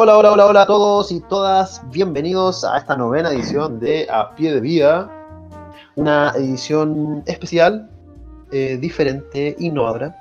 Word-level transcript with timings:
Hola, 0.00 0.16
hola, 0.16 0.30
hola, 0.30 0.46
hola 0.46 0.62
a 0.62 0.66
todos 0.66 1.10
y 1.10 1.18
todas. 1.22 1.82
Bienvenidos 1.90 2.62
a 2.62 2.78
esta 2.78 2.96
novena 2.96 3.30
edición 3.32 3.80
de 3.80 4.06
A 4.08 4.32
Pie 4.36 4.54
de 4.54 4.60
Vida. 4.60 5.10
Una 5.96 6.30
edición 6.36 7.24
especial, 7.26 7.90
eh, 8.52 8.76
diferente, 8.76 9.56
innovadora. 9.58 10.14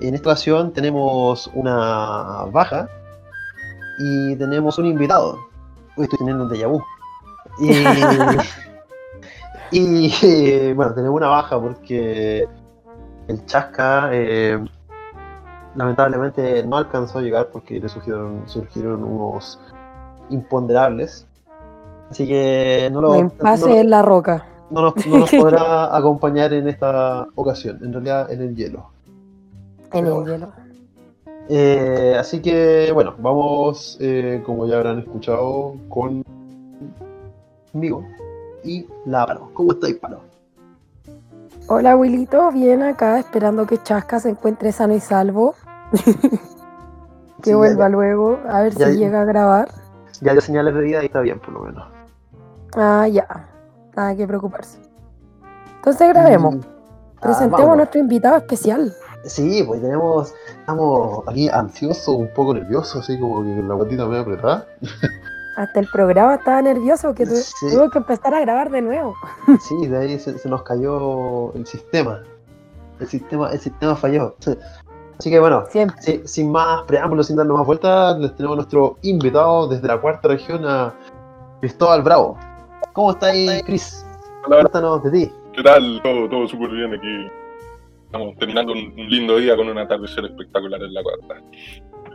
En 0.00 0.14
esta 0.14 0.30
ocasión 0.30 0.72
tenemos 0.72 1.50
una 1.52 2.46
baja 2.50 2.88
y 3.98 4.36
tenemos 4.36 4.78
un 4.78 4.86
invitado. 4.86 5.38
Hoy 5.98 6.04
estoy 6.04 6.20
teniendo 6.20 6.44
un 6.44 6.50
déjà 6.50 6.66
vu. 6.66 6.82
Y, 9.70 9.76
y, 10.06 10.14
eh, 10.22 10.72
bueno, 10.74 10.94
tenemos 10.94 11.14
una 11.14 11.28
baja 11.28 11.60
porque 11.60 12.48
el 13.28 13.44
Chasca 13.44 14.08
eh, 14.12 14.64
lamentablemente 15.74 16.64
no 16.64 16.76
alcanzó 16.76 17.18
a 17.18 17.22
llegar 17.22 17.48
porque 17.52 17.80
le 17.80 17.88
surgieron, 17.88 18.42
surgieron 18.46 19.04
unos 19.04 19.60
imponderables. 20.30 21.26
Así 22.10 22.26
que 22.26 22.90
no 22.92 23.00
lo 23.00 23.12
Un 23.12 23.18
impasse 23.18 23.80
en 23.80 23.90
la 23.90 24.02
roca. 24.02 24.46
no 24.70 24.82
nos, 24.82 25.06
no 25.06 25.18
nos 25.18 25.30
podrá 25.40 25.96
acompañar 25.96 26.52
en 26.52 26.68
esta 26.68 27.26
ocasión, 27.34 27.78
en 27.82 27.92
realidad 27.92 28.30
en 28.30 28.42
el 28.42 28.56
hielo. 28.56 28.90
En 29.92 30.04
Pero 30.04 30.22
el 30.22 30.32
hielo. 30.32 30.52
Eh, 31.48 32.16
así 32.18 32.40
que 32.40 32.92
bueno, 32.92 33.14
vamos, 33.18 33.98
eh, 34.00 34.42
como 34.44 34.66
ya 34.66 34.76
habrán 34.76 35.00
escuchado, 35.00 35.74
con 35.88 36.22
conmigo 37.72 38.04
y 38.62 38.86
la 39.06 39.26
Paro. 39.26 39.50
¿Cómo 39.54 39.72
estáis, 39.72 39.96
Paro? 39.96 40.20
Hola, 41.68 41.96
Wilito. 41.96 42.50
Bien 42.52 42.82
acá, 42.82 43.18
esperando 43.18 43.66
que 43.66 43.82
Chasca 43.82 44.20
se 44.20 44.30
encuentre 44.30 44.72
sano 44.72 44.94
y 44.94 45.00
salvo. 45.00 45.54
que 47.42 47.50
Sí, 47.50 47.54
vuelva 47.54 47.84
ya, 47.84 47.88
luego, 47.88 48.38
a 48.48 48.62
ver 48.62 48.74
Ya- 48.74 48.90
si 48.90 48.96
llega 48.98 49.22
a 49.22 49.24
grabar. 49.24 49.68
ya 50.20 50.32
dio 50.32 50.40
señales 50.40 50.74
de 50.74 50.80
vida 50.80 51.02
y 51.02 51.06
está 51.06 51.20
bien, 51.20 51.38
por 51.40 51.50
lo 51.54 51.60
menos. 51.60 51.84
Ah, 52.76 53.06
ya. 53.08 53.26
Nada 53.96 54.16
que 54.16 54.26
preocuparse. 54.26 54.78
Entonces 55.76 56.08
grabemos. 56.08 56.54
Y- 56.56 56.60
ah, 56.60 57.20
Presentemos 57.20 57.70
a 57.72 57.76
nuestro 57.76 58.00
invitado 58.00 58.36
especial. 58.36 58.92
Sí, 59.24 59.62
pues 59.66 59.80
tenemos, 59.80 60.34
estamos 60.60 61.22
aquí 61.28 61.48
ansiosos, 61.48 62.08
un 62.16 62.28
poco 62.34 62.54
nerviosos, 62.54 63.02
así 63.02 63.18
como 63.20 63.42
que 63.42 63.62
la 63.62 63.74
guatita 63.74 64.06
medio 64.06 64.22
apretada. 64.22 64.66
Hasta 65.56 65.80
el 65.80 65.86
programa 65.92 66.36
estaba 66.36 66.62
nervioso 66.62 67.14
que 67.14 67.26
tu- 67.26 67.34
Sí. 67.36 67.66
tuvo 67.70 67.90
que 67.90 67.98
empezar 67.98 68.34
a 68.34 68.40
grabar 68.40 68.70
de 68.70 68.80
nuevo. 68.82 69.14
Sí, 69.60 69.86
de 69.86 69.98
ahí 69.98 70.18
se, 70.18 70.38
se 70.38 70.48
nos 70.48 70.62
cayó 70.62 71.52
el 71.54 71.66
sistema. 71.66 72.22
El 73.00 73.06
sistema, 73.08 73.50
el 73.50 73.60
sistema 73.60 73.94
falló. 73.96 74.34
Así 75.18 75.30
que 75.30 75.38
bueno, 75.38 75.64
sin 76.24 76.50
más 76.50 76.82
preámbulos, 76.82 77.26
sin 77.26 77.36
darle 77.36 77.52
más 77.52 77.66
vueltas, 77.66 78.18
les 78.18 78.34
tenemos 78.34 78.54
a 78.54 78.56
nuestro 78.56 78.96
invitado 79.02 79.68
desde 79.68 79.86
la 79.86 80.00
cuarta 80.00 80.28
región 80.28 80.64
a 80.66 80.94
Cristóbal 81.60 82.02
Bravo. 82.02 82.38
¿Cómo 82.92 83.12
está 83.12 83.28
ahí, 83.28 83.62
Cris? 83.64 84.04
Hola, 84.46 84.60
Cuéntanos 84.62 85.02
de 85.04 85.10
ti. 85.10 85.32
¿qué 85.54 85.62
tal? 85.62 86.00
Todo, 86.02 86.28
todo 86.28 86.48
súper 86.48 86.70
bien 86.70 86.94
aquí. 86.94 87.26
Estamos 88.06 88.36
terminando 88.36 88.72
un, 88.72 88.94
lindo 89.08 89.36
día 89.36 89.56
con 89.56 89.68
un 89.68 89.78
atardecer 89.78 90.24
espectacular 90.24 90.82
en 90.82 90.92
la 90.92 91.02
cuarta. 91.02 91.42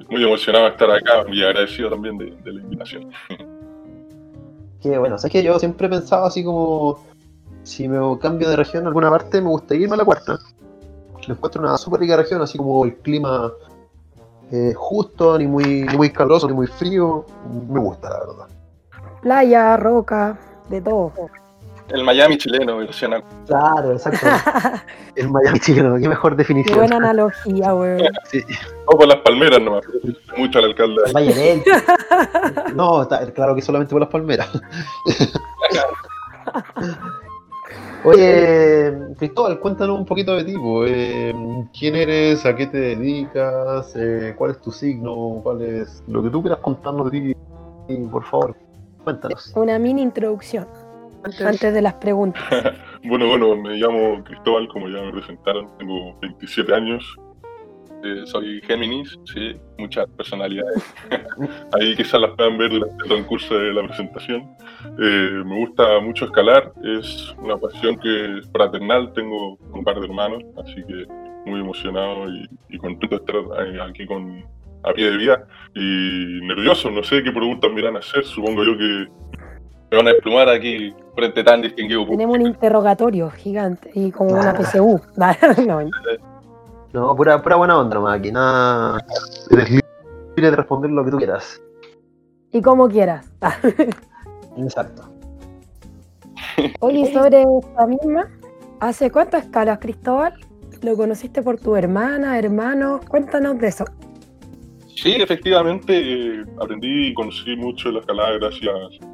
Muy 0.10 0.24
emocionado 0.24 0.66
de 0.66 0.72
estar 0.72 0.92
acá 0.92 1.26
y 1.32 1.44
agradecido 1.44 1.90
también 1.90 2.18
de, 2.18 2.32
de 2.44 2.54
la 2.54 2.62
invitación. 2.62 3.12
Que 4.80 4.96
bueno, 4.96 5.16
es 5.16 5.26
que 5.26 5.42
yo 5.42 5.58
siempre 5.58 5.88
he 5.88 5.90
pensado 5.90 6.26
así 6.26 6.44
como 6.44 7.00
si 7.64 7.88
me 7.88 7.98
cambio 8.20 8.48
de 8.48 8.56
región 8.56 8.86
a 8.86 8.90
alguna 8.90 9.10
parte, 9.10 9.42
me 9.42 9.50
gustaría 9.50 9.84
irme 9.84 9.96
a 9.96 9.98
la 9.98 10.06
cuarta. 10.06 10.38
Le 11.28 11.34
encuentro 11.34 11.62
una 11.62 11.78
súper 11.78 12.00
rica 12.02 12.18
región, 12.18 12.42
así 12.42 12.58
como 12.58 12.84
el 12.86 12.96
clima 12.98 13.52
eh, 14.52 14.74
justo, 14.76 15.38
ni 15.38 15.46
muy, 15.46 15.84
ni 15.84 15.98
muy 15.98 16.10
caluroso, 16.10 16.48
ni 16.48 16.54
muy 16.54 16.68
frío. 16.68 17.26
Me 17.70 17.80
gusta, 17.80 18.10
la 18.10 18.20
verdad. 18.20 18.48
Playa, 19.22 19.78
roca, 19.78 20.38
de 20.70 20.82
todo. 20.82 21.12
El 21.90 22.04
Miami 22.04 22.38
chileno, 22.38 22.78
versión 22.78 23.14
Claro, 23.46 23.94
exacto. 23.94 24.26
el 25.16 25.30
Miami 25.30 25.60
chileno, 25.60 25.96
qué 25.98 26.10
mejor 26.10 26.34
Qué 26.34 26.38
definición. 26.40 26.78
buena 26.78 26.98
analogía, 26.98 27.74
weón. 27.74 28.02
Sí, 28.26 28.42
O 28.86 28.98
por 28.98 29.08
las 29.08 29.18
palmeras 29.20 29.62
nomás. 29.62 29.84
Mucho 30.38 30.60
al 30.60 30.66
alcalde. 30.66 31.02
el 31.08 31.14
Valle. 31.14 31.64
No, 32.76 33.04
está- 33.04 33.26
claro 33.34 33.56
que 33.56 33.62
solamente 33.62 33.92
por 33.94 34.02
las 34.02 34.10
palmeras. 34.10 34.50
Oye, 38.08 38.94
Cristóbal, 39.18 39.60
cuéntanos 39.60 40.00
un 40.00 40.06
poquito 40.06 40.36
de 40.38 40.46
ti. 40.46 40.54
Eh, 40.88 41.34
¿Quién 41.78 41.96
eres? 41.96 42.46
¿A 42.46 42.56
qué 42.56 42.68
te 42.68 42.78
dedicas? 42.78 43.94
Eh, 43.98 44.34
¿Cuál 44.38 44.52
es 44.52 44.62
tu 44.62 44.72
signo? 44.72 45.42
¿Cuál 45.44 45.62
es 45.62 46.02
lo 46.08 46.24
que 46.24 46.30
tú 46.30 46.42
quieras 46.42 46.60
contarnos 46.60 47.12
de 47.12 47.20
ti? 47.20 47.36
Por 48.10 48.24
favor, 48.24 48.56
cuéntanos. 49.04 49.52
Una 49.58 49.78
mini 49.78 50.02
introducción. 50.02 50.68
Antes 51.24 51.74
de 51.74 51.82
las 51.82 51.96
preguntas. 51.96 52.44
Bueno, 53.04 53.28
bueno, 53.28 53.56
me 53.56 53.76
llamo 53.76 54.24
Cristóbal, 54.24 54.68
como 54.68 54.90
ya 54.90 55.02
me 55.02 55.12
presentaron. 55.12 55.70
Tengo 55.78 56.18
27 56.20 56.74
años. 56.74 57.16
Eh, 58.04 58.24
soy 58.26 58.62
Géminis, 58.62 59.18
sí, 59.26 59.54
muchas 59.78 60.08
personalidades. 60.12 60.84
Ahí 61.74 61.96
quizás 61.96 62.22
las 62.22 62.32
puedan 62.32 62.58
ver 62.58 62.70
durante 62.70 63.04
el 63.04 63.10
transcurso 63.10 63.58
de 63.58 63.74
la 63.74 63.84
presentación. 63.84 64.56
Eh, 65.00 65.44
me 65.46 65.60
gusta 65.60 66.00
mucho 66.00 66.26
escalar, 66.26 66.72
es 66.84 67.34
una 67.40 67.58
pasión 67.58 67.98
que 67.98 68.38
es 68.38 68.50
fraternal. 68.52 69.12
Tengo 69.14 69.58
un 69.74 69.84
par 69.84 70.00
de 70.00 70.06
hermanos, 70.06 70.44
así 70.64 70.76
que 70.84 71.06
muy 71.46 71.62
emocionado 71.62 72.30
y, 72.30 72.48
y 72.70 72.78
contento 72.78 73.18
de 73.18 73.24
estar 73.24 73.68
eh, 73.68 73.82
aquí 73.82 74.06
con 74.06 74.44
a 74.84 74.94
pie 74.94 75.12
de 75.12 75.18
vida. 75.18 75.48
Y 75.76 76.40
nervioso, 76.44 76.90
no 76.92 77.04
sé 77.04 77.24
qué 77.24 77.32
preguntas 77.32 77.72
me 77.72 77.82
irán 77.82 77.96
a 77.96 78.00
hacer. 78.00 78.24
Supongo 78.24 78.64
yo 78.64 78.78
que 78.78 79.08
me 79.92 79.98
van 79.98 80.08
a 80.08 80.12
desplumar 80.12 80.50
aquí 80.50 80.94
frente 81.16 81.42
a 81.42 81.44
tan 81.44 81.62
distinguido. 81.62 82.06
Tenemos 82.08 82.38
un 82.38 82.48
interrogatorio 82.48 83.30
gigante 83.32 83.90
y 83.94 84.12
como 84.12 84.32
una 84.32 84.54
PSU. 84.56 85.02
No, 85.66 85.90
No, 86.98 87.16
pura, 87.16 87.40
pura 87.44 87.58
buena 87.58 87.78
onda 87.78 87.94
nomás 87.94 88.18
aquí, 88.18 88.32
nada. 88.32 88.98
Eres 89.52 89.70
libre 89.70 89.86
de 90.36 90.56
responder 90.56 90.90
lo 90.90 91.06
que 91.06 91.12
tú 91.12 91.18
quieras. 91.18 91.62
y 92.52 92.60
como 92.60 92.90
quieras. 92.90 93.32
Exacto. 94.58 95.04
Oye, 96.80 97.06
sobre 97.14 97.44
esta 97.44 97.86
misma, 97.86 98.28
¿hace 98.80 99.12
cuánto 99.12 99.38
escalas, 99.38 99.78
Cristóbal? 99.78 100.34
¿Lo 100.82 100.96
conociste 100.96 101.44
por 101.44 101.60
tu 101.60 101.76
hermana, 101.76 102.40
hermano? 102.40 103.00
Cuéntanos 103.08 103.60
de 103.60 103.68
eso. 103.68 103.86
Sí, 104.96 105.14
efectivamente, 105.20 106.40
eh, 106.40 106.46
aprendí 106.60 107.10
y 107.10 107.14
conocí 107.14 107.56
mucho 107.58 107.90
de 107.90 107.94
la 107.94 108.00
escalada 108.00 108.32
gracias 108.40 108.74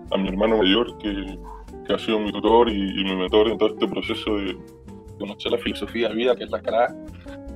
a 0.10 0.18
mi 0.18 0.30
hermano 0.30 0.60
mayor, 0.60 0.98
que, 1.00 1.38
que 1.86 1.94
ha 1.94 2.00
sido 2.00 2.18
mi 2.20 2.32
tutor 2.32 2.70
y, 2.70 3.02
y 3.02 3.04
mi 3.04 3.14
mentor 3.14 3.50
en 3.50 3.58
todo 3.58 3.74
este 3.74 3.90
proceso 3.90 4.38
de 4.38 4.58
conocer 5.20 5.52
la 5.52 5.58
filosofía 5.58 6.08
de 6.08 6.16
vida, 6.16 6.34
que 6.38 6.46
es 6.46 6.50
la 6.50 6.60
escalada. 6.60 6.96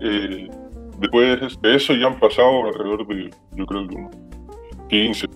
Eh, 0.01 0.47
después 0.99 1.39
de 1.61 1.75
eso 1.75 1.93
ya 1.95 2.07
han 2.07 2.19
pasado 2.19 2.65
alrededor 2.67 3.07
de, 3.07 3.29
yo 3.55 3.65
creo 3.65 3.87
que 3.87 3.95
unos 3.95 4.11
15, 4.89 5.27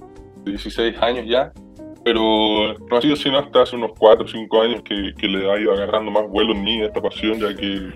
16 0.45 0.97
años 1.01 1.25
ya, 1.27 1.51
pero 2.03 2.73
no 2.89 2.97
ha 2.97 3.01
sido 3.01 3.15
sino 3.15 3.37
hasta 3.37 3.61
hace 3.61 3.75
unos 3.75 3.91
4 3.97 4.25
o 4.25 4.27
5 4.27 4.61
años 4.61 4.81
que, 4.83 5.13
que 5.17 5.27
le 5.27 5.51
ha 5.51 5.59
ido 5.59 5.71
agarrando 5.73 6.09
más 6.11 6.27
vuelo 6.29 6.53
en 6.53 6.63
mí 6.63 6.81
esta 6.81 7.01
pasión, 7.01 7.39
ya 7.39 7.55
que 7.55 7.89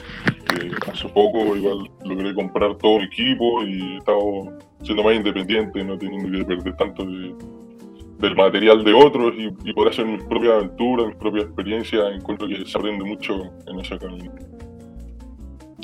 hace 0.91 1.07
poco 1.09 1.55
igual 1.55 1.89
logré 2.03 2.33
comprar 2.35 2.75
todo 2.77 2.99
mi 2.99 3.05
equipo 3.05 3.63
y 3.63 3.93
he 3.93 3.97
estado 3.97 4.57
siendo 4.83 5.03
más 5.03 5.15
independiente, 5.15 5.83
no 5.83 5.97
teniendo 5.97 6.31
que 6.31 6.37
depender 6.37 6.75
tanto 6.77 7.03
de- 7.05 7.35
del 8.19 8.35
material 8.35 8.83
de 8.83 8.93
otros 8.93 9.33
y, 9.37 9.47
y 9.69 9.73
poder 9.73 9.91
hacer 9.91 10.05
mis 10.05 10.23
propias 10.23 10.53
aventuras, 10.53 11.07
mis 11.07 11.15
propias 11.17 11.45
experiencias, 11.45 12.03
encuentro 12.15 12.47
que 12.47 12.63
se 12.65 12.77
aprende 12.77 13.03
mucho 13.03 13.41
en 13.67 13.79
ese 13.79 13.97
camino. 13.97 14.31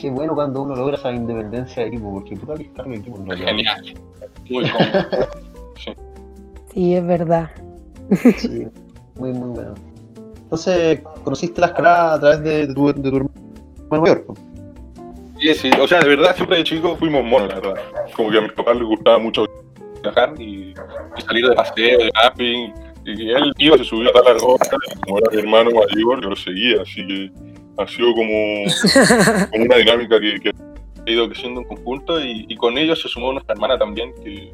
Qué 0.01 0.09
bueno 0.09 0.34
cuando 0.34 0.63
uno 0.63 0.75
logra 0.75 0.97
esa 0.97 1.12
independencia 1.12 1.84
de 1.84 1.89
equipo, 1.89 2.12
porque 2.12 2.36
puta 2.36 2.56
que 2.56 2.63
estar 2.63 2.88
en 2.88 2.94
equipo 2.94 3.18
en 3.18 3.27
realidad. 3.27 3.48
Genial, 3.50 3.94
muy 4.50 4.69
cómodo. 4.69 5.27
Sí, 6.74 6.95
es 6.95 7.06
verdad. 7.06 7.51
Sí, 8.38 8.65
muy, 9.15 9.33
muy 9.33 9.50
bueno. 9.50 9.74
Entonces, 10.44 11.01
conociste 11.21 11.59
la 11.59 11.68
escalada 11.68 12.13
a 12.13 12.19
través 12.19 12.44
de, 12.44 12.68
de 12.68 12.74
tu, 12.74 12.88
de 12.88 13.12
tu 13.12 13.18
hermano 13.18 13.31
mayor. 13.89 14.25
Sí, 15.38 15.53
sí, 15.53 15.69
o 15.80 15.86
sea, 15.86 16.00
de 16.00 16.07
verdad, 16.07 16.33
siempre 16.33 16.57
de 16.57 16.63
chico 16.63 16.95
fuimos 16.95 17.25
monos, 17.25 17.50
la 17.50 17.56
verdad. 17.56 17.81
Como 18.15 18.31
que 18.31 18.38
a 18.38 18.42
mis 18.42 18.54
papás 18.54 18.77
les 18.77 18.86
gustaba 18.86 19.19
mucho 19.19 19.45
viajar 20.01 20.33
y, 20.39 20.74
y 21.18 21.21
salir 21.21 21.45
de 21.45 21.56
paseo, 21.56 22.00
de 22.00 22.12
camping. 22.12 22.71
Y 23.06 23.31
él 23.31 23.54
iba, 23.57 23.77
se 23.77 23.83
subía 23.83 24.09
a 24.09 24.24
tal 24.24 24.39
roca, 24.39 24.77
y 24.95 25.00
como 25.01 25.18
era 25.18 25.30
mi 25.30 25.39
hermano 25.39 25.71
mayor, 25.71 26.24
yo 26.24 26.30
lo 26.30 26.36
seguía, 26.38 26.81
así 26.83 27.06
que 27.06 27.50
ha 27.77 27.88
sido 27.88 28.13
como, 28.13 28.65
como 29.51 29.65
una 29.65 29.75
dinámica 29.77 30.19
que, 30.19 30.39
que 30.39 30.50
ha 31.07 31.09
ido 31.09 31.27
creciendo 31.29 31.62
en 31.62 31.68
conjunto 31.68 32.19
y, 32.19 32.45
y 32.47 32.56
con 32.56 32.77
ellos 32.77 33.01
se 33.01 33.07
sumó 33.07 33.31
nuestra 33.33 33.53
hermana 33.53 33.77
también, 33.77 34.13
que, 34.23 34.53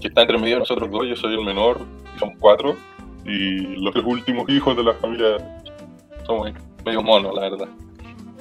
que 0.00 0.08
está 0.08 0.22
entre 0.22 0.38
medio 0.38 0.54
de 0.54 0.60
nosotros 0.60 0.90
dos, 0.90 1.06
yo 1.06 1.16
soy 1.16 1.34
el 1.34 1.44
menor, 1.44 1.80
y 2.14 2.18
somos 2.18 2.36
cuatro, 2.40 2.76
y 3.24 3.76
los 3.82 3.92
tres 3.92 4.04
últimos 4.06 4.48
hijos 4.48 4.76
de 4.76 4.84
la 4.84 4.94
familia 4.94 5.36
somos 6.26 6.50
medio 6.84 7.02
monos, 7.02 7.34
la 7.34 7.42
verdad. 7.42 7.68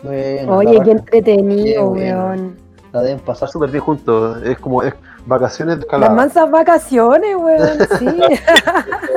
Bueno, 0.04 0.58
Oye, 0.58 0.78
la 0.78 0.84
qué 0.84 0.92
entretenido, 0.92 1.90
weón. 1.90 2.58
La 2.92 3.02
deben 3.02 3.20
pasar 3.20 3.50
súper 3.50 3.72
bien 3.72 3.84
juntos. 3.84 4.44
Es 4.44 4.60
como 4.60 4.84
es 4.84 4.94
vacaciones 5.26 5.76
de 5.76 5.80
Las 5.80 5.86
escalada. 5.86 6.14
mansas 6.14 6.52
vacaciones, 6.52 7.36
weón, 7.38 7.78
sí. 8.00 8.08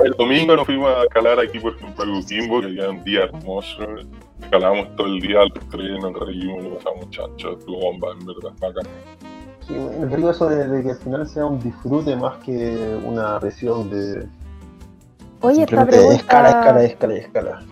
El 0.05 0.13
domingo 0.13 0.57
nos 0.57 0.65
fuimos 0.65 0.89
a 0.97 1.03
escalar 1.03 1.41
aquí, 1.41 1.59
por 1.59 1.75
ejemplo, 1.75 2.05
a 2.05 2.21
Coquimbo, 2.21 2.61
que 2.61 2.67
había 2.67 2.91
un 2.91 3.03
día 3.05 3.25
hermoso. 3.25 3.85
Escalábamos 4.43 4.95
todo 4.97 5.07
el 5.07 5.21
día, 5.21 5.41
los 5.41 5.69
tres 5.71 6.01
nos 6.01 6.13
reímos, 6.27 6.65
lo 6.65 6.75
pasamos 6.77 7.11
chacho, 7.11 7.53
estuvo 7.59 7.81
bomba, 7.81 8.09
en 8.19 8.27
verdad, 8.27 8.53
bacán. 8.61 8.85
Sí, 9.67 9.75
el 9.75 10.11
rico 10.11 10.31
eso 10.31 10.49
de, 10.49 10.69
de 10.69 10.83
que 10.83 10.91
al 10.91 10.99
final 10.99 11.27
sea 11.27 11.47
un 11.47 11.59
disfrute 11.59 12.15
más 12.15 12.37
que 12.45 13.01
una 13.05 13.41
presión 13.41 13.91
de 13.91 14.29
Oye, 15.41 15.63
esta 15.65 15.85
pregunta, 15.85 16.15
escala, 16.15 16.49
escala, 16.51 16.85
escala, 16.85 17.15
escala. 17.17 17.63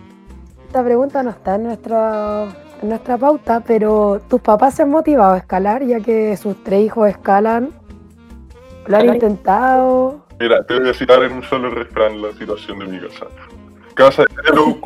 esta 0.67 0.83
pregunta 0.83 1.23
no 1.23 1.29
está 1.29 1.55
en 1.55 1.63
nuestra, 1.63 2.47
en 2.81 2.89
nuestra 2.89 3.17
pauta, 3.17 3.61
pero 3.65 4.21
¿tus 4.29 4.41
papás 4.41 4.75
se 4.75 4.83
han 4.83 4.89
motivado 4.89 5.33
a 5.33 5.37
escalar 5.37 5.83
ya 5.85 5.99
que 6.01 6.35
sus 6.35 6.61
tres 6.63 6.85
hijos 6.85 7.09
escalan? 7.09 7.69
¿Lo 8.87 8.97
han 8.97 9.13
intentado? 9.13 10.25
Mira, 10.39 10.63
te 10.65 10.77
voy 10.79 10.89
a 10.89 10.93
citar 10.93 11.23
en 11.23 11.31
un 11.31 11.43
solo 11.43 11.69
refrán 11.69 12.21
la 12.21 12.31
situación 12.33 12.79
de 12.79 12.85
mi 12.87 12.99
casa. 12.99 13.25
Casa 13.93 14.23
de 14.23 14.27
cero, 14.45 14.77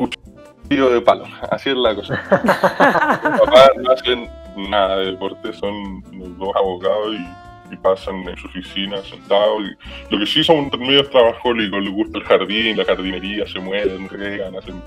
cuchillo 0.70 0.90
de 0.90 1.00
palo. 1.00 1.24
Así 1.50 1.70
es 1.70 1.76
la 1.76 1.94
cosa. 1.94 2.14
Mis 2.14 3.40
papás 3.40 3.70
no 3.76 3.90
hacen 3.92 4.28
nada 4.56 4.96
de 4.98 5.06
deporte, 5.06 5.52
son 5.52 6.02
los 6.12 6.38
dos 6.38 6.50
abogados 6.56 7.14
y, 7.14 7.74
y 7.74 7.76
pasan 7.76 8.16
en 8.28 8.36
su 8.36 8.46
oficina 8.46 8.98
sentados. 9.02 9.62
Y 9.62 10.12
lo 10.14 10.20
que 10.20 10.26
sí 10.26 10.44
son 10.44 10.70
medios 10.78 11.10
trabajólicos, 11.10 11.82
les 11.82 11.92
gusta 11.92 12.18
el 12.18 12.24
jardín, 12.24 12.76
la 12.76 12.84
jardinería, 12.84 13.46
se 13.46 13.58
mueven, 13.60 14.08
regan, 14.08 14.56
hacen 14.56 14.80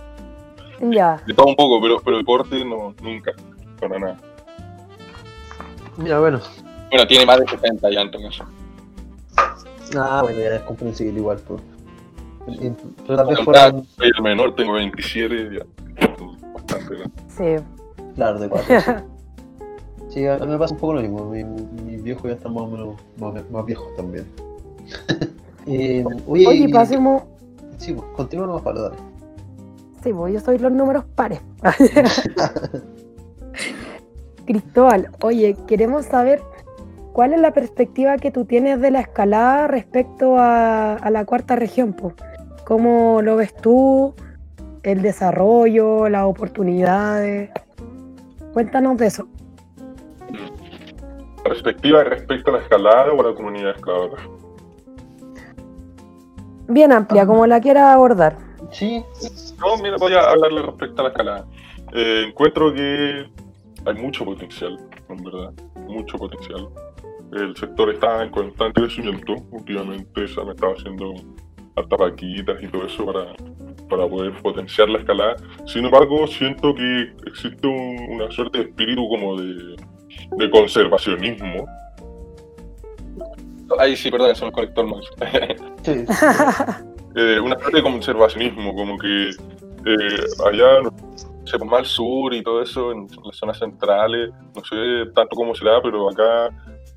Ya. 0.92 1.22
de 1.28 1.34
todo 1.34 1.48
un 1.48 1.56
poco, 1.56 1.82
pero, 1.82 2.00
pero 2.04 2.18
deporte 2.18 2.64
no, 2.66 2.94
nunca, 3.02 3.32
para 3.80 4.00
nada. 4.00 4.18
Mira, 5.98 6.20
bueno. 6.20 6.40
Bueno, 6.90 7.08
tiene 7.08 7.26
más 7.26 7.40
de 7.40 7.48
70 7.48 7.90
ya 7.92 8.02
entonces. 8.02 8.42
Ah, 9.96 10.22
bueno, 10.24 10.40
ya 10.40 10.56
es 10.56 10.62
comprensible 10.62 11.20
igual. 11.20 11.40
Pues. 11.48 11.62
Tal 13.07 13.28
vez 13.28 13.40
Soy 13.95 14.12
el 14.16 14.22
menor, 14.24 14.56
tengo 14.56 14.74
27, 14.74 15.50
ya. 15.57 15.66
Bastante 16.54 16.95
grande. 16.95 17.12
Sí. 17.30 17.63
claro, 18.16 18.40
de 18.40 18.50
cuatro. 18.50 18.80
sí. 18.81 18.92
Sí, 20.10 20.28
a 20.28 20.38
mí 20.38 20.45
me 20.45 20.60
pasa 20.60 20.75
un 20.75 20.80
poco 20.80 20.94
lo 20.94 21.01
mismo. 21.01 21.25
Mi- 21.31 21.44
Mis 21.44 22.04
viejos 22.04 22.24
ya 22.25 22.34
están 22.34 22.54
más 22.54 22.63
o 22.63 22.68
menos 22.68 22.95
más, 23.18 23.34
más 23.50 23.66
viejos 23.66 23.88
también. 23.95 24.25
Eh, 25.66 26.04
oye, 26.28 26.45
Oye, 26.45 26.66
y- 26.68 26.74
pasemos. 26.74 27.24
Sí, 27.78 27.94
pues, 27.94 28.06
continúa 28.18 28.46
nomás, 28.48 28.62
Pablo, 28.63 28.81
dale. 28.84 28.98
Sí, 30.04 30.12
pues 30.12 30.34
yo 30.34 30.39
soy 30.42 30.57
los 30.60 30.72
números 30.74 31.06
pares. 31.16 31.39
Cristóbal, 34.46 35.10
oye, 35.22 35.56
queremos 35.68 36.06
saber 36.06 36.42
cuál 37.13 37.34
es 37.34 37.39
la 37.39 37.51
perspectiva 37.54 38.18
que 38.18 38.30
tú 38.30 38.44
tienes 38.46 38.81
de 38.81 38.92
la 38.92 39.00
escalada 39.00 39.68
respecto 39.68 40.38
a, 40.38 40.96
a 40.96 41.10
la 41.10 41.24
cuarta 41.25 41.56
región. 41.56 41.94
po? 41.94 42.12
¿Cómo 42.65 43.21
lo 43.21 43.36
ves 43.36 43.56
tú? 43.56 44.13
El 44.83 45.01
desarrollo, 45.01 46.10
las 46.10 46.24
oportunidades. 46.25 47.50
Cuéntanos 48.54 48.98
de 48.98 49.07
eso. 49.07 49.27
Perspectiva 51.44 52.04
respecto 52.04 52.51
a 52.51 52.57
la 52.57 52.60
escalada 52.62 53.12
o 53.12 53.21
a 53.21 53.30
la 53.30 53.36
comunidad 53.36 53.75
escaladora. 53.75 54.24
Bien 56.68 56.92
amplia, 56.92 57.25
como 57.25 57.45
la 57.45 57.60
quieras 57.60 57.94
abordar. 57.94 58.38
Sí, 58.71 59.04
No, 59.60 59.77
mira, 59.77 59.98
voy 59.98 60.13
a 60.13 60.31
hablarle 60.31 60.62
respecto 60.62 61.01
a 61.01 61.04
la 61.04 61.10
escalada. 61.10 61.45
Eh, 61.94 62.25
encuentro 62.27 62.74
que 62.74 63.25
hay 63.86 63.94
mucho 63.95 64.25
potencial, 64.25 64.80
en 65.10 65.24
verdad, 65.24 65.54
mucho 65.88 66.18
potencial. 66.18 66.69
El 67.33 67.56
sector 67.56 67.89
está 67.89 68.24
en 68.24 68.31
constante 68.31 68.81
crecimiento, 68.81 69.36
últimamente 69.51 70.27
se 70.27 70.39
han 70.39 70.50
estado 70.50 70.74
haciendo 70.74 71.13
hartas 71.75 72.00
vaquitas 72.00 72.62
y 72.62 72.68
todo 72.68 72.86
eso 72.86 73.06
para, 73.06 73.34
para 73.90 74.08
poder 74.08 74.34
potenciar 74.42 74.90
la 74.90 75.00
escalada. 75.00 75.36
Sin 75.66 75.86
embargo, 75.86 76.28
siento 76.28 76.74
que 76.75 77.14
existe 77.28 77.68
un- 77.68 78.08
una 78.12 78.31
suerte 78.31 78.60
de 78.60 78.64
espíritu 78.66 79.08
como 79.10 79.40
de, 79.42 79.75
de 80.38 80.50
conservacionismo. 80.52 81.66
Ahí 83.80 83.96
sí, 83.96 84.12
perdón, 84.12 84.31
eso 84.31 84.46
el 84.46 84.86
mouse. 84.86 85.10
sí. 85.84 85.92
eh, 87.16 87.40
una 87.40 87.58
suerte 87.60 87.78
de 87.78 87.84
conservacionismo, 87.84 88.75
como 88.75 88.98
que 89.00 89.30
eh, 89.30 90.24
allá, 90.46 90.81
pues, 90.84 91.66
más 91.66 91.80
al 91.80 91.86
sur 91.86 92.34
y 92.34 92.44
todo 92.44 92.62
eso, 92.62 92.92
en 92.92 93.08
las 93.25 93.36
zonas 93.36 93.58
centrales, 93.58 94.30
no 94.56 94.64
sé 94.64 95.12
tanto 95.16 95.36
cómo 95.36 95.56
será, 95.56 95.81
pero 95.81 96.10
acá 96.10 96.48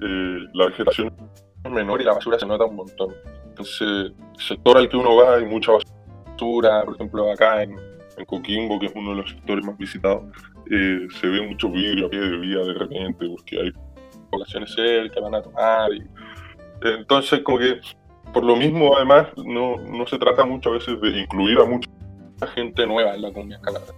eh, 0.03 0.39
la 0.53 0.67
vegetación 0.67 1.13
es 1.65 1.71
menor 1.71 2.01
y 2.01 2.05
la 2.05 2.13
basura 2.13 2.39
se 2.39 2.47
nota 2.47 2.65
un 2.67 2.77
montón. 2.77 3.15
Entonces, 3.57 3.81
el 3.81 4.15
sector 4.39 4.77
al 4.77 4.89
que 4.91 4.99
uno 4.99 5.17
va 5.17 5.37
hay 5.37 5.47
mucha 5.47 5.73
basura, 5.73 6.85
por 6.85 6.95
ejemplo, 6.95 7.33
acá 7.33 7.63
en, 7.63 7.75
en 8.19 8.25
Coquimbo, 8.27 8.79
que 8.79 8.87
es 8.87 8.93
uno 8.95 9.13
de 9.13 9.17
los 9.17 9.31
sectores 9.31 9.65
más 9.65 9.79
visitados, 9.79 10.25
eh, 10.71 11.07
se 11.19 11.27
ve 11.27 11.41
mucho 11.41 11.71
vidrio 11.71 12.07
a 12.07 12.11
pie 12.11 12.21
de 12.21 12.37
vía 12.37 12.59
de 12.59 12.75
repente, 12.75 13.27
porque 13.27 13.59
hay 13.59 13.73
poblaciones 14.31 14.75
cerca, 14.75 15.21
van 15.21 15.37
a 15.37 15.43
tomar. 15.43 15.91
Y, 15.95 16.05
entonces, 16.83 17.41
como 17.41 17.59
que 17.59 17.81
por 18.35 18.45
lo 18.45 18.57
mismo, 18.57 18.95
además, 18.95 19.29
no, 19.39 19.77
no 19.77 20.07
se 20.07 20.19
trata 20.19 20.45
muchas 20.45 20.75
veces 20.75 21.01
de 21.01 21.21
incluir 21.21 21.59
a 21.59 21.65
mucha 21.65 21.89
gente 22.55 22.87
nueva 22.87 23.15
en 23.15 23.23
la 23.23 23.33
comunidad 23.33 23.61
escaladora. 23.61 23.95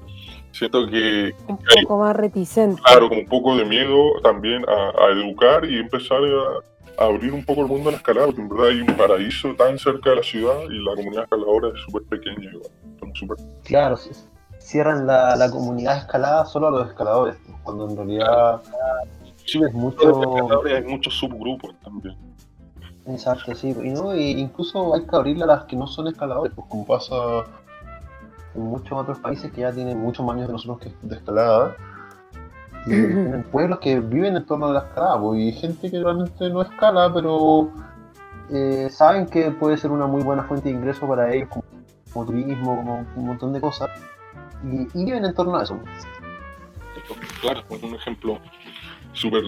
Siento 0.53 0.87
que, 0.87 1.33
Un 1.49 1.59
poco 1.83 1.99
más 1.99 2.15
reticente. 2.15 2.81
claro, 2.83 3.09
con 3.09 3.19
un 3.19 3.27
poco 3.27 3.57
de 3.57 3.65
miedo 3.65 4.21
también 4.23 4.65
a, 4.69 5.05
a 5.05 5.11
educar 5.11 5.65
y 5.65 5.79
empezar 5.79 6.19
a, 6.19 6.59
a 6.78 6.78
abrir 6.97 7.33
un 7.33 7.45
poco 7.45 7.63
el 7.63 7.67
mundo 7.69 7.89
a 7.89 7.93
la 7.93 7.99
escalada, 7.99 8.27
porque 8.27 8.41
en 8.43 8.49
verdad 8.49 8.69
hay 8.69 8.81
un 8.81 8.97
paraíso 8.97 9.55
tan 9.55 9.79
cerca 9.79 10.11
de 10.11 10.17
la 10.17 10.23
ciudad 10.23 10.61
y 10.71 10.79
la 10.85 10.95
comunidad 10.95 11.25
escaladora 11.25 11.69
es 11.69 11.81
súper 11.85 12.03
pequeña 12.05 12.51
igual. 12.53 12.71
Súper- 13.15 13.37
Claro, 13.65 13.97
cierran 14.59 15.07
la, 15.07 15.35
la 15.37 15.51
comunidad 15.51 15.99
escalada 15.99 16.45
solo 16.47 16.69
a 16.69 16.71
los 16.71 16.89
escaladores, 16.89 17.37
cuando 17.63 17.89
en 17.89 17.97
realidad 17.97 18.61
Sí, 19.45 19.61
es 19.63 19.73
mucho... 19.73 20.63
hay 20.67 20.85
muchos 20.85 21.15
subgrupos 21.15 21.75
también. 21.83 22.17
Exacto, 23.07 23.55
sí. 23.55 23.69
Y 23.83 23.89
no, 23.91 24.15
y 24.15 24.33
incluso 24.33 24.95
hay 24.95 25.07
que 25.07 25.17
abrirle 25.17 25.45
a 25.45 25.47
las 25.47 25.65
que 25.65 25.75
no 25.77 25.87
son 25.87 26.09
escaladores, 26.09 26.53
pues 26.55 26.67
como 26.69 26.85
pasa 26.85 27.15
en 28.55 28.63
muchos 28.63 28.93
otros 28.93 29.19
países 29.21 29.51
que 29.53 29.63
ya 29.63 29.73
tienen 29.73 29.99
muchos 29.99 30.27
más 30.27 30.37
años 30.37 30.49
que 30.49 30.53
nosotros 30.53 30.81
que 30.81 31.07
de 31.07 31.17
escalada. 31.17 31.75
Tienen 32.89 33.45
pueblos 33.51 33.79
que 33.79 34.01
viven 34.01 34.37
en 34.37 34.47
torno 34.47 34.67
a 34.67 34.73
la 34.73 34.79
escalada, 34.81 35.21
pues, 35.21 35.41
y 35.41 35.53
gente 35.53 35.91
que 35.91 36.03
realmente 36.03 36.49
no 36.51 36.63
escala, 36.63 37.13
pero 37.13 37.71
eh, 38.51 38.89
saben 38.91 39.27
que 39.27 39.51
puede 39.51 39.77
ser 39.77 39.91
una 39.91 40.07
muy 40.07 40.23
buena 40.23 40.45
fuente 40.45 40.69
de 40.69 40.75
ingreso 40.75 41.07
para 41.07 41.33
ellos, 41.33 41.49
como, 41.49 41.65
como 42.13 42.27
turismo, 42.27 42.77
como 42.77 43.07
un 43.17 43.27
montón 43.27 43.53
de 43.53 43.61
cosas. 43.61 43.91
Y, 44.65 44.89
y 44.99 45.05
viven 45.05 45.25
en 45.25 45.35
torno 45.35 45.57
a 45.57 45.63
eso. 45.63 45.79
Claro, 47.41 47.63
es 47.71 47.83
un 47.83 47.95
ejemplo 47.95 48.39
súper 49.13 49.43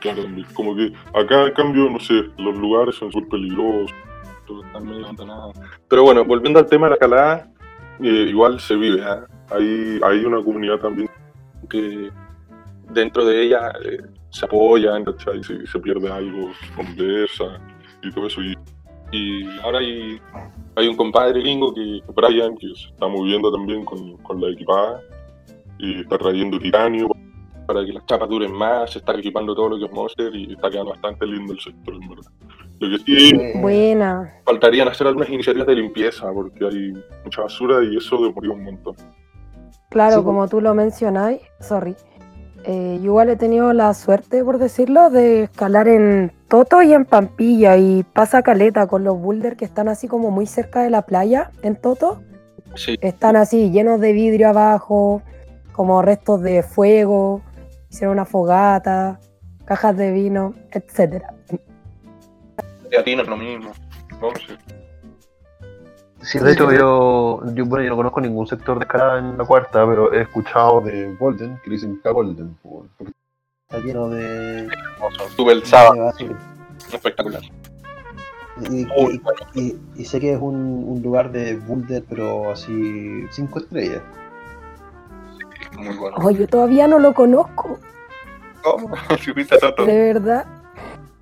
claro 0.00 0.22
también. 0.22 0.46
Como 0.54 0.76
que 0.76 0.92
acá, 1.14 1.44
en 1.46 1.54
cambio, 1.54 1.90
no 1.90 1.98
sé, 2.00 2.14
los 2.38 2.56
lugares 2.56 2.94
son 2.96 3.10
súper 3.12 3.28
peligrosos. 3.30 3.94
Pero 5.88 6.02
bueno, 6.02 6.24
volviendo 6.24 6.60
al 6.60 6.66
tema 6.66 6.86
de 6.86 6.90
la 6.90 6.94
escalada, 6.94 7.48
eh, 8.00 8.26
igual 8.28 8.60
se 8.60 8.76
vive. 8.76 9.02
Hay, 9.50 10.00
hay 10.02 10.24
una 10.24 10.42
comunidad 10.42 10.78
también 10.78 11.08
que 11.68 12.10
dentro 12.90 13.24
de 13.24 13.42
ella 13.42 13.72
eh, 13.84 13.98
se 14.30 14.44
apoyan, 14.44 15.04
¿cachai? 15.04 15.42
Si 15.42 15.66
se 15.66 15.78
pierde 15.78 16.10
algo, 16.10 16.50
se 16.54 16.74
conversa 16.74 17.60
y 18.02 18.10
todo 18.12 18.26
eso. 18.26 18.40
Y, 18.42 18.56
y 19.12 19.46
ahora 19.60 19.78
hay, 19.78 20.20
hay 20.76 20.88
un 20.88 20.96
compadre 20.96 21.40
gringo, 21.40 21.72
que 21.74 22.02
Brian, 22.14 22.56
que 22.56 22.68
se 22.74 22.88
está 22.88 23.06
moviendo 23.06 23.52
también 23.52 23.84
con, 23.84 24.16
con 24.18 24.40
la 24.40 24.50
equipada 24.50 25.00
y 25.78 26.00
está 26.00 26.18
trayendo 26.18 26.58
titanio 26.58 27.08
para 27.66 27.84
que 27.84 27.92
las 27.92 28.06
chapas 28.06 28.28
duren 28.28 28.52
más, 28.52 28.92
se 28.92 29.00
está 29.00 29.12
equipando 29.14 29.54
todo 29.54 29.70
lo 29.70 29.78
que 29.78 29.86
es 29.86 29.92
Monster 29.92 30.34
y 30.34 30.52
está 30.52 30.70
quedando 30.70 30.92
bastante 30.92 31.26
lindo 31.26 31.52
el 31.52 31.60
sector, 31.60 31.94
en 31.94 32.08
verdad. 32.08 32.30
Lo 32.78 32.90
que 32.90 33.04
sí 33.04 33.32
Buena. 33.60 34.34
faltarían 34.44 34.86
hacer 34.88 35.06
algunas 35.06 35.28
iniciativas 35.30 35.66
de 35.66 35.74
limpieza 35.74 36.30
porque 36.32 36.64
hay 36.64 36.92
mucha 37.24 37.42
basura 37.42 37.82
y 37.82 37.96
eso 37.96 38.22
demoría 38.22 38.52
un 38.52 38.64
montón. 38.64 38.94
Claro, 39.90 40.18
Sí, 40.18 40.24
como 40.24 40.46
tú 40.48 40.60
lo 40.60 40.74
mencionáis, 40.74 41.40
sorry. 41.60 41.96
Eh, 42.68 42.98
yo 42.98 43.04
igual 43.04 43.28
he 43.28 43.36
tenido 43.36 43.72
la 43.72 43.94
suerte, 43.94 44.42
por 44.42 44.58
decirlo, 44.58 45.08
de 45.08 45.44
escalar 45.44 45.86
en 45.86 46.32
Toto 46.48 46.82
y 46.82 46.92
en 46.92 47.04
Pampilla 47.04 47.76
y 47.76 48.02
pasa 48.02 48.42
caleta 48.42 48.88
con 48.88 49.04
los 49.04 49.20
boulders 49.20 49.56
que 49.56 49.64
están 49.64 49.88
así 49.88 50.08
como 50.08 50.32
muy 50.32 50.46
cerca 50.46 50.82
de 50.82 50.90
la 50.90 51.02
playa 51.02 51.52
en 51.62 51.76
Toto. 51.76 52.22
Sí, 52.74 52.98
Están 53.00 53.36
así 53.36 53.70
llenos 53.70 54.00
de 54.00 54.12
vidrio 54.12 54.48
abajo, 54.48 55.22
como 55.70 56.02
restos 56.02 56.42
de 56.42 56.64
fuego, 56.64 57.40
hicieron 57.88 58.14
una 58.14 58.24
fogata, 58.24 59.20
cajas 59.64 59.96
de 59.96 60.10
vino, 60.10 60.54
etcétera. 60.72 61.34
a 62.98 63.04
ti 63.04 63.14
no 63.14 63.22
es 63.22 63.28
lo 63.28 63.36
mismo. 63.36 63.70
No. 64.20 64.28
Sí, 66.22 66.38
de 66.38 66.52
hecho 66.52 66.72
yo, 66.72 67.42
yo, 67.54 67.66
bueno, 67.66 67.84
yo 67.84 67.90
no 67.90 67.96
conozco 67.96 68.20
ningún 68.20 68.46
sector 68.46 68.78
de 68.78 68.84
escalada 68.84 69.18
en 69.18 69.36
la 69.38 69.44
cuarta, 69.44 69.86
pero 69.86 70.12
he 70.12 70.22
escuchado 70.22 70.80
de 70.80 71.14
Golden, 71.16 71.58
que 71.62 71.70
le 71.70 71.76
dicen 71.76 72.00
K 72.02 72.10
Golden. 72.10 72.56
Está 73.68 73.78
lleno 73.84 74.08
de. 74.08 74.68
Estuve 75.28 75.52
el 75.52 75.64
sábado, 75.64 76.12
espectacular. 76.92 77.42
Y, 78.62 78.86
Muy 78.86 79.14
y- 79.14 79.18
bueno. 79.18 79.38
y- 79.54 79.76
y 79.96 80.04
sé 80.06 80.18
que 80.18 80.32
es 80.32 80.40
un, 80.40 80.54
un 80.88 81.02
lugar 81.02 81.30
de 81.30 81.56
boulder, 81.56 82.02
pero 82.08 82.50
así. 82.50 83.26
cinco 83.30 83.58
estrellas. 83.58 84.02
Muy 85.76 85.94
bueno. 85.96 86.16
Oh, 86.18 86.30
yo 86.30 86.46
todavía 86.48 86.88
no 86.88 86.98
lo 86.98 87.12
conozco, 87.12 87.78
¿Cómo? 88.62 88.88
De 89.86 90.12
verdad. 90.12 90.46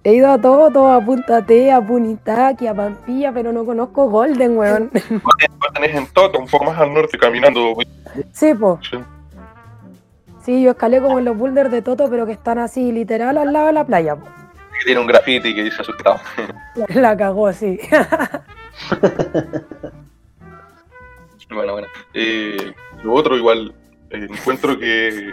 He 0.07 0.13
ido 0.13 0.31
a 0.31 0.39
todo, 0.39 0.71
todo 0.71 0.93
a 0.93 1.01
Punta 1.01 1.45
T, 1.45 1.73
a 1.73 1.81
Punitaqui, 1.81 2.67
a 2.67 2.75
Pampilla, 2.75 3.33
pero 3.33 3.53
no 3.53 3.65
conozco 3.65 4.11
Golden, 4.11 4.59
weón. 4.59 4.91
Lo 5.11 5.73
tenés 5.73 5.97
en 5.97 6.07
Toto, 6.09 6.39
un 6.39 6.47
poco 6.47 6.67
más 6.67 6.79
al 6.79 6.93
norte, 6.93 7.17
caminando. 7.17 7.75
Sí, 8.33 8.53
po. 8.53 8.79
Sí. 8.83 8.99
Sí, 10.45 10.63
yo 10.63 10.73
escalé 10.73 11.01
como 11.01 11.19
en 11.19 11.25
los 11.25 11.39
boulders 11.39 11.71
de 11.71 11.81
Toto, 11.81 12.11
pero 12.11 12.27
que 12.27 12.33
están 12.33 12.59
así, 12.59 12.93
literal, 12.93 13.39
al 13.39 13.51
lado 13.51 13.69
de 13.69 13.73
la 13.73 13.87
playa. 13.87 14.15
po. 14.15 14.27
Que 14.79 14.85
tiene 14.85 15.01
un 15.01 15.07
graffiti 15.07 15.55
que 15.55 15.65
dice 15.65 15.81
asustado. 15.81 16.21
La 16.89 17.17
cagó, 17.17 17.51
sí. 17.53 17.81
Bueno, 21.51 21.73
bueno. 21.73 21.87
Eh, 22.15 22.73
lo 23.05 23.13
otro, 23.13 23.37
igual, 23.37 23.73
eh, 24.11 24.27
encuentro 24.29 24.77
que 24.77 25.33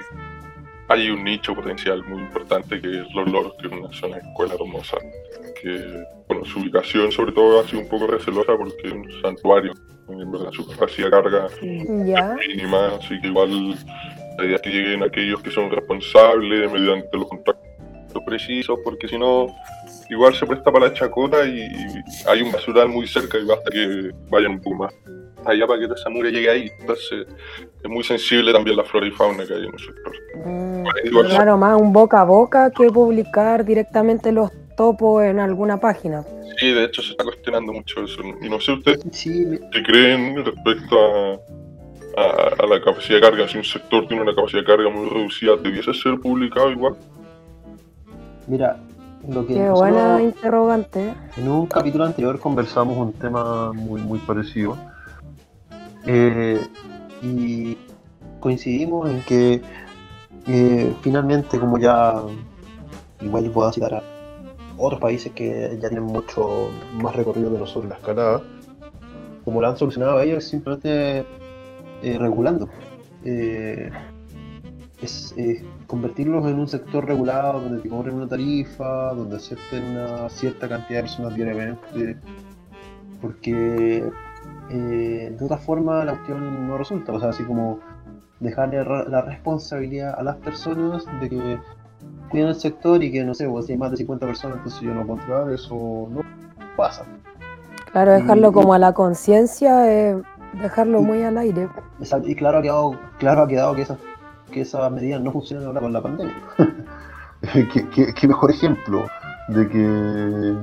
hay 0.91 1.09
un 1.09 1.23
nicho 1.23 1.55
potencial 1.55 2.03
muy 2.03 2.21
importante 2.21 2.81
que 2.81 3.01
es 3.01 3.13
Los 3.13 3.31
Loros, 3.31 3.53
que 3.59 3.67
es 3.67 3.73
una 3.73 3.91
zona 3.93 4.17
de 4.17 4.21
escuela 4.27 4.55
hermosa. 4.55 4.97
Que, 5.61 6.03
bueno, 6.27 6.43
su 6.45 6.59
ubicación, 6.59 7.11
sobre 7.11 7.31
todo, 7.31 7.59
ha 7.59 7.67
sido 7.67 7.81
un 7.81 7.87
poco 7.87 8.07
recelosa 8.07 8.57
porque 8.57 8.87
es 8.87 8.93
un 8.93 9.21
santuario. 9.21 9.73
En 10.09 10.31
verdad, 10.31 10.51
su 10.51 10.67
capacidad 10.67 11.07
de 11.07 11.11
carga 11.11 11.47
ya. 12.05 12.35
mínima, 12.35 12.95
así 12.95 13.19
que 13.21 13.27
igual 13.27 13.75
la 14.37 14.45
idea 14.45 14.55
es 14.55 14.61
que 14.61 14.69
lleguen 14.69 15.03
aquellos 15.03 15.41
que 15.41 15.51
son 15.51 15.71
responsables 15.71 16.69
mediante 16.71 17.17
los 17.17 17.27
contactos 17.27 18.23
precisos, 18.25 18.77
porque 18.83 19.07
si 19.07 19.17
no, 19.17 19.47
igual 20.09 20.35
se 20.35 20.45
presta 20.45 20.69
para 20.71 20.87
la 20.87 20.93
chacota 20.93 21.45
y 21.45 21.61
hay 22.27 22.41
un 22.41 22.51
basural 22.51 22.89
muy 22.89 23.07
cerca 23.07 23.37
y 23.37 23.45
basta 23.45 23.71
que 23.71 24.11
vayan 24.29 24.51
un 24.53 24.61
poco 24.61 24.75
más 24.75 24.93
allá 25.45 25.67
para 25.67 25.79
que 25.79 25.85
esa 25.93 26.09
mugre 26.09 26.31
llegue 26.31 26.49
ahí. 26.49 26.71
Entonces, 26.79 27.27
es 27.83 27.89
muy 27.89 28.03
sensible 28.03 28.51
también 28.53 28.77
la 28.77 28.83
flora 28.83 29.07
y 29.07 29.11
fauna 29.11 29.45
que 29.45 29.53
hay 29.53 29.65
en 29.65 29.73
el 29.73 29.79
sector. 29.79 30.13
Mm, 30.45 30.81
Claro, 31.29 31.57
más 31.57 31.79
un 31.79 31.93
boca 31.93 32.21
a 32.21 32.23
boca 32.23 32.71
que 32.71 32.87
publicar 32.89 33.63
directamente 33.65 34.31
los 34.31 34.51
topos 34.75 35.23
en 35.23 35.39
alguna 35.39 35.79
página. 35.79 36.23
Sí, 36.57 36.71
de 36.73 36.85
hecho 36.85 37.01
se 37.01 37.11
está 37.11 37.23
cuestionando 37.23 37.71
mucho 37.73 38.03
eso. 38.03 38.21
Y 38.41 38.49
no 38.49 38.59
sé 38.59 38.73
ustedes 38.73 38.99
Sí, 39.11 39.45
qué 39.71 39.83
creen 39.83 40.43
respecto 40.45 40.97
a, 40.99 42.21
a- 42.21 42.63
a 42.63 42.67
la 42.67 42.81
capacidad 42.81 43.15
de 43.17 43.21
carga. 43.21 43.47
Si 43.47 43.57
un 43.57 43.63
sector 43.63 44.07
tiene 44.07 44.23
una 44.23 44.35
capacidad 44.35 44.61
de 44.61 44.65
carga 44.67 44.89
muy 44.89 45.07
reducida, 45.09 45.55
¿debiese 45.57 45.93
ser 45.93 46.19
publicado 46.19 46.71
igual? 46.71 46.95
mira, 48.47 48.77
lo 49.29 49.45
que 49.45 49.53
Qué 49.53 49.69
buena 49.69 50.21
interrogante. 50.21 51.13
en 51.37 51.47
un 51.47 51.67
capítulo 51.67 52.03
anterior 52.05 52.39
conversamos 52.39 52.97
un 52.97 53.13
tema 53.13 53.71
muy, 53.71 54.01
muy 54.01 54.19
parecido. 54.19 54.77
Eh, 56.05 56.59
y 57.21 57.77
coincidimos 58.39 59.09
en 59.09 59.21
que 59.21 59.61
eh, 60.47 60.93
finalmente, 61.01 61.59
como 61.59 61.77
ya 61.77 62.15
igual 63.21 63.51
puedo 63.51 63.71
citar 63.71 63.93
a 63.95 64.03
otros 64.77 64.99
países 64.99 65.31
que 65.33 65.77
ya 65.79 65.89
tienen 65.89 66.05
mucho 66.05 66.71
más 66.93 67.15
recorrido 67.15 67.51
que 67.51 67.59
nosotros 67.59 67.83
en 67.85 67.89
la 67.91 67.97
escalada, 67.97 68.41
como 69.45 69.61
lo 69.61 69.67
han 69.67 69.77
solucionado 69.77 70.19
ellos, 70.21 70.43
simplemente 70.43 71.25
eh, 72.01 72.17
regulando. 72.17 72.67
Es 75.01 75.35
convertirlos 75.87 76.45
en 76.47 76.59
un 76.59 76.67
sector 76.67 77.05
regulado 77.07 77.61
donde 77.61 77.81
te 77.81 77.89
cobren 77.89 78.15
una 78.15 78.27
tarifa, 78.27 79.13
donde 79.13 79.35
acepten 79.37 79.83
una 79.83 80.29
cierta 80.29 80.67
cantidad 80.69 80.99
de 80.99 81.03
personas 81.03 81.35
diariamente, 81.35 82.17
porque 83.19 84.03
eh, 84.71 85.35
de 85.37 85.45
otra 85.45 85.57
forma 85.57 86.03
la 86.05 86.13
cuestión 86.13 86.67
no 86.67 86.77
resulta, 86.77 87.11
o 87.13 87.19
sea, 87.19 87.29
así 87.29 87.43
como 87.43 87.79
dejarle 88.39 88.83
la 89.09 89.21
responsabilidad 89.21 90.15
a 90.17 90.23
las 90.23 90.37
personas 90.37 91.05
de 91.19 91.29
que 91.29 91.59
cuiden 92.29 92.47
el 92.47 92.55
sector 92.55 93.03
y 93.03 93.11
que 93.11 93.23
no 93.23 93.33
sé, 93.33 93.47
pues, 93.47 93.65
si 93.67 93.73
hay 93.73 93.77
más 93.77 93.91
de 93.91 93.97
50 93.97 94.25
personas, 94.25 94.57
entonces 94.57 94.81
yo 94.81 94.93
no 94.93 95.05
puedo 95.05 95.19
entrar, 95.21 95.49
eso 95.51 96.07
no 96.09 96.21
pasa. 96.75 97.03
Claro, 97.91 98.13
dejarlo 98.13 98.49
Y- 98.49 98.53
como 98.53 98.73
a 98.73 98.79
la 98.79 98.93
conciencia, 98.93 99.91
eh, 99.91 100.21
dejarlo 100.61 101.01
muy 101.01 101.21
al 101.23 101.37
aire. 101.37 101.67
Exacto, 101.99 102.27
Y 102.29 102.35
claro 102.35 102.59
ha 102.59 102.61
quedado, 102.61 102.99
claro 103.19 103.41
ha 103.43 103.47
quedado 103.47 103.75
que 103.75 103.81
esas, 103.83 103.97
que 104.51 104.61
esas 104.61 104.89
medidas 104.91 105.21
no 105.21 105.31
funcionan 105.31 105.67
ahora 105.67 105.81
con 105.81 105.93
la 105.93 106.01
pandemia. 106.01 106.33
¿Qué, 107.73 107.87
qué- 107.89 108.13
qué 108.13 108.27
mejor 108.27 108.51
ejemplo 108.51 109.05
de 109.49 109.67
que 109.67 110.53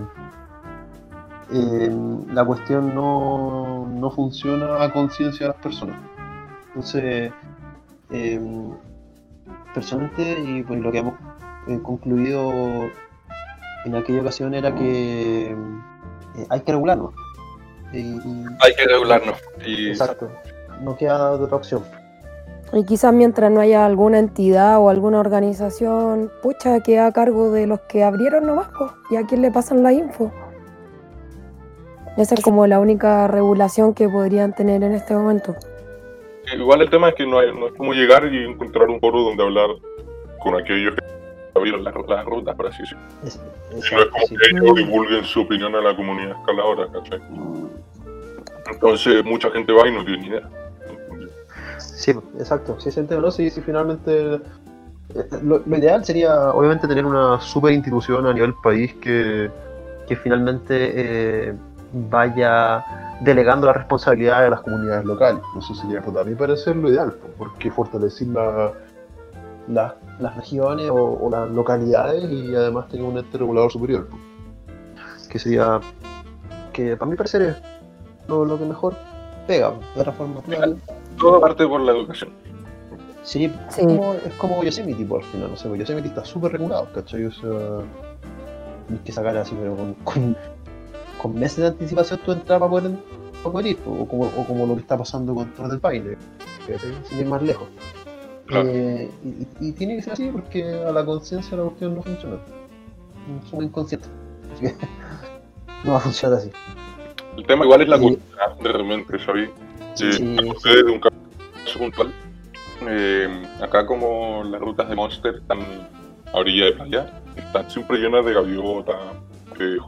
eh, 1.50 1.90
la 2.32 2.44
cuestión 2.44 2.94
no, 2.94 3.86
no 3.86 4.10
funciona 4.10 4.82
a 4.82 4.92
conciencia 4.92 5.46
de 5.46 5.52
las 5.52 5.62
personas. 5.62 5.96
Entonces, 6.68 7.32
eh, 8.10 8.40
personalmente, 9.74 10.40
y 10.40 10.62
pues 10.62 10.80
lo 10.80 10.90
que 10.92 10.98
hemos 10.98 11.14
eh, 11.68 11.78
concluido 11.82 12.50
en 13.84 13.94
aquella 13.94 14.20
ocasión 14.22 14.54
era 14.54 14.74
que 14.74 15.50
eh, 15.52 16.46
hay 16.50 16.60
que 16.60 16.72
regularlo. 16.72 17.12
Y- 17.92 17.98
y- 17.98 18.44
Hay 18.60 18.74
que 18.76 18.84
regularnos. 18.86 19.36
Y 19.64 19.88
Exacto. 19.88 20.28
No 20.82 20.96
queda 20.96 21.30
otra 21.32 21.56
opción. 21.56 21.82
Y 22.72 22.84
quizás 22.84 23.14
mientras 23.14 23.50
no 23.50 23.60
haya 23.60 23.86
alguna 23.86 24.18
entidad 24.18 24.78
o 24.78 24.90
alguna 24.90 25.20
organización, 25.20 26.30
pucha, 26.42 26.80
queda 26.80 27.06
a 27.06 27.12
cargo 27.12 27.50
de 27.50 27.66
los 27.66 27.80
que 27.88 28.04
abrieron 28.04 28.46
nomás, 28.46 28.68
po, 28.68 28.92
y 29.10 29.16
a 29.16 29.24
quién 29.26 29.40
le 29.40 29.50
pasan 29.50 29.82
la 29.82 29.92
info. 29.92 30.30
Esa 32.18 32.34
es 32.34 32.42
como 32.42 32.66
la 32.66 32.80
única 32.80 33.28
regulación 33.28 33.94
que 33.94 34.08
podrían 34.08 34.52
tener 34.52 34.82
en 34.82 34.92
este 34.92 35.14
momento. 35.14 35.54
Igual 36.52 36.82
el 36.82 36.90
tema 36.90 37.10
es 37.10 37.14
que 37.14 37.24
no, 37.26 37.38
hay- 37.38 37.54
no 37.54 37.68
es 37.68 37.72
como 37.74 37.92
llegar 37.92 38.24
y 38.32 38.44
encontrar 38.44 38.88
un 38.88 38.98
foro 39.00 39.20
donde 39.22 39.42
hablar 39.44 39.68
con 40.42 40.54
aquellos 40.56 40.94
que 40.96 41.04
abrieron 41.54 41.84
las, 41.84 41.94
las 42.08 42.24
rutas, 42.24 42.56
por 42.56 42.66
así 42.66 42.82
decirlo. 42.82 43.04
Es- 43.24 43.40
no 43.70 43.78
es 43.78 44.06
como 44.10 44.26
sí. 44.26 44.36
que 44.36 44.56
ellos 44.56 44.74
divulguen 44.74 45.24
su 45.24 45.42
opinión 45.42 45.74
a 45.76 45.80
la 45.80 45.94
comunidad 45.94 46.32
escaladora, 46.40 46.88
¿cachai? 46.92 47.20
Entonces 48.72 49.24
mucha 49.24 49.50
gente 49.50 49.72
va 49.72 49.86
y 49.86 49.92
no 49.92 50.04
tiene 50.04 50.22
ni 50.22 50.26
idea. 50.28 50.48
Sí, 51.78 52.12
exacto. 52.38 52.80
Sí, 52.80 52.90
se 52.90 53.00
enteró, 53.00 53.30
sí, 53.30 53.48
sí, 53.50 53.60
finalmente. 53.60 54.34
eh, 54.34 54.40
Lo, 55.42 55.62
lo 55.64 55.76
ideal 55.78 56.04
sería, 56.04 56.50
obviamente, 56.50 56.88
tener 56.88 57.04
una 57.06 57.40
super 57.40 57.72
institución 57.72 58.26
a 58.26 58.32
nivel 58.32 58.54
país 58.62 58.94
que, 58.94 59.50
que 60.08 60.16
finalmente 60.16 60.92
eh, 60.94 61.54
vaya 61.92 62.84
delegando 63.20 63.66
la 63.66 63.72
responsabilidad 63.72 64.44
a 64.44 64.50
las 64.50 64.60
comunidades 64.60 65.04
locales. 65.04 65.42
Eso 65.58 65.74
sería, 65.74 66.00
pues, 66.02 66.16
a 66.16 66.24
mi 66.24 66.34
parecer, 66.34 66.76
lo 66.76 66.90
ideal, 66.90 67.14
porque 67.36 67.70
fortalecer 67.70 68.28
la- 68.28 68.72
la- 69.68 69.96
las 70.18 70.36
regiones 70.36 70.90
o, 70.90 70.94
o 71.20 71.30
las 71.30 71.48
localidades 71.50 72.24
y 72.30 72.54
además 72.54 72.88
tener 72.88 73.04
un 73.04 73.18
ente 73.18 73.38
regulador 73.38 73.70
superior. 73.72 74.08
pues, 74.08 75.28
que 75.28 75.38
sería, 75.38 75.80
que 76.72 76.96
para 76.96 77.10
mi 77.10 77.16
parecer 77.16 77.42
es 77.42 77.56
lo, 78.28 78.44
lo 78.44 78.58
que 78.58 78.64
mejor 78.64 78.94
pega, 79.46 79.72
de 79.94 80.00
otra 80.00 80.12
forma. 80.12 80.40
claro. 80.42 80.76
Todo 81.18 81.40
parte 81.40 81.66
por 81.66 81.80
la 81.80 81.92
educación. 81.92 82.30
Sí, 83.22 83.52
Sí. 83.68 83.80
Es, 83.80 83.86
como, 83.86 84.14
es 84.14 84.32
como 84.34 84.62
Yosemite, 84.62 85.04
por 85.04 85.20
al 85.22 85.26
final, 85.26 85.50
no 85.50 85.56
sé, 85.56 85.76
Yosemite 85.76 86.08
está 86.08 86.24
súper 86.24 86.52
regulado, 86.52 86.88
¿cachai? 86.94 87.24
O 87.26 87.32
sea, 87.32 87.50
que 89.04 89.12
sacar 89.12 89.36
así, 89.36 89.54
pero 89.60 89.76
con, 89.76 89.94
con, 90.04 90.36
con 91.20 91.38
meses 91.38 91.58
de 91.58 91.66
anticipación 91.68 92.20
tu 92.24 92.32
entrada 92.32 92.60
para 92.60 92.70
poder, 92.70 92.92
para 93.42 93.52
poder 93.52 93.66
ir, 93.66 93.78
o 93.86 94.06
como, 94.06 94.24
o 94.24 94.44
como 94.46 94.66
lo 94.66 94.74
que 94.74 94.80
está 94.82 94.96
pasando 94.96 95.34
con 95.34 95.52
Torres 95.54 95.72
del 95.72 95.80
Paine, 95.80 96.16
sin 97.08 97.18
ir 97.20 97.26
más 97.26 97.42
lejos. 97.42 97.68
Claro. 98.46 98.66
Eh, 98.68 99.10
y, 99.60 99.72
tiene 99.72 99.96
que 99.96 100.02
ser 100.02 100.14
así 100.14 100.28
porque 100.32 100.64
a 100.64 100.90
la 100.92 101.04
conciencia 101.04 101.56
la 101.56 101.64
cuestión 101.64 101.94
no 101.96 102.02
funciona. 102.02 102.36
Somos 103.50 103.64
inconscientes. 103.66 104.08
Así 104.54 104.66
que 104.66 104.74
no 105.84 105.92
va 105.92 105.98
a 105.98 106.00
funcionar 106.00 106.38
así. 106.38 106.50
El 107.36 107.46
tema 107.46 107.64
igual 107.64 107.82
es 107.82 107.88
la 107.88 107.98
Sí. 107.98 108.02
cultura, 108.04 108.56
de 108.62 108.72
repente, 108.72 109.18
¿sabes? 109.24 109.50
Sí, 109.94 110.12
sí, 110.12 110.36
Eh, 110.40 110.48
ustedes 110.48 110.86
de 110.86 110.92
un 110.92 111.00
caso 111.00 111.14
puntual. 111.78 112.12
eh, 112.88 113.28
acá 113.60 113.84
como 113.86 114.44
las 114.44 114.60
rutas 114.60 114.88
de 114.88 114.94
Monster 114.96 115.34
están 115.36 115.58
a 116.32 116.36
orilla 116.38 116.66
de 116.66 116.72
playa, 116.72 117.20
están 117.36 117.70
siempre 117.70 117.98
llenas 117.98 118.24
de 118.24 118.32
gaviotas, 118.32 118.96
de 119.58 119.78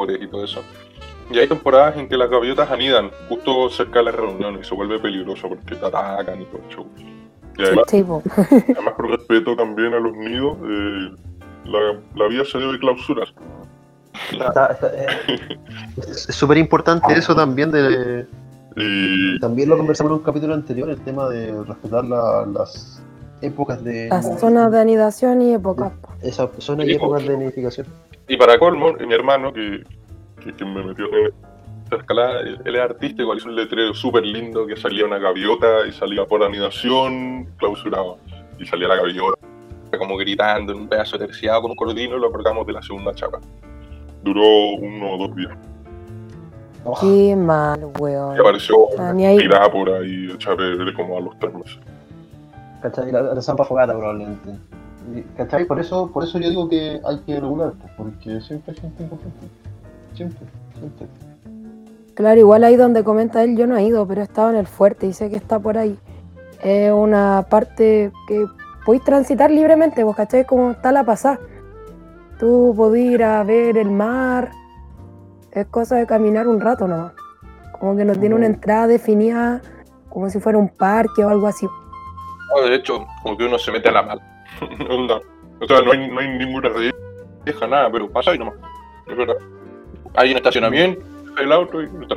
jugadores 0.00 0.22
y 0.22 0.30
todo 0.30 0.44
eso. 0.44 0.62
Y 1.30 1.38
hay 1.38 1.46
temporadas 1.46 1.96
en 1.96 2.08
que 2.08 2.16
las 2.16 2.28
gaviotas 2.28 2.70
anidan 2.70 3.10
justo 3.28 3.70
cerca 3.70 4.00
de 4.00 4.06
las 4.06 4.14
reuniones 4.16 4.66
y 4.66 4.68
se 4.68 4.74
vuelve 4.74 4.98
peligroso 4.98 5.48
porque 5.48 5.76
te 5.76 5.86
atacan 5.86 6.42
y 6.42 6.44
todo 6.46 6.60
el 6.68 6.74
show. 6.74 6.86
Y 7.56 7.62
además, 7.62 7.84
Sí, 7.88 7.96
además 8.76 8.94
por 8.96 9.10
respeto 9.10 9.54
también 9.56 9.94
a 9.94 10.00
los 10.00 10.12
nidos, 10.16 10.56
eh, 10.64 11.10
la, 11.66 12.00
la 12.16 12.28
vía 12.28 12.44
se 12.44 12.58
debe 12.58 12.78
clausurar. 12.78 13.28
Está- 14.32 14.66
está- 14.72 14.90
eh, 14.94 15.58
es 15.98 16.28
es 16.28 16.34
súper 16.34 16.58
importante 16.58 17.12
eso 17.12 17.34
también 17.34 17.70
de, 17.70 18.26
Y 18.76 19.38
También 19.40 19.68
lo 19.68 19.76
conversamos 19.76 20.10
en 20.12 20.18
un 20.18 20.24
capítulo 20.24 20.54
anterior, 20.54 20.90
el 20.90 21.00
tema 21.02 21.28
de 21.28 21.62
respetar 21.64 22.04
la- 22.04 22.46
las 22.46 23.02
épocas 23.42 23.82
de. 23.84 24.08
Las 24.08 24.38
zonas 24.40 24.70
de 24.72 24.80
anidación 24.80 25.42
y 25.42 25.54
épocas. 25.54 25.92
po. 26.00 26.08
Esas 26.22 26.50
zonas 26.58 26.86
y 26.86 26.92
épocas 26.92 27.26
de 27.26 27.36
nidificación. 27.36 27.86
Y 28.28 28.36
para 28.36 28.58
colmo, 28.58 28.92
mi 28.92 29.12
hermano, 29.14 29.52
que, 29.52 29.82
que, 30.42 30.52
que 30.54 30.64
me 30.64 30.82
metió 30.84 31.06
en 31.06 31.32
esta 31.84 31.96
escalada, 31.96 32.40
él, 32.40 32.60
él 32.64 32.76
es 32.76 32.80
artista, 32.82 33.22
igual 33.22 33.38
hizo 33.38 33.48
un 33.48 33.56
letrero 33.56 33.92
súper 33.94 34.24
lindo 34.24 34.66
que 34.66 34.76
salía 34.76 35.04
una 35.04 35.18
gaviota 35.18 35.86
y 35.88 35.92
salía 35.92 36.24
por 36.24 36.42
anidación 36.42 37.46
clausurado. 37.56 38.18
Y 38.58 38.66
salía 38.66 38.88
la 38.88 38.96
gaviota 38.96 39.38
como 39.98 40.16
gritando 40.16 40.72
en 40.72 40.80
un 40.80 40.88
pedazo 40.88 41.18
terciado 41.18 41.62
con 41.62 41.72
un 41.72 41.76
cortino 41.76 42.16
y 42.16 42.20
lo 42.20 42.28
apretamos 42.28 42.66
de 42.66 42.72
la 42.72 42.82
segunda 42.82 43.14
chapa. 43.14 43.40
Duró 44.22 44.74
uno 44.78 45.14
o 45.14 45.18
dos 45.26 45.36
días. 45.36 45.52
Oh, 46.84 46.98
Qué 47.00 47.36
mal, 47.36 47.84
weón. 47.98 48.36
Y 48.36 48.40
apareció 48.40 48.76
Ah, 48.98 49.12
tirada 49.16 49.70
por 49.70 49.90
ahí, 49.90 50.28
perder 50.38 50.94
como 50.94 51.18
a 51.18 51.20
los 51.20 51.38
tres 51.38 51.52
meses. 51.52 51.78
¿Cachai? 52.80 53.12
La, 53.12 53.22
la 53.22 53.42
zampa 53.42 53.64
fogata 53.64 53.96
probablemente. 53.96 54.50
¿Cachai? 55.36 55.64
Por 55.64 55.80
eso, 55.80 56.10
por 56.12 56.24
eso 56.24 56.38
yo 56.38 56.48
digo 56.48 56.68
que 56.68 57.00
hay 57.04 57.18
que 57.20 57.40
regular, 57.40 57.72
pues, 57.80 57.92
porque 57.96 58.40
siempre 58.40 58.74
hay 58.74 58.80
gente 58.80 59.02
incompetente. 59.02 59.46
Siempre, 60.14 60.46
siempre. 60.78 61.06
Claro, 62.14 62.38
igual 62.38 62.64
ahí 62.64 62.76
donde 62.76 63.02
comenta 63.02 63.42
él, 63.42 63.56
yo 63.56 63.66
no 63.66 63.76
he 63.76 63.84
ido, 63.84 64.06
pero 64.06 64.20
he 64.20 64.24
estado 64.24 64.50
en 64.50 64.56
el 64.56 64.66
fuerte 64.66 65.06
y 65.06 65.12
sé 65.12 65.30
que 65.30 65.36
está 65.36 65.58
por 65.58 65.78
ahí. 65.78 65.98
Es 66.62 66.92
una 66.92 67.46
parte 67.48 68.12
que 68.28 68.46
podéis 68.84 69.04
transitar 69.04 69.50
libremente, 69.50 70.04
vos 70.04 70.16
cachai 70.16 70.44
como 70.44 70.72
está 70.72 70.92
la 70.92 71.04
pasada. 71.04 71.38
Tú 72.38 72.74
podés 72.76 73.04
ir 73.06 73.24
a 73.24 73.42
ver 73.44 73.78
el 73.78 73.90
mar, 73.90 74.50
es 75.52 75.66
cosa 75.66 75.96
de 75.96 76.06
caminar 76.06 76.46
un 76.46 76.60
rato 76.60 76.86
nomás. 76.86 77.12
Como 77.78 77.96
que 77.96 78.04
no 78.04 78.14
tiene 78.14 78.34
una 78.34 78.46
entrada 78.46 78.86
definida 78.86 79.62
como 80.10 80.28
si 80.28 80.40
fuera 80.40 80.58
un 80.58 80.68
parque 80.68 81.24
o 81.24 81.28
algo 81.28 81.46
así. 81.46 81.66
De 82.64 82.74
hecho, 82.74 83.06
como 83.22 83.36
que 83.36 83.44
uno 83.44 83.58
se 83.58 83.72
mete 83.72 83.88
a 83.88 83.92
la 83.92 84.02
mala. 84.02 84.44
Onda. 84.90 85.20
O 85.60 85.66
sea, 85.66 85.80
no 85.82 85.92
hay, 85.92 86.08
no 86.08 86.20
hay 86.20 86.28
ninguna 86.28 86.70
deja 87.44 87.66
nada, 87.66 87.90
pero 87.90 88.10
pasa 88.10 88.34
y 88.34 88.38
nomás. 88.38 88.54
Es 89.06 89.16
verdad. 89.16 89.36
Hay 90.14 90.30
un 90.30 90.36
estacionamiento, 90.36 91.02
el 91.38 91.52
auto 91.52 91.82
y 91.82 91.90
no 91.90 92.02
está. 92.02 92.16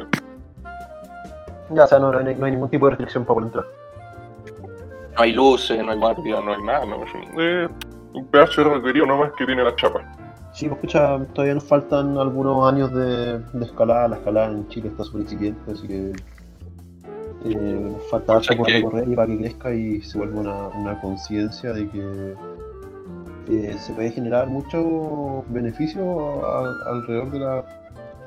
Ya, 1.70 1.84
o 1.84 1.88
sea, 1.88 2.00
no, 2.00 2.12
no 2.12 2.20
hay, 2.20 2.36
no 2.36 2.46
hay 2.46 2.52
ningún 2.52 2.70
tipo 2.70 2.86
de 2.86 2.92
restricción 2.92 3.26
para 3.26 3.42
entrar. 3.42 3.66
No 5.16 5.22
hay 5.22 5.32
luces, 5.34 5.84
no 5.84 5.92
hay 5.92 5.98
guardia, 5.98 6.42
no 6.42 6.54
hay 6.54 6.64
nada. 6.64 6.86
No, 6.86 7.04
es 7.04 7.14
un, 7.14 7.42
eh, 7.42 7.68
un 8.14 8.26
pedazo 8.28 8.64
de 8.64 8.76
requerido 8.76 9.06
nomás 9.06 9.32
que 9.34 9.46
tiene 9.46 9.64
la 9.64 9.76
chapa. 9.76 10.02
Sí, 10.54 10.68
pues 10.68 10.78
escucha, 10.78 11.20
todavía 11.34 11.56
nos 11.56 11.64
faltan 11.64 12.18
algunos 12.18 12.72
años 12.72 12.94
de, 12.94 13.40
de 13.40 13.66
escalada. 13.66 14.08
La 14.10 14.16
escalada 14.18 14.48
en 14.48 14.68
Chile 14.70 14.90
está 14.90 15.04
súper 15.04 15.22
incipiente, 15.22 15.72
así 15.72 15.88
que 15.88 16.14
eh, 17.46 17.98
falta 18.10 18.40
por 18.58 18.68
recorrer 18.68 19.08
y 19.10 19.16
para 19.16 19.28
que 19.28 19.38
crezca 19.38 19.74
y 19.74 20.02
se 20.02 20.18
vuelva 20.18 20.40
una, 20.42 20.68
una 20.70 21.02
conciencia 21.02 21.74
de 21.74 21.90
que 21.90 22.34
eh, 23.50 23.76
se 23.80 23.94
puede 23.94 24.12
generar 24.12 24.48
mucho 24.48 25.44
beneficio 25.50 26.46
a- 26.46 26.90
alrededor 26.92 27.32
de 27.32 27.40
la 27.40 27.66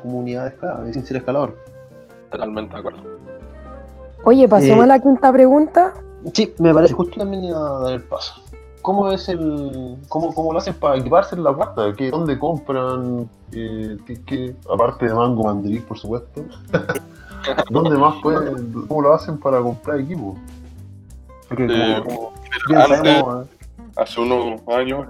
comunidad 0.02 0.42
de 0.44 0.49
escalada, 0.50 0.92
sin 0.92 1.04
ser 1.06 1.16
escalador. 1.18 1.56
Totalmente 2.30 2.75
de 2.75 2.78
acuerdo. 2.80 3.00
Oye, 4.25 4.49
pasemos 4.49 4.80
Eh. 4.80 4.85
a 4.85 4.87
la 4.87 4.99
quinta 4.99 5.32
pregunta. 5.32 5.94
Sí, 6.32 6.52
me 6.58 6.75
parece 6.75 6.92
justo 6.94 7.16
también 7.18 7.44
a 7.54 7.58
dar 7.61 7.92
el 7.94 8.02
paso. 8.02 8.35
¿Cómo 8.82 9.11
es 9.11 9.28
el. 9.28 9.96
cómo, 10.08 10.32
cómo 10.35 10.52
lo 10.52 10.58
hacen 10.58 10.75
para 10.75 10.96
equiparse 10.96 11.35
en 11.35 11.42
la 11.44 11.52
cuarta? 11.52 11.92
¿Qué, 11.96 12.11
¿Dónde 12.11 12.38
compran? 12.38 13.28
Eh, 13.52 13.96
qué- 14.06 14.23
qué- 14.25 14.56
aparte 14.73 15.06
de 15.06 15.14
Mango 15.14 15.44
Mandril, 15.44 15.82
por 15.82 15.99
supuesto. 15.99 16.42
¿Dónde 17.71 17.97
más 17.99 18.17
pueden? 18.23 18.73
¿Cómo 18.87 19.03
lo 19.03 19.15
hacen 19.15 19.38
para 19.38 19.61
comprar 19.61 20.00
equipo? 20.00 20.38
Porque 21.49 21.67
Eh, 21.69 22.00
como 22.05 22.33
bien 22.69 22.81
antes- 22.81 22.99
sabemos, 22.99 23.47
eh, 23.47 23.50
Hace 23.97 24.21
unos 24.21 24.61
años, 24.69 25.07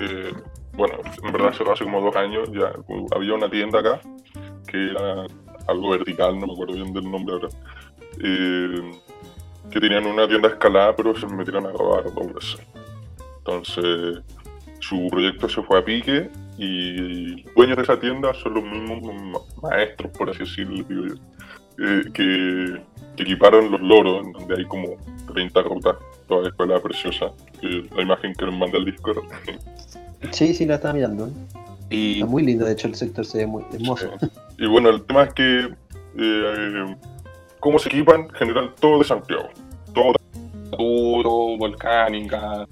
eh, 0.00 0.32
bueno, 0.74 0.94
en 1.24 1.32
verdad 1.32 1.48
hace, 1.48 1.62
hace 1.70 1.84
como 1.84 2.02
dos 2.02 2.14
años, 2.16 2.50
ya 2.52 2.70
había 3.14 3.34
una 3.34 3.48
tienda 3.48 3.80
acá 3.80 4.00
que 4.66 4.90
era 4.90 5.24
algo 5.68 5.90
vertical, 5.90 6.38
no 6.38 6.46
me 6.48 6.52
acuerdo 6.52 6.74
bien 6.74 6.92
del 6.92 7.10
nombre 7.10 7.34
ahora, 7.34 7.48
eh, 8.22 8.90
que 9.70 9.80
tenían 9.80 10.06
una 10.06 10.28
tienda 10.28 10.48
escalada, 10.48 10.94
pero 10.94 11.16
se 11.16 11.26
metieron 11.28 11.66
a 11.66 11.70
robar 11.72 12.04
dos 12.12 12.32
veces. 12.34 12.60
Entonces, 13.38 14.22
su 14.80 15.08
proyecto 15.10 15.48
se 15.48 15.62
fue 15.62 15.78
a 15.78 15.84
pique 15.84 16.30
y 16.58 17.42
dueños 17.54 17.76
de 17.78 17.82
esa 17.84 17.98
tienda 17.98 18.34
son 18.34 18.54
los 18.54 18.64
mismos 18.64 19.14
ma- 19.24 19.68
maestros, 19.70 20.12
por 20.18 20.28
así 20.28 20.40
decirlo, 20.40 20.84
digo 20.88 21.06
yo, 21.06 21.14
eh, 21.78 22.02
que, 22.12 22.80
que 23.16 23.22
equiparon 23.22 23.70
los 23.70 23.80
loros, 23.80 24.24
en 24.24 24.32
donde 24.32 24.56
hay 24.56 24.64
como 24.66 24.96
30 25.32 25.62
rutas, 25.62 25.96
toda 26.26 26.42
la 26.42 26.48
escuela 26.48 26.80
preciosa, 26.80 27.32
la 27.62 28.02
imagen 28.02 28.34
que 28.34 28.46
les 28.46 28.54
manda 28.54 28.78
el 28.78 28.84
Discord. 28.84 29.24
sí, 30.30 30.54
sí, 30.54 30.66
la 30.66 30.76
estaba 30.76 30.94
mirando. 30.94 31.30
Y, 31.90 32.14
Está 32.14 32.26
muy 32.26 32.42
lindo, 32.44 32.64
de 32.64 32.72
hecho, 32.72 32.88
el 32.88 32.94
sector 32.94 33.24
se 33.24 33.38
ve 33.38 33.46
muy 33.46 33.64
hermoso. 33.72 34.10
y 34.58 34.66
bueno, 34.66 34.90
el 34.90 35.02
tema 35.04 35.24
es 35.24 35.34
que, 35.34 35.68
eh, 36.18 36.96
¿cómo 37.60 37.78
se 37.78 37.88
equipan? 37.88 38.22
En 38.22 38.30
general, 38.30 38.74
todo 38.80 38.98
de 38.98 39.04
Santiago. 39.04 39.48
Todo 39.94 40.14
duro, 40.76 41.56
volcánica, 41.56 42.66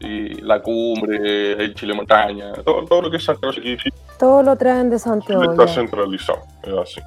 y 0.00 0.40
la 0.42 0.60
cumbre, 0.60 1.52
el 1.52 1.74
Chile 1.74 1.94
Montaña, 1.94 2.52
todo, 2.64 2.84
todo 2.84 3.02
lo 3.02 3.10
que 3.10 3.16
es 3.16 3.24
Santiago 3.24 3.52
se 3.52 3.60
equipa 3.60 3.96
Todo 4.18 4.42
lo 4.42 4.56
traen 4.56 4.90
de 4.90 4.98
Santiago. 4.98 5.42
está 5.50 5.66
ya. 5.66 5.74
centralizado, 5.74 6.40
es 6.62 6.74
así. 6.74 7.00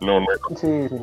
No, 0.00 0.20
no 0.20 0.26
Sí, 0.56 0.88
sí. 0.88 0.96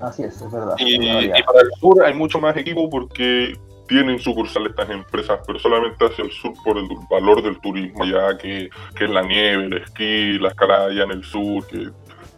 Así 0.00 0.22
es, 0.22 0.40
es 0.40 0.50
verdad. 0.50 0.74
Y, 0.78 0.96
es 1.06 1.42
para 1.44 1.60
el 1.60 1.70
sur 1.80 2.04
hay 2.04 2.14
mucho 2.14 2.40
más 2.40 2.56
equipo 2.56 2.90
porque 2.90 3.56
tienen 3.88 4.18
sucursales 4.18 4.70
estas 4.70 4.90
empresas, 4.90 5.40
pero 5.46 5.58
solamente 5.58 6.04
hacia 6.06 6.24
el 6.24 6.32
sur 6.32 6.52
por 6.64 6.78
el 6.78 6.88
valor 7.10 7.42
del 7.42 7.58
turismo, 7.60 8.04
ya 8.04 8.36
que, 8.36 8.70
que 8.96 9.04
es 9.04 9.10
la 9.10 9.22
nieve, 9.22 9.64
el 9.64 9.72
esquí, 9.74 10.38
la 10.38 10.48
escalada 10.48 10.86
allá 10.86 11.04
en 11.04 11.10
el 11.12 11.24
sur, 11.24 11.66
que 11.66 11.88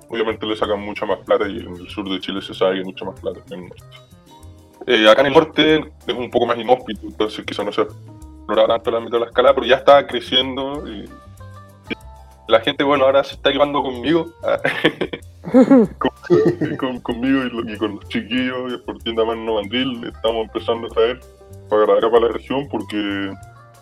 obviamente 0.08 0.46
le 0.46 0.56
sacan 0.56 0.80
mucha 0.80 1.06
más 1.06 1.18
plata 1.20 1.48
y 1.48 1.58
en 1.58 1.76
el 1.76 1.88
sur 1.88 2.08
de 2.08 2.20
Chile 2.20 2.40
se 2.42 2.54
sabe 2.54 2.74
que 2.74 2.78
hay 2.80 2.84
mucha 2.84 3.04
más 3.04 3.20
plata 3.20 3.40
que 3.46 3.54
en 3.54 3.62
el 3.64 3.68
norte. 3.68 3.84
Eh, 4.88 5.08
acá 5.08 5.20
en 5.22 5.26
el 5.28 5.32
norte 5.32 5.92
es 6.06 6.14
un 6.14 6.30
poco 6.30 6.46
más 6.46 6.58
inhóspito, 6.58 7.00
entonces 7.02 7.44
quizás 7.44 7.64
no 7.64 7.72
se 7.72 7.82
explora 7.82 8.66
tanto 8.66 8.90
el 8.90 8.96
ámbito 8.96 9.16
de 9.16 9.20
la 9.20 9.26
escalada, 9.26 9.54
pero 9.54 9.66
ya 9.66 9.76
está 9.76 10.06
creciendo 10.06 10.86
y, 10.86 11.04
y 11.90 11.94
la 12.48 12.60
gente, 12.60 12.84
bueno, 12.84 13.04
ahora 13.04 13.24
se 13.24 13.34
está 13.34 13.50
equipando 13.50 13.82
conmigo. 13.82 14.26
con- 15.98 16.76
con- 16.76 17.00
conmigo 17.00 17.40
y, 17.66 17.76
con 17.76 17.96
los 17.96 18.08
chiquillos 18.08 18.80
por 18.84 18.98
tienda 18.98 19.24
Mano 19.24 19.54
Mandril 19.54 20.04
estamos 20.04 20.46
empezando 20.46 20.86
a 20.86 20.90
traer 20.90 21.20
para 21.68 21.84
acá 21.98 22.10
para 22.10 22.26
la 22.26 22.32
región 22.32 22.66
porque 22.70 23.30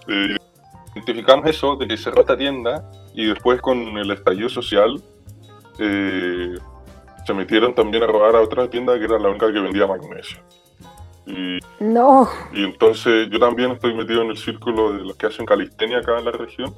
eh, 0.08 0.36
identificamos 0.94 1.46
eso 1.46 1.76
de 1.76 1.86
que 1.88 1.96
cerró 1.96 2.20
esta 2.20 2.36
tienda 2.36 2.90
y 3.14 3.26
después 3.26 3.60
con 3.60 3.78
el 3.78 4.10
estallido 4.10 4.48
social 4.48 5.02
eh, 5.78 6.54
se 7.26 7.34
metieron 7.34 7.74
también 7.74 8.02
a 8.02 8.06
robar 8.06 8.36
a 8.36 8.40
otra 8.42 8.68
tienda 8.68 8.98
que 8.98 9.04
era 9.04 9.18
la 9.18 9.28
única 9.30 9.52
que 9.52 9.58
vendía 9.60 9.86
magnesio. 9.86 10.38
Y, 11.26 11.58
No, 11.80 12.28
y 12.52 12.64
entonces 12.64 13.28
yo 13.30 13.38
también 13.38 13.70
estoy 13.72 13.94
metido 13.94 14.20
en 14.22 14.28
el 14.30 14.36
círculo 14.36 14.92
de 14.92 14.98
los 15.04 15.16
que 15.16 15.26
hacen 15.26 15.46
calistenia 15.46 15.98
acá 15.98 16.18
en 16.18 16.26
la 16.26 16.32
región 16.32 16.74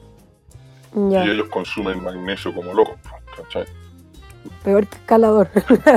y 1.27 1.31
ellos 1.31 1.49
consumen 1.49 2.03
magnesio 2.05 2.55
como 2.55 2.73
locos. 2.73 2.95
¿cachai? 3.37 3.65
Peor 4.63 4.87
que 4.87 4.97
escalador. 4.97 5.49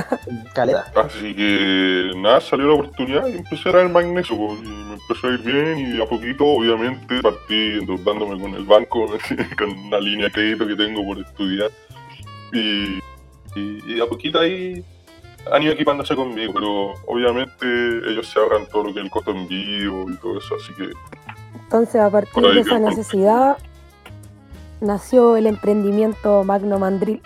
Caleta. 0.54 0.92
Así 0.96 1.36
que 1.36 2.12
nada, 2.16 2.42
salió 2.42 2.68
la 2.68 2.74
oportunidad 2.74 3.28
y 3.28 3.38
empecé 3.38 3.70
a 3.70 3.72
dar 3.74 3.86
el 3.86 3.92
magnesio 3.92 4.36
y 4.36 4.68
me 4.68 4.94
empezó 4.96 5.28
a 5.28 5.32
ir 5.32 5.40
bien 5.40 5.96
y 5.96 6.02
a 6.02 6.06
poquito 6.06 6.46
obviamente 6.46 7.22
partí 7.22 7.80
endeudándome 7.80 8.40
con 8.40 8.54
el 8.54 8.64
banco, 8.64 9.06
con 9.58 9.70
una 9.72 10.00
línea 10.00 10.26
de 10.26 10.32
crédito 10.32 10.68
que 10.68 10.76
tengo 10.76 11.04
por 11.06 11.20
estudiar 11.20 11.72
y, 12.54 13.00
y, 13.56 13.96
y 13.96 14.02
a 14.02 14.06
poquito 14.06 14.40
ahí 14.40 14.84
han 15.52 15.64
ido 15.64 15.74
equipándose 15.74 16.16
conmigo, 16.16 16.54
pero 16.54 16.94
obviamente 17.08 17.66
ellos 18.10 18.28
se 18.28 18.40
ahorran 18.40 18.66
todo 18.68 18.86
lo 18.86 18.94
que 18.94 19.00
es 19.00 19.06
el 19.06 19.12
costo 19.12 19.32
en 19.32 19.48
vivo 19.48 20.06
y 20.10 20.18
todo 20.18 20.38
eso, 20.38 20.56
así 20.56 20.74
que 20.74 20.90
Entonces, 21.64 22.02
a 22.02 22.10
partir 22.10 22.44
de 22.44 22.60
esa 22.60 22.80
necesidad, 22.80 23.58
nació 24.82 25.38
el 25.38 25.48
emprendimiento 25.48 26.44
Magno 26.44 26.80
Mandril. 26.80 27.22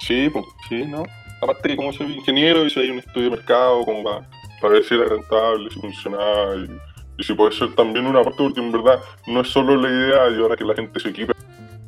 Sí, 0.00 0.28
pues, 0.30 0.44
sí, 0.68 0.84
¿no? 0.84 1.04
Aparte 1.40 1.68
que 1.68 1.76
como 1.76 1.92
soy 1.92 2.12
ingeniero, 2.12 2.66
hice 2.66 2.80
ahí 2.80 2.90
un 2.90 2.98
estudio 2.98 3.30
de 3.30 3.36
mercado 3.36 3.84
como 3.84 4.02
para, 4.02 4.28
para 4.60 4.74
ver 4.74 4.84
si 4.84 4.94
era 4.94 5.06
rentable, 5.06 5.70
si 5.70 5.80
funcionaba 5.80 6.56
y, 6.56 6.70
y 7.18 7.24
si 7.24 7.32
puede 7.34 7.52
ser 7.52 7.74
también 7.74 8.06
una 8.06 8.22
parte, 8.22 8.42
porque 8.42 8.60
en 8.60 8.72
verdad 8.72 9.00
no 9.26 9.40
es 9.40 9.48
solo 9.48 9.76
la 9.76 9.88
idea 9.88 10.24
de 10.24 10.42
ahora 10.42 10.56
que 10.56 10.64
la 10.64 10.74
gente 10.74 11.00
se 11.00 11.10
equipe. 11.10 11.32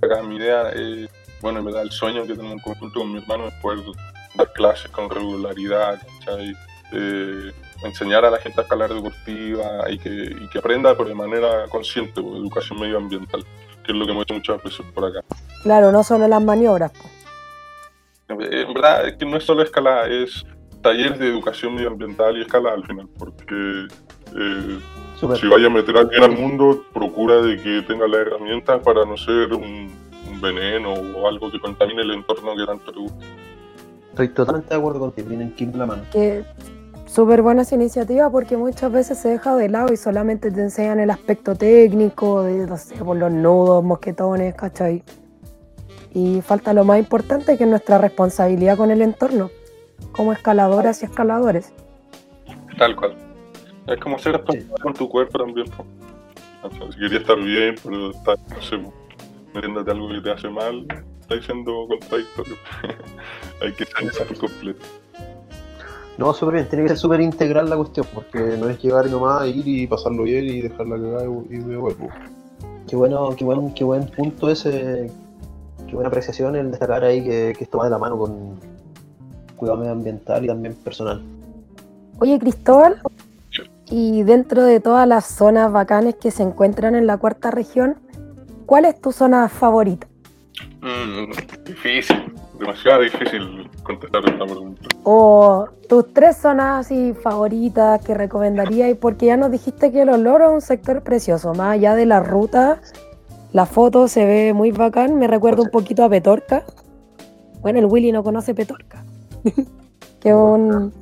Acá 0.02 0.22
mi 0.22 0.36
idea 0.36 0.70
es, 0.70 1.08
bueno, 1.40 1.58
en 1.58 1.66
verdad 1.66 1.82
el 1.82 1.90
sueño 1.90 2.26
que 2.26 2.34
tengo 2.34 2.52
en 2.52 2.58
conjunto 2.60 3.00
con 3.00 3.12
mi 3.12 3.18
hermano 3.18 3.48
es 3.48 3.54
poder 3.54 3.84
dar 4.34 4.52
clases 4.52 4.90
con 4.90 5.10
regularidad. 5.10 6.00
Eh, 6.94 7.52
enseñar 7.84 8.24
a 8.24 8.30
la 8.30 8.38
gente 8.38 8.60
a 8.60 8.64
escalar 8.64 8.92
deportiva 8.92 9.90
y 9.90 9.98
que, 9.98 10.08
y 10.10 10.58
aprenda 10.58 10.96
pero 10.96 11.08
de 11.08 11.14
manera 11.14 11.66
consciente, 11.68 12.20
pues, 12.20 12.36
educación 12.36 12.80
medioambiental, 12.80 13.44
que 13.84 13.92
es 13.92 13.98
lo 13.98 14.04
que 14.04 14.12
hemos 14.12 14.24
hecho 14.24 14.34
muchas 14.34 14.62
veces 14.62 14.86
por 14.94 15.06
acá. 15.06 15.20
Claro, 15.62 15.90
no 15.92 16.02
solo 16.04 16.28
las 16.28 16.42
maniobras. 16.42 16.92
po. 16.92 17.11
En 18.32 18.74
verdad 18.74 19.08
es 19.08 19.16
que 19.16 19.26
no 19.26 19.36
es 19.36 19.44
solo 19.44 19.62
escalada, 19.62 20.06
es 20.08 20.44
talleres 20.82 21.18
de 21.18 21.28
educación 21.28 21.74
medioambiental 21.74 22.36
y 22.36 22.42
escalada 22.42 22.74
al 22.74 22.84
final, 22.84 23.08
porque 23.18 23.86
eh, 24.36 24.78
si 25.40 25.48
vaya 25.48 25.66
a 25.66 25.70
meter 25.70 25.96
a 25.96 26.00
alguien 26.00 26.22
al 26.22 26.36
mundo, 26.36 26.84
procura 26.92 27.40
de 27.42 27.56
que 27.56 27.82
tenga 27.82 28.06
las 28.08 28.20
herramientas 28.20 28.82
para 28.82 29.04
no 29.04 29.16
ser 29.16 29.52
un, 29.52 29.90
un 30.30 30.40
veneno 30.40 30.92
o 30.92 31.28
algo 31.28 31.50
que 31.50 31.60
contamine 31.60 32.02
el 32.02 32.10
entorno 32.10 32.56
que 32.56 32.66
tanto 32.66 32.92
te 32.92 32.98
gusta. 32.98 33.26
Estoy 34.10 34.28
totalmente 34.28 34.70
de 34.70 34.76
acuerdo 34.76 35.00
contigo, 35.00 35.28
tienen 35.28 35.54
que 35.54 35.64
ir 35.64 35.76
la 35.76 35.86
mano. 35.86 36.02
Que 36.12 36.44
súper 37.06 37.42
buena 37.42 37.62
esa 37.62 37.76
iniciativa 37.76 38.30
porque 38.30 38.56
muchas 38.56 38.90
veces 38.90 39.18
se 39.18 39.28
deja 39.28 39.54
de 39.56 39.68
lado 39.68 39.92
y 39.92 39.96
solamente 39.96 40.50
te 40.50 40.60
enseñan 40.60 40.98
el 40.98 41.10
aspecto 41.10 41.54
técnico 41.54 42.42
de, 42.42 42.66
no 42.66 42.76
sé, 42.76 42.96
por 42.96 43.16
los 43.16 43.30
nudos, 43.30 43.84
mosquetones, 43.84 44.54
¿cachai? 44.54 45.02
Y 46.14 46.42
falta 46.42 46.74
lo 46.74 46.84
más 46.84 46.98
importante 46.98 47.56
que 47.56 47.64
es 47.64 47.70
nuestra 47.70 47.98
responsabilidad 47.98 48.76
con 48.76 48.90
el 48.90 49.02
entorno, 49.02 49.50
como 50.12 50.32
escaladoras 50.32 51.02
y 51.02 51.06
escaladores. 51.06 51.72
Tal 52.78 52.96
cual. 52.96 53.16
Es 53.86 53.98
como 53.98 54.18
ser 54.18 54.32
responsable 54.32 54.82
con 54.82 54.94
tu 54.94 55.08
cuerpo 55.08 55.38
también. 55.38 55.66
O 56.62 56.70
sea, 56.70 56.92
si 56.92 56.98
querías 56.98 57.22
estar 57.22 57.38
bien, 57.38 57.74
pero 57.82 58.10
estás, 58.10 58.38
no 58.50 58.62
sé, 58.62 58.78
metiéndote 59.54 59.90
algo 59.90 60.08
que 60.08 60.20
te 60.20 60.30
hace 60.30 60.48
mal, 60.48 60.86
estás 61.20 61.44
siendo 61.44 61.86
contradictorio. 61.88 62.54
Hay 63.62 63.72
que 63.72 63.84
ser 63.84 64.26
por 64.28 64.38
completo. 64.38 64.86
No, 66.18 66.32
súper 66.34 66.54
bien, 66.56 66.68
tiene 66.68 66.84
que 66.84 66.88
ser 66.90 66.98
súper 66.98 67.20
integral 67.20 67.70
la 67.70 67.76
cuestión, 67.76 68.06
porque 68.14 68.38
no 68.38 68.68
es 68.68 68.80
llegar 68.82 69.08
nomás, 69.10 69.48
ir 69.48 69.66
y 69.66 69.86
pasarlo 69.86 70.24
bien 70.24 70.44
y 70.44 70.60
dejarla 70.60 70.96
cagada 70.96 71.24
y 71.24 71.54
y 71.54 71.58
me 71.58 71.76
vuelvo. 71.76 72.08
Qué 72.86 72.96
bueno, 72.96 73.34
qué 73.36 73.44
buen, 73.44 73.72
qué 73.74 73.82
buen 73.82 74.06
punto 74.08 74.50
ese, 74.50 75.10
qué 75.92 75.96
buena 75.96 76.08
apreciación 76.08 76.56
el 76.56 76.70
destacar 76.70 77.04
ahí 77.04 77.22
que, 77.22 77.52
que 77.54 77.64
esto 77.64 77.76
va 77.76 77.84
de 77.84 77.90
la 77.90 77.98
mano 77.98 78.16
con 78.16 78.58
cuidado 79.56 79.78
medioambiental 79.78 80.42
y 80.42 80.46
también 80.46 80.74
personal. 80.74 81.22
Oye, 82.18 82.38
Cristóbal, 82.38 83.02
y 83.90 84.22
dentro 84.22 84.62
de 84.62 84.80
todas 84.80 85.06
las 85.06 85.26
zonas 85.26 85.70
bacanes 85.70 86.14
que 86.14 86.30
se 86.30 86.44
encuentran 86.44 86.94
en 86.94 87.06
la 87.06 87.18
cuarta 87.18 87.50
región, 87.50 87.96
¿cuál 88.64 88.86
es 88.86 88.98
tu 89.02 89.12
zona 89.12 89.50
favorita? 89.50 90.06
Mm, 90.80 91.30
difícil, 91.66 92.32
demasiado 92.58 93.02
difícil 93.02 93.70
contestar 93.82 94.24
esta 94.24 94.46
pregunta. 94.46 94.88
O 95.04 95.68
tus 95.90 96.10
tres 96.14 96.38
zonas 96.38 96.86
así 96.86 97.12
favoritas 97.12 98.02
que 98.02 98.14
recomendarías, 98.14 98.96
porque 98.96 99.26
ya 99.26 99.36
nos 99.36 99.50
dijiste 99.50 99.92
que 99.92 100.06
Los 100.06 100.18
Loros 100.18 100.48
es 100.48 100.54
un 100.54 100.60
sector 100.62 101.02
precioso, 101.02 101.52
más 101.52 101.74
allá 101.74 101.94
de 101.94 102.06
la 102.06 102.20
ruta, 102.20 102.80
la 103.52 103.66
foto 103.66 104.08
se 104.08 104.24
ve 104.24 104.52
muy 104.52 104.72
bacán, 104.72 105.18
me 105.18 105.26
recuerda 105.26 105.62
un 105.62 105.70
poquito 105.70 106.04
a 106.04 106.08
Petorca. 106.08 106.64
Bueno, 107.60 107.78
el 107.78 107.86
Willy 107.86 108.10
no 108.12 108.22
conoce 108.22 108.54
Petorca, 108.54 109.04
que 110.20 110.30
es 110.30 110.34
un, 110.34 110.92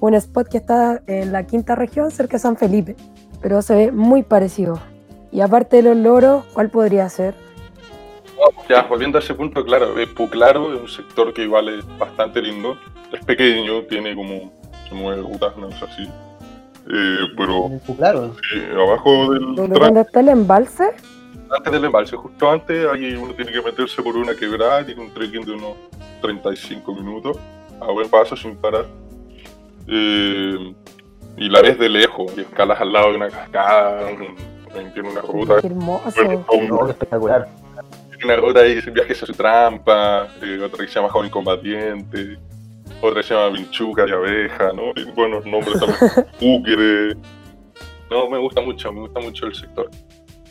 un 0.00 0.14
spot 0.14 0.48
que 0.48 0.58
está 0.58 1.02
en 1.06 1.32
la 1.32 1.46
quinta 1.46 1.74
región, 1.74 2.10
cerca 2.10 2.34
de 2.34 2.38
San 2.38 2.56
Felipe, 2.56 2.96
pero 3.42 3.60
se 3.62 3.74
ve 3.74 3.92
muy 3.92 4.22
parecido. 4.22 4.80
Y 5.32 5.40
aparte 5.40 5.76
de 5.76 5.82
Los 5.82 5.96
Loros, 5.96 6.44
¿cuál 6.52 6.70
podría 6.70 7.08
ser? 7.08 7.34
Ya, 8.68 8.82
volviendo 8.82 9.18
a 9.18 9.20
ese 9.20 9.34
punto, 9.34 9.64
claro, 9.64 9.98
es 9.98 10.08
Puclaro 10.08 10.74
es 10.74 10.80
un 10.80 10.88
sector 10.88 11.34
que 11.34 11.42
igual 11.42 11.68
es 11.68 11.98
bastante 11.98 12.40
lindo. 12.40 12.76
Es 13.12 13.24
pequeño, 13.24 13.82
tiene 13.82 14.14
como 14.14 14.52
nueve 14.92 15.22
rutas, 15.22 15.56
no 15.56 15.70
sé 15.72 15.84
así. 15.84 16.02
Eh, 16.92 17.16
pero 17.36 17.70
Claro, 17.96 18.34
eh, 18.54 18.72
abajo 18.74 19.32
del 19.32 19.54
¿Pero 19.54 19.68
tramo, 19.68 19.84
¿Dónde 19.84 20.00
está 20.00 20.20
el 20.20 20.28
embalse? 20.30 20.90
Antes 21.50 21.72
del 21.72 21.84
embalse, 21.84 22.16
justo 22.16 22.50
antes, 22.50 22.86
ahí 22.86 23.14
uno 23.14 23.34
tiene 23.34 23.52
que 23.52 23.62
meterse 23.62 24.02
por 24.02 24.16
una 24.16 24.34
quebrada, 24.34 24.84
tiene 24.84 25.02
un 25.02 25.12
trekking 25.12 25.44
de 25.44 25.52
unos 25.52 25.76
35 26.22 26.94
minutos, 26.94 27.38
a 27.80 27.90
buen 27.90 28.08
paso, 28.08 28.36
sin 28.36 28.56
parar. 28.56 28.86
Eh, 29.86 30.74
y 31.36 31.48
la 31.48 31.62
ves 31.62 31.78
de 31.78 31.88
lejos, 31.88 32.32
y 32.36 32.40
escalas 32.40 32.80
al 32.80 32.92
lado 32.92 33.10
de 33.10 33.16
una 33.16 33.28
cascada, 33.28 34.08
tiene 34.94 35.08
una 35.10 35.20
ruta. 35.22 35.60
Qué 35.60 35.66
hermoso. 35.66 36.24
Bueno, 36.24 36.44
no, 36.68 36.88
espectacular. 36.88 37.48
Tiene 38.08 38.24
una 38.24 38.36
ruta 38.36 38.60
ahí, 38.60 38.80
viajes 38.92 39.22
a 39.22 39.26
su 39.26 39.32
trampa, 39.32 40.28
eh, 40.42 40.60
otra 40.62 40.84
que 40.84 40.88
se 40.88 41.00
llama 41.00 41.08
Joven 41.08 41.30
Combatiente, 41.30 42.38
otra 43.00 43.22
que 43.22 43.28
se 43.28 43.34
llama 43.34 43.56
Vinchuca 43.56 44.06
y 44.06 44.12
Abeja, 44.12 44.72
¿no? 44.72 44.92
Y 44.94 45.10
buenos 45.12 45.44
nombres 45.46 45.80
también, 45.80 46.26
Púquere. 46.38 47.16
No, 48.10 48.28
me 48.28 48.38
gusta 48.38 48.60
mucho, 48.60 48.92
me 48.92 49.00
gusta 49.00 49.20
mucho 49.20 49.46
el 49.46 49.54
sector. 49.54 49.90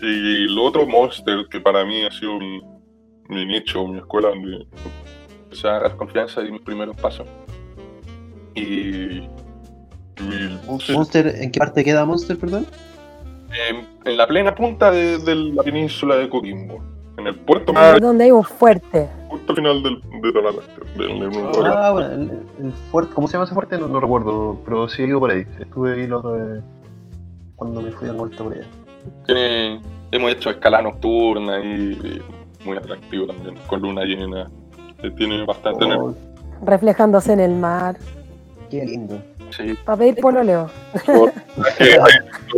Y 0.02 0.48
lo 0.54 0.64
otro, 0.64 0.86
Monster, 0.88 1.46
que 1.50 1.60
para 1.60 1.84
mí 1.86 2.04
ha 2.04 2.12
sido 2.12 2.40
mi, 2.40 2.62
mi 3.28 3.46
nicho, 3.46 3.86
mi 3.88 3.98
escuela 4.00 4.30
donde 4.30 4.66
empecé 5.44 5.68
a 5.68 5.72
agarrar 5.72 5.98
confianza 5.98 6.42
y 6.42 6.52
mis 6.52 6.62
primeros 6.62 6.96
pasos. 6.98 7.28
Y, 8.56 9.20
y 10.22 10.60
Monster, 10.94 11.28
¿en 11.28 11.52
qué 11.52 11.60
parte 11.60 11.84
queda 11.84 12.06
Monster, 12.06 12.38
perdón? 12.38 12.66
en, 13.70 13.88
en 14.06 14.18
la 14.18 14.28
plena 14.28 14.54
punta 14.54 14.92
de, 14.92 15.18
de 15.18 15.36
la 15.36 15.64
península 15.64 16.16
de 16.18 16.30
Coquimbo, 16.30 16.80
en 17.18 17.28
el 17.28 17.36
puerto 17.36 17.74
más 17.74 18.00
Donde 18.00 18.26
hay 18.26 18.32
un 18.32 18.44
fuerte. 18.44 19.10
justo 19.28 19.52
al 19.52 19.56
final 19.56 19.84
del, 19.84 20.02
de 20.22 20.32
toda 20.32 20.52
la 20.52 20.58
parte, 20.58 20.72
del, 20.98 21.20
del 21.20 21.30
mundo 21.32 21.60
acá. 21.66 21.88
Ah, 21.88 21.92
bueno, 21.92 22.12
el, 22.14 22.32
el 22.66 22.72
fuerte, 22.92 23.14
¿cómo 23.14 23.28
se 23.28 23.34
llama 23.34 23.46
ese 23.46 23.54
fuerte? 23.54 23.78
No, 23.78 23.88
no 23.88 24.00
recuerdo, 24.00 24.62
pero 24.64 24.88
sí 24.88 25.02
he 25.02 25.08
ido 25.08 25.20
por 25.20 25.32
ahí. 25.32 25.46
Estuve 25.60 25.94
ahí 25.94 26.12
otra 26.12 26.32
vez 26.32 26.64
cuando 27.56 27.82
me 27.82 27.92
fui 27.92 28.08
a 28.08 28.14
vuelta 28.14 28.44
por 28.44 28.54
allá. 28.54 28.68
Tiene, 29.26 29.82
hemos 30.12 30.32
hecho 30.32 30.50
escala 30.50 30.82
nocturna 30.82 31.60
y, 31.60 31.92
y 31.94 32.22
muy 32.66 32.78
atractivo 32.78 33.28
también, 33.28 33.56
con 33.68 33.82
luna 33.82 34.04
llena. 34.04 34.50
Eh, 35.04 35.12
Tiene 35.12 35.46
bastante 35.46 35.86
Oh, 35.86 36.16
reflejándose 36.66 37.34
en 37.34 37.40
el 37.40 37.56
mar. 37.56 37.98
qué 38.70 38.86
lindo. 38.86 39.16
energía. 39.40 39.76
Para 39.86 39.98
pedir 39.98 40.16
pololeo. 40.18 40.70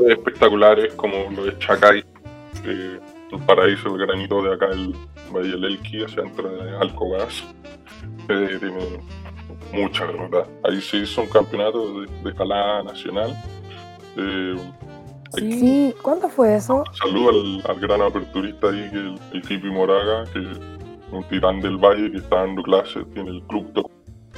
espectaculares 0.09 0.93
como 0.95 1.29
lo 1.35 1.45
de 1.45 1.57
Chacay, 1.59 1.99
eh, 2.65 2.99
el 3.31 3.39
paraíso 3.45 3.89
del 3.95 4.05
granito 4.07 4.41
de 4.43 4.53
acá, 4.53 4.67
el 4.71 4.93
Valle 5.33 5.51
del 5.51 5.65
Elqui, 5.65 6.03
hacia 6.03 6.23
dentro 6.23 6.49
de 6.49 6.77
Alcoraz. 6.77 7.43
Eh, 8.29 8.57
tiene 8.59 8.99
mucha 9.73 10.05
ruta. 10.05 10.45
Ahí 10.63 10.81
se 10.81 10.97
hizo 10.97 11.21
un 11.21 11.29
campeonato 11.29 12.01
de, 12.01 12.07
de 12.23 12.29
escalada 12.29 12.83
nacional. 12.83 13.35
Eh, 14.17 14.55
Sí, 15.35 15.93
¿cuándo 16.01 16.27
fue 16.29 16.55
eso? 16.55 16.83
Saludo 16.93 17.29
al, 17.29 17.63
al 17.69 17.79
gran 17.79 18.01
aperturista 18.01 18.67
ahí, 18.69 18.89
que 18.89 18.97
el, 18.97 19.19
el 19.33 19.41
Kipi 19.41 19.69
Moraga, 19.69 20.25
que 20.33 20.39
es 20.39 20.59
un 21.11 21.23
titán 21.25 21.59
del 21.61 21.77
valle 21.77 22.11
que 22.11 22.17
está 22.17 22.37
dando 22.37 22.63
clases, 22.63 23.05
tiene 23.13 23.31
el 23.31 23.41
club 23.43 23.71
de 23.73 23.83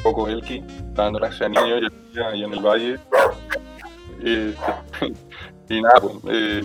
Coco 0.04 0.28
Elki, 0.28 0.64
está 0.90 1.04
dando 1.04 1.20
clases 1.20 1.42
a 1.42 1.50
niños 1.50 1.92
y 2.14 2.20
allá 2.20 2.46
en 2.46 2.54
el 2.54 2.60
valle. 2.60 3.00
Eh, 4.24 4.54
y 5.70 5.82
nada, 5.82 6.00
pues, 6.02 6.16
eh, 6.30 6.64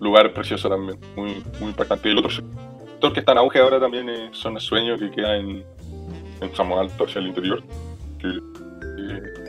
lugar 0.00 0.32
precioso 0.32 0.68
también, 0.68 0.98
muy, 1.16 1.42
muy 1.60 1.70
impactante. 1.70 2.08
Y 2.08 2.12
el 2.12 2.18
otro 2.18 2.30
sector 2.30 3.12
que 3.12 3.20
está 3.20 3.32
en 3.32 3.38
auge 3.38 3.58
ahora 3.58 3.80
también 3.80 4.08
es 4.08 4.36
Zona 4.36 4.60
Sueño, 4.60 4.98
que 4.98 5.10
queda 5.10 5.36
en, 5.36 5.64
en 6.40 6.54
Samo 6.54 6.78
Alto, 6.78 7.04
hacia 7.04 7.20
el 7.20 7.28
interior, 7.28 7.62
que 8.18 8.28
eh, 8.28 9.47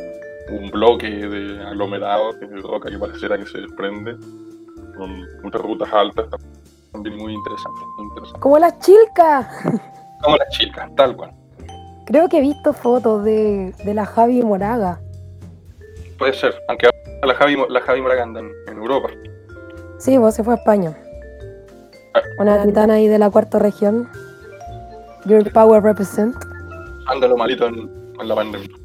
un 0.52 0.70
bloque 0.72 1.08
de 1.08 1.64
aglomerado 1.64 2.34
de 2.34 2.48
roca 2.62 2.90
que 2.90 2.98
pareciera 2.98 3.38
que 3.38 3.46
se 3.46 3.60
desprende, 3.60 4.16
con 4.98 5.26
muchas 5.44 5.62
rutas 5.62 5.92
altas, 5.94 6.26
también 6.92 7.18
muy 7.18 7.34
interesante, 7.34 7.80
muy 7.98 8.08
interesante. 8.08 8.40
Como 8.40 8.60
las 8.60 8.80
chilcas. 8.80 9.48
Como 10.22 10.36
las 10.36 10.50
chicas, 10.50 10.94
tal 10.96 11.16
cual. 11.16 11.32
Creo 12.06 12.28
que 12.28 12.40
he 12.40 12.42
visto 12.42 12.74
fotos 12.74 13.24
de, 13.24 13.74
de 13.86 13.94
la 13.94 14.06
Javi 14.06 14.42
Moraga. 14.42 15.00
Puede 16.18 16.34
ser, 16.34 16.54
aunque 16.68 16.90
la 17.24 17.34
Javi, 17.36 17.58
la 17.70 17.80
Javi 17.80 18.02
Moraga 18.02 18.24
anda 18.24 18.42
en, 18.42 18.52
en 18.68 18.78
Europa. 18.78 19.10
Sí, 19.98 20.18
vos 20.18 20.36
se 20.36 20.44
fue 20.44 20.56
a 20.56 20.58
España. 20.58 20.98
Una 22.38 22.64
titana 22.64 22.96
ahí 22.96 23.08
de 23.08 23.18
la 23.18 23.30
cuarta 23.30 23.60
región. 23.60 24.10
Your 25.26 25.50
Power 25.54 25.82
Represent. 25.82 26.36
Anda 27.08 27.28
lo 27.28 27.38
malito 27.38 27.68
en, 27.68 27.90
en 28.20 28.28
la 28.28 28.36
pandemia. 28.36 28.76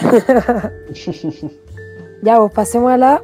Ya, 2.22 2.38
pues 2.38 2.52
pasemos 2.52 2.90
a 2.92 2.96
la 2.96 3.22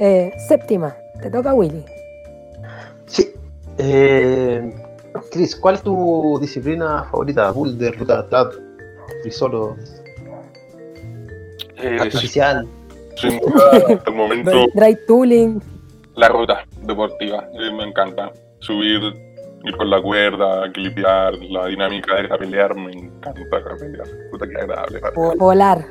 eh, 0.00 0.32
séptima. 0.48 0.94
Te 1.22 1.30
toca 1.30 1.54
Willy. 1.54 1.84
Sí. 3.06 3.32
Eh, 3.78 4.72
Chris, 5.30 5.54
¿cuál 5.56 5.76
es 5.76 5.82
tu 5.82 6.38
disciplina 6.40 7.04
favorita? 7.10 7.50
Boulder, 7.52 7.96
ruta 7.98 8.28
trap, 8.28 8.52
solo, 9.30 9.76
Eh, 11.76 11.96
artificial. 12.00 12.66
sin 13.16 13.38
duda, 13.40 13.70
hasta 13.96 14.10
el 14.10 14.16
momento, 14.16 14.50
Dry 14.74 14.96
Tooling. 15.06 15.62
la 16.16 16.28
ruta 16.28 16.64
deportiva. 16.82 17.48
eh, 17.54 17.72
me 17.72 17.84
encanta. 17.84 18.32
Subir, 18.58 19.00
ir 19.64 19.76
con 19.76 19.88
la 19.90 20.00
cuerda, 20.00 20.70
clipear, 20.72 21.34
la 21.50 21.66
dinámica 21.66 22.14
de 22.16 22.22
rapelear, 22.24 22.74
me 22.74 22.92
encanta 22.92 23.58
rapelear. 23.60 24.06
Puta 24.30 24.46
que 24.46 24.56
agradable. 24.56 25.00
Volar. 25.38 25.86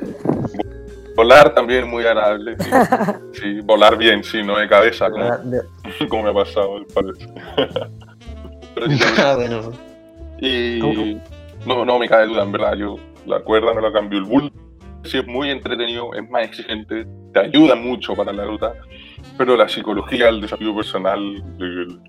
Volar 1.16 1.54
también 1.54 1.88
muy 1.90 2.06
agradable. 2.06 2.56
Sí, 2.60 2.70
Sí, 3.34 3.62
volar 3.62 3.98
bien, 3.98 4.24
sí, 4.24 4.44
no 4.44 4.58
de 4.58 4.68
cabeza, 4.68 5.10
como, 5.10 5.26
como 6.10 6.24
me 6.24 6.30
ha 6.30 6.34
pasado, 6.34 6.86
parece. 6.94 7.28
Pero 8.76 8.88
sí, 8.90 9.00
Ah, 9.20 9.36
bueno. 9.36 9.72
Y 10.40 10.80
no, 11.66 11.86
no 11.86 12.00
me 12.00 12.10
cabe 12.10 12.28
duda, 12.28 12.44
en 12.44 12.52
verdad. 12.52 12.74
Yo 12.76 12.96
la 13.26 13.40
cuerda 13.42 13.74
no 13.74 13.82
la 13.82 13.92
cambio. 13.94 14.20
El 14.20 14.26
bull 14.26 14.52
sí 15.04 15.18
es 15.20 15.28
muy 15.28 15.50
entretenido, 15.52 16.14
es 16.14 16.28
más 16.30 16.44
exigente, 16.46 17.06
te 17.34 17.40
ayuda 17.40 17.76
mucho 17.76 18.16
para 18.16 18.34
la 18.34 18.46
ruta. 18.46 18.74
pero 19.38 19.56
la 19.56 19.68
psicología, 19.70 20.30
el 20.30 20.42
desafío 20.42 20.76
personal, 20.76 21.20
el 21.60 22.00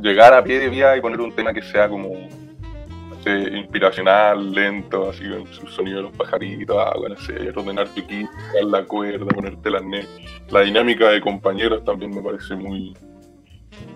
llegar 0.00 0.34
a 0.34 0.42
pie 0.42 0.58
de 0.58 0.68
vía 0.68 0.96
y 0.96 1.00
poner 1.00 1.20
un 1.20 1.34
tema 1.34 1.52
que 1.52 1.62
sea 1.62 1.88
como 1.88 2.10
no 2.10 3.22
sé, 3.22 3.56
inspiracional, 3.56 4.52
lento, 4.52 5.10
así 5.10 5.28
con 5.28 5.46
su 5.46 5.66
sonido 5.66 5.98
de 5.98 6.02
los 6.04 6.16
pajaritos, 6.16 6.76
agua, 6.76 7.08
no 7.08 7.16
sé, 7.16 7.50
ordenar 7.54 7.88
tu 7.88 8.00
equipo, 8.00 8.30
dar 8.54 8.64
la 8.64 8.84
cuerda, 8.84 9.26
ponerte 9.26 9.70
la 9.70 9.80
net. 9.80 10.06
La 10.50 10.60
dinámica 10.60 11.10
de 11.10 11.20
compañeros 11.20 11.84
también 11.84 12.14
me 12.14 12.22
parece 12.22 12.54
muy 12.54 12.94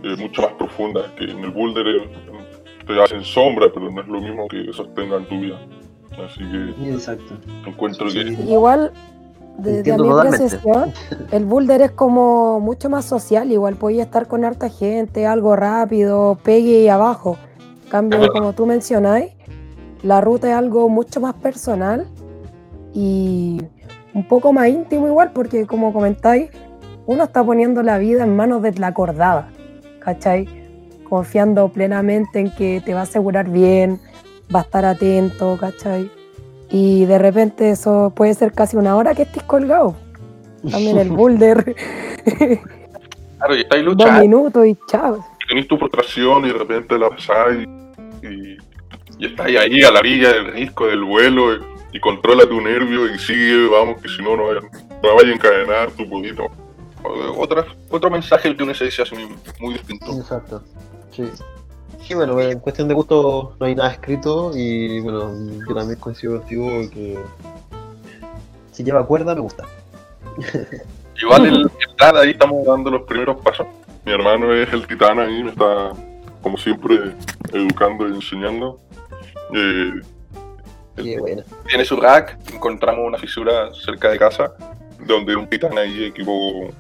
eh, 0.03 0.17
mucho 0.17 0.43
más 0.43 0.53
profunda, 0.55 1.13
que 1.17 1.25
en 1.25 1.39
el 1.45 1.51
boulder 1.51 1.87
eh, 1.87 2.11
te 2.87 3.03
hacen 3.03 3.23
sombra, 3.25 3.69
pero 3.73 3.91
no 3.91 4.01
es 4.01 4.09
lo 4.09 4.21
mismo 4.21 4.49
que 4.49 4.73
sostengan 4.73 5.25
tu 5.27 5.41
vida. 5.41 5.61
Así 6.25 6.41
que 6.41 6.91
Exacto. 6.91 7.35
encuentro 7.67 8.09
que 8.09 8.21
Igual, 8.21 8.93
desde 9.59 9.97
mi 9.99 10.11
apreciación, 10.11 10.93
el 11.31 11.45
boulder 11.45 11.83
es 11.83 11.91
como 11.93 12.61
mucho 12.61 12.89
más 12.89 13.05
social. 13.05 13.53
Igual 13.53 13.77
podía 13.77 14.03
estar 14.05 14.27
con 14.27 14.45
harta 14.45 14.69
gente, 14.69 15.27
algo 15.27 15.57
rápido, 15.57 16.39
pegue 16.43 16.81
y 16.81 16.89
abajo. 16.89 17.37
En 17.85 17.91
Cambio, 17.91 18.33
como 18.33 18.53
tú 18.55 18.67
mencionáis, 18.67 19.33
la 20.03 20.21
ruta 20.21 20.49
es 20.49 20.55
algo 20.55 20.89
mucho 20.89 21.21
más 21.21 21.35
personal 21.35 22.07
y 22.95 23.61
un 24.15 24.27
poco 24.27 24.53
más 24.53 24.69
íntimo 24.69 25.07
igual, 25.07 25.33
porque 25.33 25.67
como 25.67 25.93
comentáis, 25.93 26.51
uno 27.07 27.25
está 27.25 27.45
poniendo 27.45 27.83
la 27.83 27.99
vida 27.99 28.25
en 28.25 28.37
manos 28.37 28.63
de 28.63 28.73
la 28.73 28.89
acordada, 28.89 29.51
¿cachai? 30.01 30.49
Confiando 31.09 31.69
plenamente 31.69 32.41
en 32.41 32.51
que 32.51 32.83
te 32.85 32.95
va 32.95 33.01
a 33.01 33.03
asegurar 33.05 33.49
bien, 33.49 34.01
va 34.55 34.61
a 34.61 34.63
estar 34.63 34.85
atento, 34.85 35.57
¿cachai? 35.59 36.11
Y 36.73 37.05
de 37.05 37.19
repente 37.19 37.71
eso 37.71 38.13
puede 38.17 38.33
ser 38.33 38.53
casi 38.53 38.77
una 38.77 38.97
hora 38.97 39.15
que 39.15 39.23
estés 39.23 39.43
colgado. 39.43 39.95
También 40.71 40.97
el 40.97 41.11
boulder, 41.17 41.77
claro, 43.37 43.57
y 43.57 43.61
estáis 43.61 43.85
dos 43.85 43.95
luchando, 43.95 44.21
minutos 44.21 44.67
y 44.67 44.79
chao. 44.87 45.25
y 45.45 45.49
tenéis 45.49 45.69
tu 45.69 45.77
frustración 45.77 46.47
y 46.47 46.49
de 46.49 46.55
repente 46.55 46.99
la 46.99 47.11
pasáis 47.11 47.69
y, 48.23 48.57
y 49.19 49.27
estáis 49.27 49.59
ahí 49.59 49.83
a 49.83 49.91
la 49.91 50.01
orilla 50.01 50.33
del 50.33 50.53
risco 50.53 50.87
del 50.87 51.05
vuelo 51.05 51.57
y, 51.57 51.59
y 51.93 52.01
controla 52.01 52.47
tu 52.47 52.61
nervio 52.61 53.13
y 53.13 53.19
sigue, 53.19 53.69
vamos, 53.69 54.01
que 54.01 54.09
si 54.09 54.23
no, 54.23 54.37
no 54.37 54.47
vaya, 54.47 54.61
no 55.03 55.15
vaya 55.15 55.29
a 55.29 55.35
encadenar 55.35 55.91
tu 55.91 56.09
pudito. 56.09 56.47
Otra, 57.37 57.67
otro 57.91 58.11
mensaje 58.11 58.57
que 58.57 58.63
uno 58.63 58.73
se 58.75 58.85
dice 58.85 59.03
así 59.03 59.17
mismo, 59.17 59.37
muy 59.61 59.75
distinto. 59.75 60.07
Exacto. 60.17 60.63
Sí. 61.11 61.25
Sí, 62.03 62.15
bueno, 62.15 62.41
en 62.41 62.59
cuestión 62.59 62.89
de 62.89 62.95
gusto 62.95 63.55
no 63.61 63.67
hay 63.67 63.75
nada 63.75 63.93
escrito 63.93 64.51
y 64.55 65.01
bueno, 65.01 65.31
yo 65.69 65.75
también 65.75 65.99
coincido 66.01 66.39
contigo 66.39 66.69
que 66.93 67.19
si 68.73 68.83
lleva 68.85 69.07
cuerda 69.07 69.35
me 69.35 69.41
gusta. 69.41 69.65
Igual 71.23 71.47
el, 71.47 71.55
el 71.63 71.71
Dad, 71.99 72.19
ahí 72.19 72.31
estamos 72.31 72.65
dando 72.67 72.91
los 72.91 73.03
primeros 73.03 73.41
pasos. 73.43 73.67
Mi 74.05 74.13
hermano 74.13 74.53
es 74.53 74.73
el 74.73 74.87
titán 74.87 75.21
ahí, 75.21 75.45
me 75.45 75.51
está, 75.51 75.93
como 76.43 76.57
siempre, 76.59 77.15
educando 77.53 78.09
y 78.09 78.15
enseñando. 78.15 78.81
Eh, 79.55 79.93
Qué 80.97 81.19
buena. 81.21 81.45
tiene 81.69 81.85
su 81.85 81.97
rack, 81.97 82.37
encontramos 82.53 83.07
una 83.07 83.19
fisura 83.19 83.73
cerca 83.75 84.11
de 84.11 84.19
casa, 84.19 84.53
donde 85.07 85.37
un 85.37 85.47
titán 85.49 85.79
ahí 85.79 86.05
equipó 86.07 86.33
un- 86.33 86.75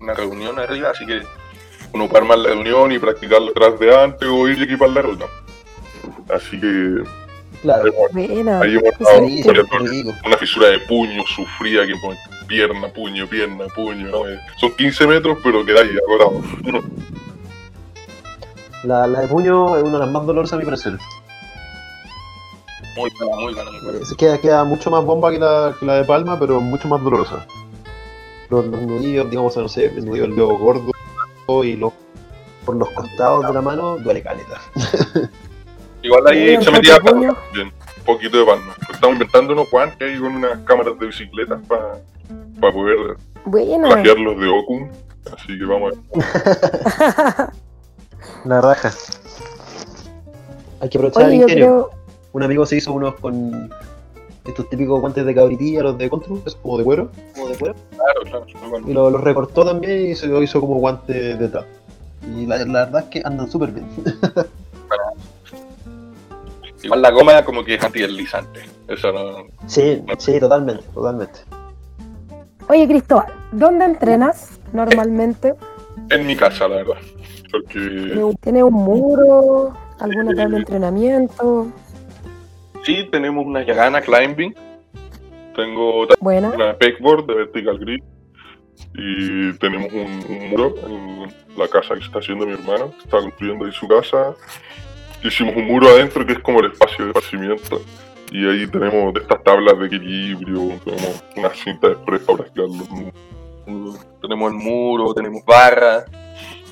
una 0.00 0.14
reunión 0.14 0.58
arriba, 0.58 0.90
así 0.90 1.06
que 1.06 1.20
uno 1.92 2.08
puede 2.08 2.22
armar 2.22 2.38
la 2.38 2.48
reunión 2.50 2.92
y 2.92 2.98
practicar 2.98 3.42
detrás 3.42 3.78
de 3.78 3.94
antes 3.94 4.28
o 4.28 4.48
ir 4.48 4.58
y 4.58 4.64
equipar 4.64 4.90
la 4.90 5.02
ruta. 5.02 5.26
Así 6.28 6.60
que 6.60 7.02
Claro. 7.62 7.90
Ahí 8.14 8.40
hemos 8.40 10.14
una 10.24 10.36
fisura 10.36 10.68
de 10.68 10.78
puño 10.80 11.24
sufrida 11.26 11.86
que 11.86 11.94
pone 12.00 12.18
pierna, 12.46 12.88
puño, 12.88 13.26
pierna, 13.26 13.66
puño. 13.74 14.06
¿no? 14.08 14.28
Eh, 14.28 14.38
Son 14.60 14.70
15 14.76 15.06
metros, 15.06 15.38
pero 15.42 15.64
queda 15.64 15.80
ahí 15.80 15.90
agotado. 16.06 16.42
La, 18.84 19.06
la 19.08 19.20
de 19.22 19.28
puño 19.28 19.76
es 19.76 19.82
una 19.82 19.94
de 19.94 19.98
las 19.98 20.10
más 20.10 20.24
dolorosas 20.24 20.54
a 20.54 20.58
mi 20.58 20.64
parecer. 20.64 20.96
Muy 22.96 23.10
buena, 23.18 23.36
muy 23.36 23.54
buena, 23.54 23.70
muy 23.70 23.80
buena. 23.80 24.06
Se 24.06 24.16
queda, 24.16 24.38
queda 24.38 24.64
mucho 24.64 24.90
más 24.90 25.04
bomba 25.04 25.30
que 25.32 25.38
la, 25.38 25.74
que 25.78 25.84
la 25.84 25.96
de 25.96 26.04
palma, 26.04 26.38
pero 26.38 26.60
mucho 26.60 26.86
más 26.86 27.02
dolorosa. 27.02 27.44
Los, 28.50 28.66
los 28.66 28.80
nudillos, 28.82 29.28
digamos, 29.30 29.56
no 29.56 29.68
sé, 29.68 29.86
el 29.86 30.04
nudillo 30.04 30.22
del 30.22 30.36
dedo 30.36 30.58
gordo 30.58 30.92
y 31.48 31.76
los, 31.76 31.92
por 32.64 32.76
los 32.76 32.90
costados 32.90 33.46
de 33.46 33.52
la 33.54 33.62
mano 33.62 33.96
duele 33.98 34.22
caleta. 34.22 34.60
Igual 36.02 36.26
ahí 36.28 36.56
Sí, 36.58 36.64
se 36.64 36.70
metía 36.70 36.98
también, 37.00 37.30
un 37.32 38.04
poquito 38.04 38.38
de 38.38 38.44
palma. 38.44 38.74
Estamos 38.92 39.14
inventando 39.14 39.52
unos 39.54 39.70
guantes 39.70 40.08
ahí 40.08 40.18
con 40.20 40.36
unas 40.36 40.58
cámaras 40.60 40.98
de 40.98 41.06
bicicletas 41.06 41.58
para 41.66 42.72
poder 42.72 43.16
Buena. 43.46 43.88
plagiarlos 43.88 44.38
de 44.40 44.48
Okun. 44.48 44.90
Así 45.36 45.58
que 45.58 45.64
vamos 45.64 45.92
a 45.92 46.18
ver. 47.40 47.50
La 48.44 48.60
raja. 48.60 48.92
Hay 50.80 50.88
que 50.88 50.98
aprovechar 50.98 51.24
Oye, 51.26 51.38
el 51.40 51.44
creo, 51.46 51.90
Un 52.32 52.42
amigo 52.42 52.64
se 52.66 52.76
hizo 52.76 52.92
unos 52.92 53.14
con 53.16 53.70
estos 54.48 54.68
típicos 54.68 55.00
guantes 55.00 55.24
de 55.24 55.34
cabritilla, 55.34 55.82
los 55.82 55.98
de 55.98 56.08
Control, 56.10 56.42
es 56.46 56.54
como 56.56 56.78
de 56.78 56.84
cuero, 56.84 57.10
como 57.34 57.48
de 57.48 57.56
cuero, 57.56 57.74
Claro, 57.90 58.20
claro, 58.24 58.46
bueno. 58.70 58.88
y 58.88 58.92
lo- 58.92 59.10
los 59.10 59.20
recortó 59.22 59.64
también 59.64 60.10
y 60.10 60.14
se 60.14 60.26
lo 60.26 60.42
hizo 60.42 60.60
como 60.60 60.76
guante 60.76 61.36
de 61.36 61.48
trap. 61.48 61.66
Y 62.36 62.46
la, 62.46 62.58
la 62.64 62.84
verdad 62.86 63.04
es 63.04 63.08
que 63.10 63.22
andan 63.24 63.50
súper 63.50 63.70
bien. 63.72 63.86
Igual 66.82 67.02
la 67.02 67.10
goma 67.10 67.44
como 67.44 67.64
que 67.64 67.74
es 67.74 67.82
antideslizante. 67.82 68.60
Eso 68.86 69.12
no. 69.12 69.46
sí, 69.66 70.02
sí, 70.18 70.38
totalmente, 70.40 70.84
totalmente. 70.94 71.40
oye, 72.68 72.86
Cristóbal, 72.86 73.26
¿dónde 73.52 73.84
entrenas 73.84 74.58
normalmente? 74.72 75.54
En 76.10 76.26
mi 76.26 76.36
casa, 76.36 76.68
la 76.68 76.76
verdad. 76.76 76.94
Porque 77.50 78.34
¿Tienes 78.40 78.62
un 78.62 78.74
muro? 78.74 79.72
¿Alguna 79.98 80.26
tabla 80.34 80.48
de 80.48 80.56
entrenamiento? 80.58 81.66
Sí 82.88 83.08
tenemos 83.12 83.44
una 83.44 83.62
Yagana 83.62 84.00
Climbing. 84.00 84.54
Tengo 85.54 86.06
Buena. 86.20 86.48
una 86.50 86.74
pegboard 86.76 87.26
de 87.26 87.34
vertical 87.34 87.78
grip 87.78 88.02
y 88.94 89.52
tenemos 89.58 89.92
un, 89.92 90.24
un 90.28 90.50
muro 90.50 90.74
en 90.86 91.34
la 91.58 91.68
casa 91.68 91.94
que 91.94 92.00
está 92.04 92.20
haciendo 92.20 92.46
mi 92.46 92.52
hermano, 92.52 92.92
que 92.92 93.04
está 93.04 93.18
construyendo 93.18 93.64
ahí 93.66 93.72
su 93.72 93.86
casa. 93.88 94.34
Hicimos 95.22 95.56
un 95.56 95.66
muro 95.66 95.88
adentro 95.88 96.24
que 96.24 96.34
es 96.34 96.38
como 96.38 96.60
el 96.60 96.70
espacio 96.72 97.04
de 97.06 97.10
esparcimiento 97.10 97.82
y 98.30 98.46
ahí 98.48 98.66
tenemos 98.68 99.12
de 99.14 99.20
estas 99.20 99.42
tablas 99.42 99.78
de 99.80 99.86
equilibrio, 99.86 100.78
tenemos 100.84 101.24
una 101.36 101.50
cinta 101.50 101.88
de 101.88 101.94
spray 101.96 102.20
para 102.20 102.38
practicar 102.38 102.68
los 102.68 102.88
mu- 102.90 103.96
Tenemos 104.22 104.52
el 104.52 104.58
muro, 104.58 105.12
tenemos 105.14 105.44
barras 105.44 106.04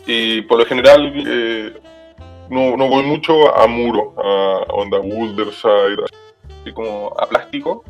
y 0.07 0.43
por 0.43 0.59
lo 0.61 0.65
general 0.67 1.13
eh, 1.27 1.73
no, 2.51 2.77
no 2.77 2.89
voy 2.89 3.03
mucho 3.05 3.55
a 3.57 3.67
muro, 3.67 4.15
a 4.19 4.65
onda 4.73 4.99
boulder 4.99 5.53
side, 5.53 6.03
así 6.63 6.73
como 6.73 7.13
a 7.19 7.27
plástico. 7.27 7.85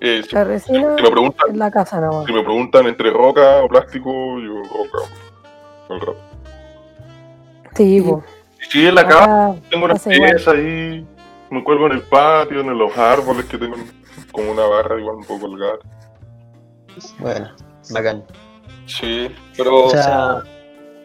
Eh, 0.00 0.22
si- 0.28 0.34
La 0.34 0.44
resina 0.44 0.96
si 0.96 1.02
me 1.02 1.10
preguntan 1.10 1.50
en 1.50 1.58
la 1.58 1.70
casa 1.70 2.00
nomás. 2.00 2.26
si 2.26 2.32
me 2.32 2.42
preguntan 2.42 2.86
entre 2.86 3.10
roca 3.10 3.62
o 3.62 3.68
plástico, 3.68 4.10
yo 4.40 4.62
roca. 4.62 5.10
el 5.88 6.00
rato. 6.00 6.16
Sí, 7.74 8.02
si 8.70 8.86
en 8.86 8.94
la 8.94 9.06
casa 9.06 9.54
tengo 9.70 9.84
unas 9.84 10.02
piezas 10.02 10.48
ahí, 10.48 11.06
me 11.50 11.62
cuelgo 11.62 11.86
en 11.86 11.92
el 11.92 12.02
patio, 12.02 12.60
en 12.60 12.76
los 12.78 12.96
árboles 12.98 13.44
que 13.46 13.56
tengo 13.58 13.76
como 14.32 14.50
una 14.52 14.64
barra 14.66 14.98
igual 14.98 15.16
un 15.16 15.24
poco 15.24 15.42
colgada. 15.46 15.78
Bueno, 17.18 17.50
bacán. 17.90 18.24
Sí, 18.86 19.28
pero 19.56 19.84
O 19.84 19.90
sea, 19.90 20.42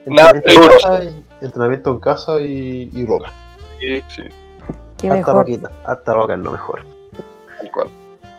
nada 0.06 0.34
peligroso. 0.42 0.80
casa, 0.88 1.04
y- 1.04 1.26
entrenamiento 1.42 1.92
en 1.92 2.00
casa 2.00 2.40
y, 2.42 2.90
y 2.94 3.06
roca. 3.06 3.32
sí, 3.80 4.02
sí, 4.08 4.24
Qué 4.98 5.10
mejor. 5.10 5.36
roquita, 5.38 5.72
harta 5.86 6.14
roca 6.14 6.34
es 6.34 6.40
lo 6.40 6.52
mejor. 6.52 6.84
tal 7.58 7.72
cual. 7.72 7.88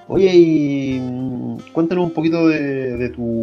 Oye, 0.08 0.30
y 0.34 1.00
mm, 1.00 1.56
cuéntanos 1.72 2.04
un 2.04 2.10
poquito 2.12 2.48
de, 2.48 2.96
de 2.96 3.08
tu 3.10 3.42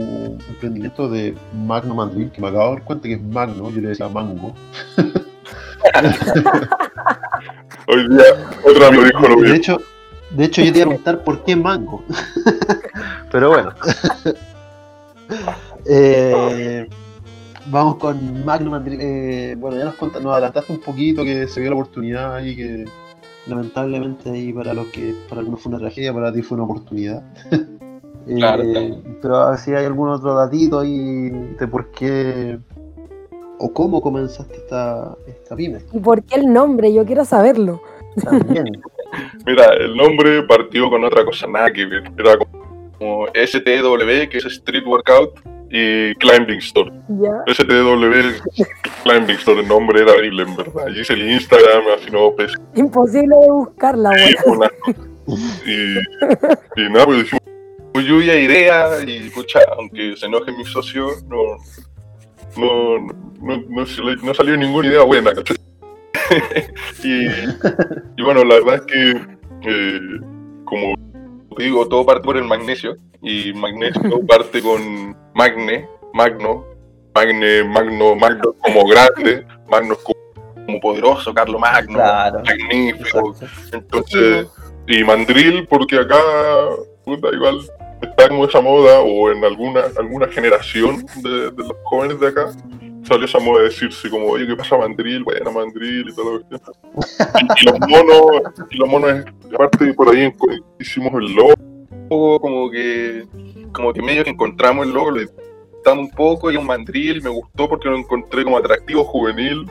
emprendimiento 0.49 1.09
de 1.09 1.35
Magno 1.53 1.95
Mandril, 1.95 2.31
que 2.31 2.41
me 2.41 2.49
acabo 2.49 2.65
de 2.69 2.75
dar 2.75 2.83
cuenta 2.83 3.07
que 3.07 3.13
es 3.15 3.21
Magno, 3.21 3.69
yo 3.71 3.81
le 3.81 3.89
decía 3.89 4.07
Mango. 4.09 4.53
Hoy 7.87 8.07
día 8.09 8.23
otro 8.63 8.85
amigo 8.87 9.03
dijo 9.05 9.21
lo 9.21 9.29
De 9.29 9.35
mismo. 9.41 9.55
hecho, 9.55 9.81
de 10.31 10.45
hecho 10.45 10.61
yo 10.61 10.71
te 10.71 10.79
iba 10.79 10.85
a 10.85 10.89
preguntar 10.89 11.23
por 11.23 11.43
qué 11.43 11.55
Mango. 11.55 12.03
Pero 13.31 13.49
bueno. 13.49 13.73
Eh, 15.85 16.87
vamos 17.69 17.95
con 17.95 18.45
Mandril. 18.45 18.99
eh, 19.01 19.55
bueno, 19.57 19.77
ya 19.77 19.85
nos, 19.85 19.95
conta- 19.95 20.19
nos 20.19 20.33
adelantaste 20.33 20.73
un 20.73 20.79
poquito 20.79 21.23
que 21.23 21.47
se 21.47 21.59
vio 21.61 21.69
la 21.69 21.75
oportunidad 21.75 22.43
y 22.43 22.55
que 22.55 22.85
lamentablemente 23.47 24.29
ahí 24.29 24.53
para 24.53 24.73
los 24.73 24.87
que 24.87 25.13
para 25.27 25.41
algunos 25.41 25.61
fue 25.61 25.71
una 25.71 25.79
tragedia, 25.79 26.13
para 26.13 26.31
ti 26.31 26.41
fue 26.41 26.55
una 26.55 26.65
oportunidad. 26.65 27.23
Eh, 28.27 28.35
Claro, 28.35 28.61
claro. 28.63 28.95
Pero 29.23 29.35
a 29.37 29.49
ver 29.51 29.59
si 29.59 29.71
hay 29.73 29.85
algún 29.85 30.09
otro 30.09 30.35
datito 30.35 30.81
ahí 30.81 31.29
de 31.29 31.67
por 31.67 31.89
qué 31.89 32.59
o 33.57 33.73
cómo 33.73 34.01
comenzaste 34.01 34.55
esta, 34.55 35.15
esta 35.25 35.55
pyme. 35.55 35.79
¿Y 35.93 35.99
por 35.99 36.21
qué 36.21 36.35
el 36.35 36.53
nombre? 36.53 36.93
Yo 36.93 37.05
quiero 37.05 37.25
saberlo. 37.25 37.81
También. 38.23 38.65
Mira, 39.47 39.69
el 39.79 39.95
nombre 39.95 40.43
partió 40.43 40.91
con 40.91 41.03
otra 41.05 41.25
cosa, 41.25 41.47
nada 41.47 41.71
que 41.73 41.85
ver. 41.87 42.03
Era 42.19 42.37
como 42.99 43.25
STW, 43.33 44.29
que 44.29 44.37
es 44.37 44.45
Street 44.45 44.85
Workout, 44.85 45.39
y 45.71 46.15
Climbing 46.15 46.57
Store. 46.59 46.91
Ya. 47.09 47.53
STW 47.53 48.41
Climbing 49.03 49.35
Store, 49.37 49.61
el 49.61 49.67
nombre 49.67 50.01
era 50.01 50.13
horrible, 50.13 50.43
en 50.43 50.55
verdad. 50.55 50.87
Y 50.93 50.99
hice 51.01 51.13
el 51.13 51.31
Instagram, 51.31 51.83
así 51.97 52.09
no, 52.11 52.33
pues, 52.35 52.53
Imposible 52.75 53.35
de 53.35 53.51
buscarla, 53.51 54.11
y, 54.17 54.35
weón. 54.47 54.57
una- 54.57 54.71
y, 55.65 55.97
y 56.81 56.89
nada, 56.89 57.05
pues 57.05 57.23
hicimos 57.23 57.41
muy 57.93 58.03
lluvia 58.03 58.33
de 58.33 58.41
idea 58.43 58.87
y, 59.05 59.29
pucha, 59.29 59.59
aunque 59.77 60.15
se 60.17 60.25
enoje 60.25 60.51
mi 60.51 60.65
socio, 60.65 61.07
no, 61.27 61.57
no, 62.57 62.97
no, 63.41 63.57
no, 63.69 64.15
no 64.23 64.33
salió 64.33 64.57
ninguna 64.57 64.87
idea 64.87 65.03
buena, 65.03 65.33
¿cachai? 65.33 65.57
y, 67.03 67.25
y 67.25 68.23
bueno, 68.23 68.43
la 68.43 68.55
verdad 68.55 68.75
es 68.75 68.81
que, 68.81 69.11
eh, 69.69 69.99
como 70.65 70.95
digo, 71.57 71.87
todo 71.87 72.05
parte 72.05 72.23
por 72.23 72.37
el 72.37 72.43
magnesio, 72.45 72.95
y 73.21 73.53
magnesio 73.53 74.01
parte 74.27 74.61
con 74.61 75.15
magne, 75.33 75.87
magno, 76.13 76.65
magne, 77.13 77.63
magno, 77.63 78.15
magno 78.15 78.53
como 78.61 78.85
grande, 78.87 79.45
magno 79.69 79.95
como, 80.03 80.79
poderoso, 80.81 81.33
Carlo 81.33 81.57
Magno, 81.59 81.95
Claro. 81.95 82.41
magnífico, 82.45 83.31
Exacto. 83.33 83.75
entonces, 83.75 84.47
y 84.87 85.03
mandril, 85.03 85.67
porque 85.67 85.97
acá, 85.97 86.19
puta, 87.03 87.29
igual 87.33 87.59
está 88.01 88.29
como 88.29 88.45
esa 88.45 88.61
moda, 88.61 88.99
o 88.99 89.31
en 89.31 89.43
alguna, 89.43 89.81
alguna 89.97 90.27
generación 90.27 91.05
de, 91.23 91.51
de 91.51 91.63
los 91.63 91.73
jóvenes 91.83 92.19
de 92.19 92.27
acá, 92.27 92.51
salió 93.09 93.25
esa 93.25 93.39
moda 93.39 93.63
de 93.63 93.69
decirse 93.69 94.09
como, 94.09 94.27
oye, 94.27 94.47
¿qué 94.47 94.55
pasa 94.55 94.77
mandril? 94.77 95.23
Bueno, 95.23 95.51
mandril 95.51 96.07
y 96.09 96.15
todo 96.15 96.33
lo 96.33 96.39
que 96.39 96.55
y, 96.55 97.61
y 97.61 97.65
los 97.65 97.79
monos, 97.89 98.43
y 98.69 98.77
los 98.77 98.89
monos, 98.89 99.25
aparte 99.53 99.93
por 99.93 100.15
ahí 100.15 100.31
hicimos 100.79 101.13
el 101.15 101.33
logo, 101.33 102.39
como 102.39 102.69
que, 102.71 103.25
como 103.73 103.91
que 103.91 104.01
medio 104.01 104.23
que 104.23 104.29
encontramos 104.29 104.85
el 104.85 104.93
logo, 104.93 105.11
le 105.11 105.23
editamos 105.23 106.05
un 106.05 106.11
poco 106.11 106.51
y 106.51 106.57
un 106.57 106.65
mandril, 106.65 107.21
me 107.21 107.29
gustó 107.29 107.67
porque 107.67 107.89
lo 107.89 107.97
encontré 107.97 108.43
como 108.43 108.57
atractivo, 108.57 109.03
juvenil, 109.03 109.65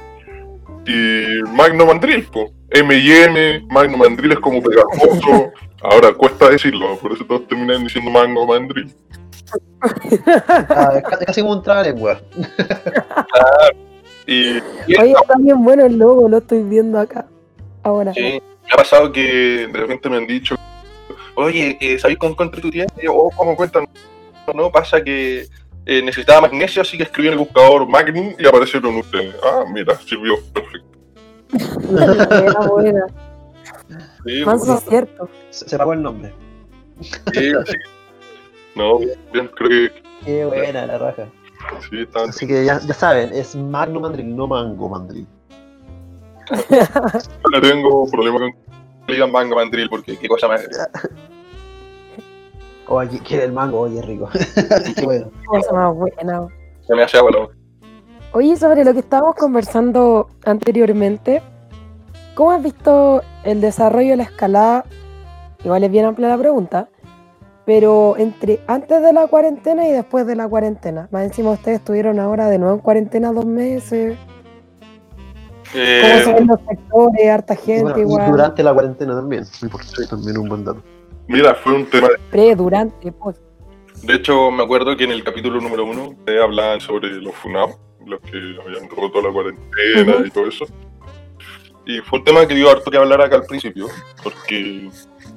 y 0.87 1.43
Magno 1.55 1.87
Mandril, 1.87 2.25
po. 2.25 2.51
M&M, 2.71 3.67
Magno 3.71 3.99
Mandril 3.99 4.33
es 4.33 4.39
como 4.41 4.63
pegajoso. 4.63 5.53
Ahora 5.83 6.13
cuesta 6.13 6.51
decirlo, 6.51 6.97
por 6.99 7.13
eso 7.13 7.25
todos 7.25 7.47
terminan 7.47 7.85
diciendo 7.85 8.11
Magno 8.11 8.47
Mandril. 8.47 8.93
Ah, 9.81 10.93
es 10.97 11.25
casi 11.25 11.41
como 11.41 11.53
un 11.53 11.63
trabalengua. 11.63 12.21
Y, 14.27 14.59
y 14.87 15.01
Oye, 15.01 15.13
está 15.13 15.37
bien 15.39 15.65
bueno 15.65 15.87
el 15.87 15.97
logo, 15.97 16.29
lo 16.29 16.39
estoy 16.39 16.63
viendo 16.63 16.99
acá. 16.99 17.27
Ahora. 17.83 18.13
sí, 18.13 18.21
me 18.21 18.73
ha 18.73 18.77
pasado 18.77 19.11
que 19.11 19.69
de 19.73 19.73
repente 19.73 20.11
me 20.11 20.19
han 20.19 20.27
dicho, 20.27 20.55
oye, 21.35 21.79
eh, 21.81 21.99
¿sabéis 21.99 22.19
cómo 22.19 22.33
encontré 22.33 22.61
tu 22.61 22.71
tienda? 22.71 22.93
Y 23.01 23.07
yo, 23.07 23.15
oh, 23.15 23.31
¿cómo 23.31 23.57
cuentan? 23.57 23.89
No, 24.55 24.71
pasa 24.71 25.03
que 25.03 25.47
eh, 25.87 26.03
necesitaba 26.03 26.43
magnesio, 26.43 26.83
así 26.83 26.99
que 26.99 27.05
escribí 27.05 27.29
en 27.29 27.35
el 27.35 27.39
buscador 27.39 27.89
Magnum 27.89 28.35
y 28.39 28.47
aparecieron 28.47 28.97
ustedes. 28.97 29.35
Ah, 29.43 29.65
mira, 29.73 29.97
sirvió 29.97 30.35
perfecto. 30.53 30.89
Buena, 31.89 32.61
buena. 32.69 33.07
Sí, 34.29 34.45
Manso 34.45 34.67
bueno, 34.67 34.79
acierto. 34.79 35.29
Se, 35.51 35.69
se 35.69 35.79
pagó 35.79 35.95
el 35.95 36.03
nombre. 36.03 36.35
sí, 37.01 37.53
sí. 37.67 37.77
No, 38.75 38.99
bien, 38.99 39.51
creo 39.57 39.69
que 39.69 40.03
Qué 40.25 40.45
buena 40.45 40.85
la 40.87 40.99
raja. 40.99 41.27
sí, 41.89 42.01
estaban 42.03 42.29
Así 42.29 42.47
que 42.47 42.65
ya, 42.65 42.79
ya 42.81 42.95
saben, 42.95 43.33
es 43.33 43.57
Magno 43.57 44.01
Mandril, 44.01 44.37
no 44.37 44.47
Mango 44.47 44.89
Mandril. 44.89 45.27
No 47.53 47.61
tengo 47.61 48.07
problema 48.11 48.39
con 48.39 48.53
que 49.07 49.15
digan 49.15 49.33
manga 49.33 49.55
mandril 49.57 49.89
porque 49.89 50.19
qué 50.19 50.29
cosa 50.29 50.49
más. 50.49 50.69
Oye, 52.89 53.19
quiere 53.21 53.45
el 53.45 53.53
mango, 53.53 53.81
oye, 53.81 54.03
rico. 54.03 54.29
Qué 54.97 55.05
bueno. 55.05 55.31
Cosa 55.47 55.73
más 55.73 55.95
buena. 55.95 56.47
Se 56.87 56.95
me 56.95 57.03
hace 57.03 57.17
agua 57.19 57.31
la 57.31 57.39
boca. 57.41 57.55
Oye, 58.33 58.57
sobre 58.57 58.85
lo 58.85 58.93
que 58.93 59.01
estábamos 59.01 59.35
conversando 59.37 60.29
anteriormente, 60.45 61.43
¿cómo 62.39 62.53
has 62.53 62.63
visto 62.63 63.21
el 63.43 63.61
desarrollo 63.61 64.11
de 64.11 64.17
la 64.19 64.23
escalada? 64.23 64.85
Igual 65.65 65.83
es 65.83 65.91
bien 65.91 66.05
amplia 66.05 66.29
la 66.29 66.39
pregunta, 66.39 66.89
pero 67.67 68.15
entre 68.17 68.61
antes 68.69 69.03
de 69.03 69.13
la 69.13 69.27
cuarentena 69.27 69.89
y 69.89 69.91
después 69.91 70.25
de 70.25 70.37
la 70.37 70.47
cuarentena. 70.47 71.09
Más 71.11 71.25
encima 71.25 71.51
ustedes 71.51 71.81
estuvieron 71.81 72.21
ahora 72.21 72.49
de 72.49 72.59
nuevo 72.59 72.75
en 72.77 72.81
cuarentena 72.81 73.33
dos 73.33 73.45
meses. 73.45 74.17
¿Cómo 75.73 75.83
Eh, 75.85 76.23
se 76.25 76.33
ven 76.33 76.47
los 76.47 76.61
sectores? 76.69 77.29
Harta 77.29 77.57
gente 77.57 77.83
bueno, 77.83 77.99
y 77.99 78.03
igual. 78.03 78.31
durante 78.31 78.63
la 78.63 78.73
cuarentena 78.73 79.17
también. 79.17 79.43
Muy 79.61 79.67
importante, 79.67 80.07
también 80.09 80.39
un 80.39 80.49
buen 80.49 80.65
dato. 80.65 80.83
mira, 81.27 81.55
fue 81.57 81.75
un 81.75 81.87
tema. 81.91 82.07
Pre, 82.31 82.55
durante, 82.55 83.11
post. 83.11 83.43
De 84.05 84.15
hecho, 84.15 84.53
me 84.53 84.63
acuerdo 84.63 84.97
que 84.97 85.03
en 85.05 85.11
el 85.11 85.25
capítulo 85.25 85.61
número 85.61 85.85
uno 85.85 86.11
ustedes 86.11 86.41
hablaban 86.41 86.81
sobre 86.81 87.11
los 87.21 87.35
funados, 87.35 87.77
los 88.07 88.21
que 88.21 88.37
habían 88.65 88.89
roto 88.89 89.21
la 89.21 89.33
cuarentena 89.33 90.25
y 90.25 90.31
todo 90.31 90.47
eso. 90.47 90.67
Y 91.89 92.01
fue 92.03 92.19
un 92.19 92.25
tema 92.27 92.47
que 92.47 92.55
dio 92.55 92.71
harto 92.71 92.91
que 92.91 92.99
hablar 92.99 93.23
acá 93.23 93.37
al 93.37 93.47
principio, 93.47 93.89
porque, 94.23 94.91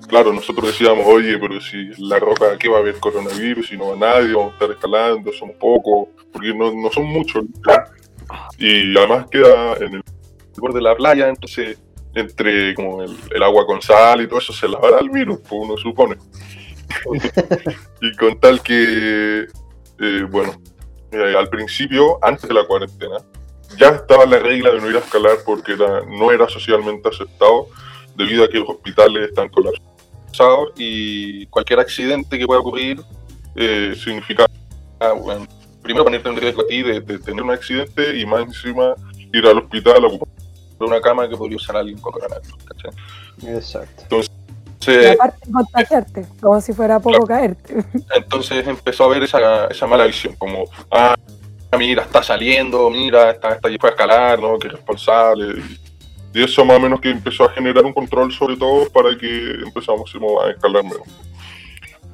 claro, 0.10 0.34
nosotros 0.34 0.68
decíamos, 0.68 1.06
oye, 1.08 1.38
pero 1.40 1.62
si 1.62 1.92
la 1.98 2.20
roca, 2.20 2.58
¿qué 2.60 2.68
va 2.68 2.76
a 2.76 2.80
haber 2.82 3.00
coronavirus? 3.00 3.70
Si 3.70 3.78
no 3.78 3.88
va 3.88 3.96
nadie, 3.96 4.34
vamos 4.34 4.52
a 4.52 4.54
estar 4.56 4.72
escalando, 4.72 5.32
somos 5.32 5.56
pocos, 5.56 6.10
porque 6.34 6.54
no, 6.54 6.74
no 6.74 6.92
son 6.92 7.06
muchos. 7.06 7.46
Y 8.60 8.98
además 8.98 9.28
queda 9.32 9.76
en 9.78 9.94
el 9.94 10.04
borde 10.58 10.80
de 10.80 10.82
la 10.82 10.94
playa, 10.94 11.30
entonces 11.30 11.82
entre 12.16 12.76
como 12.76 13.02
el, 13.02 13.16
el 13.34 13.44
agua 13.44 13.66
con 13.66 13.82
sal 13.82 14.20
y 14.22 14.28
todo 14.28 14.40
eso 14.40 14.52
se 14.52 14.68
lavará 14.68 15.00
el 15.00 15.10
virus, 15.10 15.40
pues 15.40 15.54
uno 15.54 15.78
supone. 15.78 16.18
y 18.02 18.16
con 18.18 18.38
tal 18.42 18.62
que, 18.62 19.48
eh, 20.02 20.28
bueno, 20.30 20.62
eh, 21.14 21.34
al 21.38 21.48
principio, 21.48 22.20
antes 22.22 22.46
de 22.46 22.54
la 22.54 22.66
cuarentena, 22.66 23.20
ya 23.78 23.90
estaba 23.90 24.26
la 24.26 24.40
regla 24.40 24.72
de 24.72 24.82
no 24.82 24.90
ir 24.90 24.96
a 24.96 25.00
escalar 25.00 25.38
porque 25.46 25.74
era, 25.74 26.02
no 26.06 26.32
era 26.32 26.48
socialmente 26.50 27.10
aceptado 27.10 27.68
debido 28.16 28.44
a 28.44 28.50
que 28.50 28.60
los 28.60 28.70
hospitales 28.70 29.30
están 29.30 29.50
colapsados 29.50 30.74
y 30.78 31.46
cualquier 31.48 31.80
accidente 31.80 32.38
que 32.38 32.46
pueda 32.46 32.60
ocurrir 32.60 33.02
eh, 33.56 33.94
significa, 34.02 34.46
ah, 35.00 35.14
bueno, 35.14 35.48
primero 35.82 36.04
ponerte 36.04 36.30
en 36.30 36.38
riesgo 36.38 36.62
a 36.62 36.68
ti 36.68 36.84
de, 36.84 37.02
de 37.02 37.20
tener 37.20 37.44
un 37.44 37.52
accidente 37.52 38.18
y 38.18 38.26
más 38.26 38.44
encima 38.44 38.96
ir 39.34 39.46
al 39.46 39.58
hospital 39.58 40.04
a 40.04 40.08
ocupar 40.08 40.30
una 40.86 41.02
cama 41.02 41.30
que 41.30 41.38
podría 41.38 41.58
usar 41.58 41.78
alguien 41.78 42.00
con 42.00 42.12
coronavirus. 42.14 42.64
¿cachai? 42.66 42.92
Exacto. 43.56 44.04
Y 44.10 44.28
Entonces, 44.84 45.12
aparte 45.12 45.52
contagiarte, 45.52 46.26
como 46.42 46.60
si 46.60 46.74
fuera 46.74 47.00
poco 47.00 47.26
caerte. 47.26 47.86
entonces 48.16 48.68
empezó 48.68 49.06
a 49.06 49.10
ver 49.10 49.24
esa, 49.24 49.68
esa 49.68 49.88
mala 49.88 50.06
visión, 50.06 50.36
como, 50.38 50.66
ah, 50.92 51.16
mira, 51.78 52.04
está 52.04 52.22
saliendo, 52.24 52.90
mira, 52.90 53.32
está, 53.32 53.54
está 53.54 53.70
fue 53.80 53.90
a 53.90 53.92
escalar, 53.94 54.40
¿no? 54.40 54.58
Qué 54.60 54.70
responsable. 54.70 55.62
Y 56.34 56.44
eso 56.44 56.64
más 56.66 56.78
o 56.78 56.80
menos 56.80 57.02
que 57.02 57.10
empezó 57.10 57.44
a 57.46 57.50
generar 57.52 57.84
un 57.86 57.94
control 57.94 58.32
sobre 58.32 58.56
todo 58.58 58.90
para 58.90 59.18
que 59.18 59.52
empezamos 59.66 60.12
a 60.46 60.50
escalar 60.52 60.84
menos. 60.84 61.02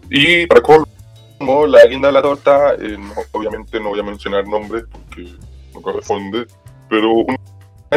Y 0.09 0.45
para 0.47 0.61
colmo, 0.61 1.67
la 1.67 1.85
guinda 1.85 2.07
de 2.07 2.13
la 2.13 2.21
torta, 2.21 2.73
eh, 2.75 2.97
no- 2.97 3.13
obviamente 3.31 3.79
no 3.79 3.89
voy 3.89 3.99
a 3.99 4.03
mencionar 4.03 4.47
nombres 4.47 4.85
porque 4.91 5.27
no 5.73 5.81
corresponde, 5.81 6.47
pero 6.89 7.11
una 7.13 7.37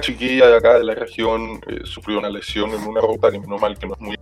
chiquilla 0.01 0.49
de 0.49 0.57
acá 0.57 0.79
de 0.79 0.85
la 0.85 0.95
región 0.95 1.61
eh, 1.67 1.81
sufrió 1.85 2.19
una 2.19 2.29
lesión 2.29 2.71
en 2.71 2.83
una 2.87 3.01
ruta 3.01 3.31
que 3.31 3.39
menos 3.39 3.61
mal 3.61 3.79
que 3.79 3.87
no 3.87 3.95
es 3.95 4.01
muy 4.01 4.17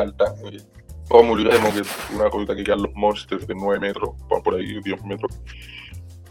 alta. 0.00 0.34
eh, 0.50 0.58
y 1.38 1.44
Remo, 1.44 1.70
que 1.74 1.82
una 2.14 2.28
ruta 2.30 2.56
que 2.56 2.64
quedan 2.64 2.82
los 2.82 2.92
monsters 2.94 3.46
de 3.46 3.54
9 3.54 3.78
metros, 3.80 4.10
por 4.42 4.54
ahí 4.54 4.80
10 4.82 5.04
metros. 5.04 5.38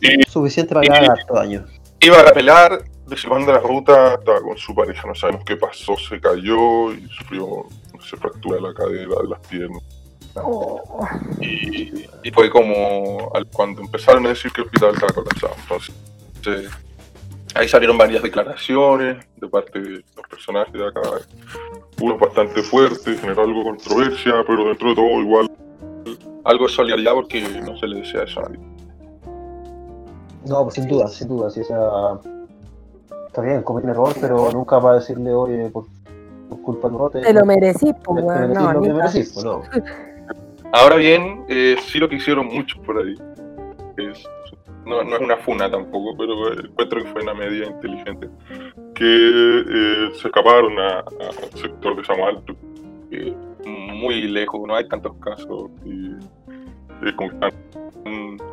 Y 0.03 0.23
Suficiente 0.29 0.73
para 0.73 0.85
ganar 0.87 1.11
harto 1.19 1.33
daño. 1.33 1.65
iba 2.01 2.19
a 2.19 2.31
pelar, 2.33 2.83
desiguando 3.07 3.51
la 3.53 3.59
ruta, 3.59 4.15
estaba 4.15 4.41
con 4.41 4.57
su 4.57 4.75
pareja, 4.75 5.07
no 5.07 5.15
sabemos 5.15 5.43
qué 5.45 5.55
pasó, 5.55 5.95
se 5.97 6.19
cayó 6.19 6.91
y 6.93 7.07
sufrió, 7.07 7.65
se 8.01 8.17
fractura 8.17 8.59
la 8.59 8.73
cadera 8.73 9.15
de 9.21 9.29
las 9.29 9.39
piernas. 9.47 9.81
Oh, 10.35 10.81
Y, 11.39 12.05
y 12.23 12.31
fue 12.31 12.49
como 12.49 13.31
al- 13.33 13.45
cuando 13.47 13.81
empezaron 13.81 14.25
a 14.25 14.29
decir 14.29 14.51
que 14.51 14.61
el 14.61 14.67
hospital 14.67 14.91
estaba 14.95 15.13
colapsado. 15.13 15.53
Entonces, 15.61 16.69
ahí 17.55 17.67
salieron 17.69 17.97
varias 17.97 18.23
declaraciones 18.23 19.23
de 19.37 19.47
parte 19.47 19.79
de 19.79 19.89
los 20.15 20.27
personajes 20.29 20.73
de 20.73 20.87
acá. 20.87 21.01
Uno 22.01 22.17
bastante 22.17 22.61
fuerte, 22.63 23.15
generó 23.15 23.43
algo 23.43 23.59
de 23.59 23.65
controversia, 23.65 24.33
pero 24.47 24.65
dentro 24.65 24.89
de 24.89 24.95
todo 24.95 25.21
igual 25.21 25.51
algo 26.45 26.65
de 26.67 26.73
solidaridad 26.73 27.13
porque 27.13 27.39
no 27.41 27.77
se 27.77 27.87
le 27.87 27.99
desea 28.01 28.23
eso 28.23 28.39
a 28.39 28.49
nadie. 28.49 28.59
No, 30.47 30.63
pues 30.63 30.75
sin 30.75 30.87
duda, 30.87 31.07
sin 31.07 31.27
duda. 31.27 31.49
Sí, 31.49 31.61
o 31.61 31.63
sea, 31.63 31.79
está 33.27 33.41
bien, 33.41 33.63
comete 33.63 33.87
un 33.87 33.91
error, 33.91 34.13
pero 34.19 34.51
nunca 34.51 34.79
va 34.79 34.91
a 34.91 34.95
decirle, 34.95 35.33
oye, 35.33 35.69
por, 35.69 35.85
por 36.49 36.61
culpa 36.61 36.87
error, 36.87 37.11
te, 37.11 37.21
te 37.21 37.33
lo 37.33 37.45
merecís, 37.45 37.93
pues, 38.03 38.25
te 38.27 38.47
No, 38.53 38.73
lo 38.73 38.81
que 38.81 38.87
ni 38.89 38.93
merecís, 38.93 39.31
pues 39.33 39.45
no. 39.45 39.63
Ahora 40.73 40.95
bien, 40.95 41.45
eh, 41.49 41.75
sí 41.85 41.99
lo 41.99 42.09
que 42.09 42.15
hicieron 42.15 42.47
muchos 42.47 42.79
por 42.79 42.97
ahí. 42.97 43.15
Es- 43.97 44.27
no, 44.85 45.01
no 45.03 45.15
es 45.15 45.21
una 45.21 45.37
funa 45.37 45.71
tampoco, 45.71 46.15
pero 46.17 46.51
eh, 46.51 46.65
encuentro 46.67 47.01
que 47.01 47.09
fue 47.09 47.21
una 47.21 47.33
medida 47.33 47.67
inteligente. 47.67 48.27
Que 48.95 49.05
eh, 49.05 50.09
se 50.19 50.27
escaparon 50.27 50.77
al 50.77 51.05
sector 51.55 51.95
de 51.95 52.23
Alto, 52.23 52.55
que 53.09 53.33
muy 53.65 54.23
lejos, 54.23 54.61
no 54.67 54.75
hay 54.75 54.87
tantos 54.87 55.13
casos. 55.21 55.69
Y 55.85 56.11
es 57.05 57.13
como 57.15 57.29
que 57.29 57.35
están 57.35 57.51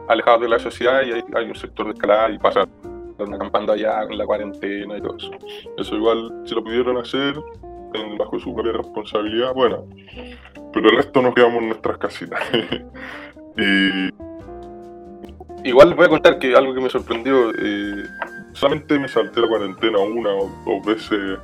alejados 0.09 0.43
de 0.43 0.49
la 0.49 0.59
sociedad 0.59 1.03
y 1.03 1.13
hay, 1.13 1.23
hay 1.35 1.45
un 1.47 1.55
sector 1.55 1.87
de 1.87 1.93
escalada 1.93 2.31
y 2.31 2.39
pasa 2.39 2.67
acampando 3.25 3.73
allá 3.73 4.07
con 4.07 4.17
la 4.17 4.27
cuarentena 4.27 4.97
y 4.97 5.01
todo 5.01 5.17
eso. 5.17 5.31
Eso 5.77 5.97
igual, 5.97 6.43
si 6.45 6.55
lo 6.55 6.65
pudieron 6.65 6.97
hacer 6.99 7.35
en, 7.95 8.17
bajo 8.19 8.39
su 8.39 8.55
propia 8.55 8.73
responsabilidad, 8.73 9.53
bueno. 9.55 9.85
Pero 10.73 10.89
el 10.89 10.97
resto 10.97 11.21
nos 11.23 11.35
quedamos 11.35 11.63
en 11.63 11.69
nuestras 11.69 11.99
casitas. 11.99 12.41
y 13.57 14.09
igual 15.69 15.95
voy 15.95 16.07
a 16.07 16.09
contar 16.09 16.39
que 16.39 16.55
algo 16.55 16.75
que 16.75 16.81
me 16.81 16.89
sorprendió, 16.89 17.51
eh, 17.51 18.05
solamente 18.53 18.99
me 18.99 19.09
salté 19.09 19.41
la 19.41 19.49
cuarentena 19.49 19.99
una 19.99 20.31
o 20.31 20.51
dos 20.65 20.87
veces 20.87 21.39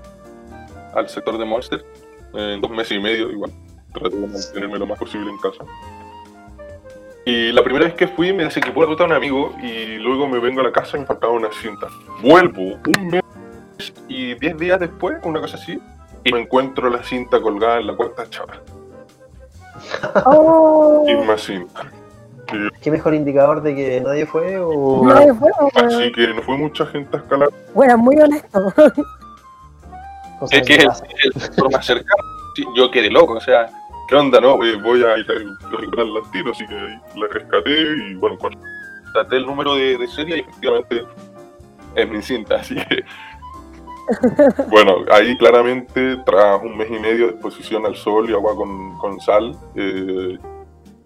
al 0.95 1.09
sector 1.09 1.37
de 1.37 1.45
Monster, 1.45 1.85
en 2.35 2.61
dos 2.61 2.71
meses 2.71 2.97
y 2.97 3.01
medio 3.01 3.31
igual. 3.31 3.51
Traté 3.93 4.17
de 4.17 4.27
mantenerme 4.27 4.79
lo 4.79 4.87
más 4.87 4.99
posible 4.99 5.31
en 5.31 5.39
casa. 5.39 5.65
Y 7.29 7.51
la 7.51 7.63
primera 7.65 7.85
vez 7.87 7.95
que 7.95 8.07
fui 8.07 8.33
me 8.33 8.45
desequipó 8.45 8.83
la 8.83 8.87
ruta 8.87 9.03
a 9.03 9.07
un 9.07 9.13
amigo 9.13 9.53
y 9.61 9.97
luego 9.97 10.29
me 10.29 10.39
vengo 10.39 10.61
a 10.61 10.65
la 10.65 10.71
casa 10.73 10.97
y 10.97 11.01
me 11.01 11.07
faltaba 11.07 11.33
una 11.33 11.49
cinta. 11.61 11.89
Vuelvo 12.23 12.79
un 12.87 13.09
mes 13.09 13.23
y 14.09 14.35
diez 14.35 14.57
días 14.57 14.79
después, 14.79 15.17
una 15.25 15.41
cosa 15.41 15.57
así, 15.57 15.77
y 16.23 16.33
me 16.33 16.41
encuentro 16.43 16.89
la 16.89 17.03
cinta 17.03 17.41
colgada 17.41 17.79
en 17.81 17.89
la 17.89 17.97
cuarta 17.97 18.31
chava. 18.31 18.55
Oh, 20.25 21.05
Y 21.09 21.15
más 21.27 21.41
cinta. 21.43 21.91
¿Qué 22.81 22.93
mejor 22.93 23.13
indicador 23.13 23.61
de 23.61 23.75
que 23.75 24.01
nadie 24.01 24.25
fue 24.25 24.57
o.? 24.61 25.05
nadie 25.05 25.35
fue, 25.35 25.51
Así 25.85 26.13
que 26.13 26.29
no 26.29 26.43
fue 26.43 26.57
mucha 26.57 26.87
gente 26.87 27.17
a 27.17 27.21
escalar. 27.21 27.49
bueno, 27.75 27.99
muy 27.99 28.17
honesto. 28.21 28.73
Es 30.53 30.63
que 30.63 30.77
pasan. 30.87 31.09
el 31.25 31.41
sector 31.43 31.73
más 31.73 31.85
cercano. 31.85 32.23
Yo 32.77 32.89
quedé 32.91 33.11
loco, 33.11 33.33
o 33.35 33.41
sea, 33.41 33.69
¿qué 34.09 34.17
onda? 34.17 34.41
No, 34.41 34.63
Eh, 34.65 34.77
voy 34.83 35.03
a 35.03 35.19
ir 35.19 35.27
a 35.31 35.35
recuperar 35.35 36.07
al 36.07 36.31
tiro, 36.33 36.51
así 36.53 36.67
que 36.67 36.75
la 36.75 37.27
rescaté 37.31 37.81
y 38.09 38.15
bueno, 38.15 38.37
traté 39.13 39.37
el 39.37 39.47
número 39.47 39.75
de, 39.75 39.99
de 39.99 40.09
serie 40.09 40.37
y 40.39 40.41
efectivamente 40.41 41.05
es 41.95 42.09
mi 42.09 42.23
cinta, 42.23 42.57
así 42.57 42.75
que. 42.75 43.03
bueno, 44.71 44.99
ahí 45.11 45.37
claramente, 45.37 46.17
tras 46.25 46.63
un 46.63 46.77
mes 46.77 46.89
y 46.91 46.99
medio 46.99 47.27
de 47.27 47.33
exposición 47.33 47.85
al 47.87 47.97
sol 47.97 48.31
y 48.31 48.35
agua 48.35 48.55
con, 48.55 48.97
con 48.99 49.21
sal, 49.21 49.57
eh, 49.75 50.39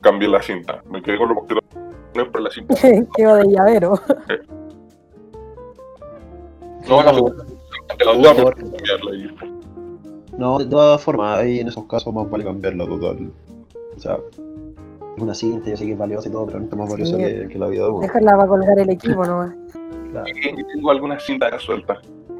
cambié 0.00 0.28
la 0.28 0.42
cinta. 0.42 0.82
Me 0.90 1.00
quedé 1.02 1.16
con 1.16 1.28
los 1.28 1.36
boquerones, 1.36 1.70
pero 2.12 2.40
la 2.40 2.50
cinta. 2.50 2.74
Quedó 3.16 3.36
de 3.36 3.48
llavero. 3.48 3.94
No, 6.88 7.02
no, 7.02 7.12
la 7.12 7.12
duda, 7.12 8.34
pero 8.34 8.50
cambiarla 8.52 9.14
y 9.14 9.59
No, 10.40 10.58
de 10.58 10.64
todas 10.66 11.00
formas, 11.02 11.38
ahí 11.38 11.60
en 11.60 11.68
esos 11.68 11.84
casos 11.84 12.12
más 12.14 12.28
vale 12.30 12.44
cambiarla 12.44 12.86
total. 12.86 13.30
O 13.96 14.00
sea, 14.00 14.18
es 15.16 15.22
una 15.22 15.34
cinta, 15.34 15.68
yo 15.70 15.76
sé 15.76 15.84
que 15.86 15.92
es 15.92 15.98
valiosa 15.98 16.28
y 16.28 16.32
todo, 16.32 16.46
pero 16.46 16.60
no 16.60 16.64
es 16.66 16.76
más 16.76 16.90
valiosa 16.90 17.16
Sí. 17.16 17.22
que, 17.22 17.48
que 17.48 17.58
la 17.58 17.66
vida 17.68 17.84
de 17.84 17.90
uno. 17.90 18.00
Dejarla 18.00 18.36
para 18.36 18.48
colgar 18.48 18.78
el 18.78 18.90
equipo 18.90 19.24
nomás. 19.24 19.52
Claro. 20.10 20.26
Y 20.28 20.64
tengo 20.64 20.90
algunas 20.90 21.22
cintas 21.24 21.60
sueltas 21.62 21.98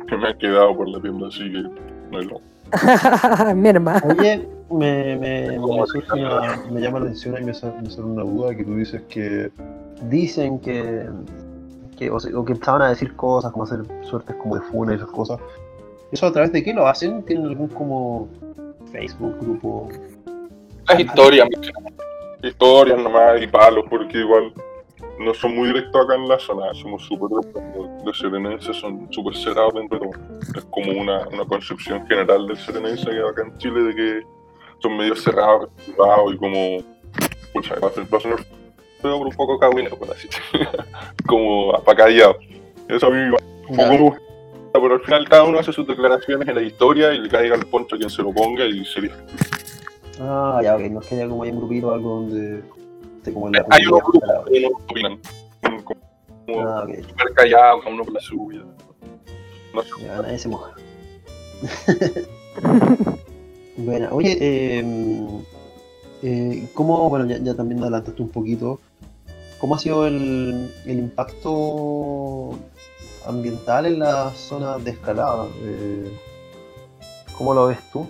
que 0.09 0.17
me 0.17 0.29
han 0.29 0.39
quedado 0.39 0.75
por 0.77 0.89
la 0.89 1.01
tienda, 1.01 1.29
así 1.29 1.41
que 1.53 1.63
no 2.11 2.19
hay 2.19 2.25
lo. 2.25 2.41
Merma. 3.55 4.03
Oye, 4.19 4.49
me, 4.71 5.17
me, 5.17 5.59
me 5.59 5.87
surge 5.87 6.13
una- 6.15 6.63
me 6.71 6.81
llama 6.81 7.01
la 7.01 7.05
atención 7.07 7.37
y 7.41 7.45
me 7.45 7.53
sale, 7.55 7.75
me 7.83 7.91
sale 7.91 8.07
una 8.07 8.23
duda 8.23 8.55
que 8.55 8.65
tú 8.65 8.77
dices 8.77 9.03
que 9.09 9.51
dicen 10.09 10.59
que, 10.61 11.07
que 11.99 12.11
o, 12.11 12.19
sea, 12.19 12.37
o 12.39 12.45
que 12.45 12.53
empezaban 12.53 12.83
a 12.83 12.89
decir 12.89 13.15
cosas 13.15 13.53
como 13.53 13.65
hacer 13.65 13.81
suertes 14.03 14.35
como 14.37 14.55
de 14.55 14.63
funa 14.63 14.93
y 14.93 14.97
esas 14.97 15.11
cosas. 15.11 15.39
¿Eso 16.13 16.27
a 16.27 16.33
través 16.33 16.53
de 16.53 16.63
qué 16.63 16.73
lo 16.75 16.87
hacen? 16.87 17.25
¿Tienen 17.25 17.47
algún 17.47 17.69
como 17.69 18.29
Facebook, 18.93 19.37
grupo? 19.41 19.89
Las 20.89 21.01
historias, 21.01 21.49
historias 22.43 22.99
nomás 22.99 23.41
y 23.41 23.47
palos, 23.47 23.85
porque 23.89 24.19
igual 24.19 24.53
no 25.19 25.35
son 25.35 25.55
muy 25.55 25.69
directos 25.69 26.05
acá 26.05 26.15
en 26.17 26.29
la 26.29 26.39
zona, 26.39 26.73
somos 26.75 27.05
súper 27.05 27.29
los 28.05 28.19
serenenses 28.19 28.77
son 28.77 29.07
súper 29.13 29.37
cerrados 29.37 29.75
dentro 29.75 29.99
de 29.99 30.07
todo. 30.09 30.21
Es 30.57 30.65
como 30.71 30.93
una, 31.01 31.29
una 31.29 31.45
concepción 31.45 32.07
general 32.07 32.47
del 32.47 32.57
serenense 32.57 33.05
que 33.11 33.19
acá 33.21 33.43
en 33.47 33.57
Chile 33.59 33.83
de 33.83 33.95
que 33.95 34.21
son 34.81 34.97
medio 34.97 35.15
cerrados, 35.15 35.69
privados 35.85 36.35
y 36.35 36.39
como. 36.39 36.79
Pucha, 37.53 37.75
va 37.81 37.89
a 37.89 37.91
ser- 37.93 38.13
va 38.13 38.19
a 38.19 38.21
sonar 38.21 38.39
pero 39.03 39.17
un 39.17 39.31
poco 39.31 39.59
cagüino, 39.59 39.91
por 39.97 40.11
así 40.11 40.29
decirlo. 40.29 40.85
como 41.27 41.75
apacallado. 41.75 42.37
Eso 42.89 43.07
a 43.07 43.11
mí 43.11 43.35
un 43.69 43.77
poco 43.77 44.17
pero 44.73 44.95
al 44.95 45.01
final 45.01 45.29
cada 45.29 45.45
uno 45.45 45.59
hace 45.59 45.73
sus 45.73 45.87
declaraciones 45.87 46.49
en 46.49 46.55
la 46.55 46.63
historia 46.63 47.13
y 47.13 47.19
le 47.19 47.29
caiga 47.29 47.57
el 47.57 47.67
poncho 47.67 47.97
a 47.97 47.99
quien 47.99 48.11
se 48.11 48.23
lo 48.23 48.33
ponga 48.33 48.65
y 48.65 48.85
sería. 48.85 49.17
Ah, 50.21 50.61
ya, 50.63 50.77
ok, 50.77 50.83
no 50.83 51.01
es 51.01 51.07
que 51.07 51.15
haya 51.17 51.29
como 51.29 51.43
hay 51.43 51.51
un 51.51 51.59
grupito 51.59 51.89
o 51.89 51.95
algo 51.95 52.11
donde 52.17 52.63
esté 53.17 53.33
como 53.33 53.47
en 53.49 53.55
la 53.55 53.67
Hay 53.71 53.87
unos 53.87 54.01
grupos 54.03 54.45
que 54.51 54.61
no 54.61 54.69
opinan. 54.89 55.19
Como 55.63 55.85
como 55.85 56.01
Ah, 56.61 56.85
ok, 56.85 56.95
súper 57.09 57.33
callados, 57.35 57.83
cada 57.83 57.95
uno 57.95 58.05
por 58.05 58.15
la 58.15 58.21
suya. 58.21 58.61
No 59.75 59.83
sé. 59.83 59.91
ya, 60.05 60.23
nadie 60.23 60.39
se 60.39 60.49
moja. 60.49 60.73
Bueno, 63.85 64.09
oye, 64.13 64.37
eh, 64.41 64.85
eh, 66.23 66.69
¿cómo, 66.75 67.09
bueno, 67.09 67.27
ya, 67.27 67.39
ya 67.39 67.55
también 67.55 67.81
adelantaste 67.81 68.21
un 68.21 68.29
poquito, 68.29 68.79
¿cómo 69.59 69.75
ha 69.75 69.79
sido 69.79 70.07
el, 70.07 70.71
el 70.85 70.99
impacto 70.99 72.59
ambiental 73.27 73.87
en 73.87 73.99
la 74.01 74.31
zona 74.31 74.79
de 74.79 74.91
escalada? 74.93 75.47
Eh, 75.63 76.11
¿Cómo 77.37 77.55
lo 77.55 77.67
ves 77.69 77.79
tú? 77.93 78.07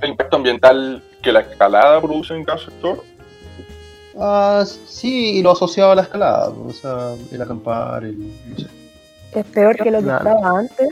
El 0.00 0.10
impacto 0.10 0.36
ambiental 0.36 1.02
que 1.22 1.32
la 1.32 1.40
escalada 1.40 2.00
produce 2.00 2.34
en 2.34 2.44
cada 2.44 2.58
sector. 2.58 3.02
Ah, 4.18 4.64
sí, 4.86 5.38
y 5.38 5.42
lo 5.42 5.52
asociado 5.52 5.92
a 5.92 5.94
la 5.94 6.02
escalada, 6.02 6.48
o 6.50 6.70
sea, 6.72 7.14
el 7.30 7.40
acampar, 7.42 8.04
el, 8.04 8.18
no 8.18 8.58
sé. 8.58 8.66
¿Es 9.34 9.46
peor 9.46 9.76
que 9.76 9.90
lo 9.90 9.98
que 9.98 10.04
Claro. 10.04 10.28
estaba 10.28 10.58
antes? 10.58 10.88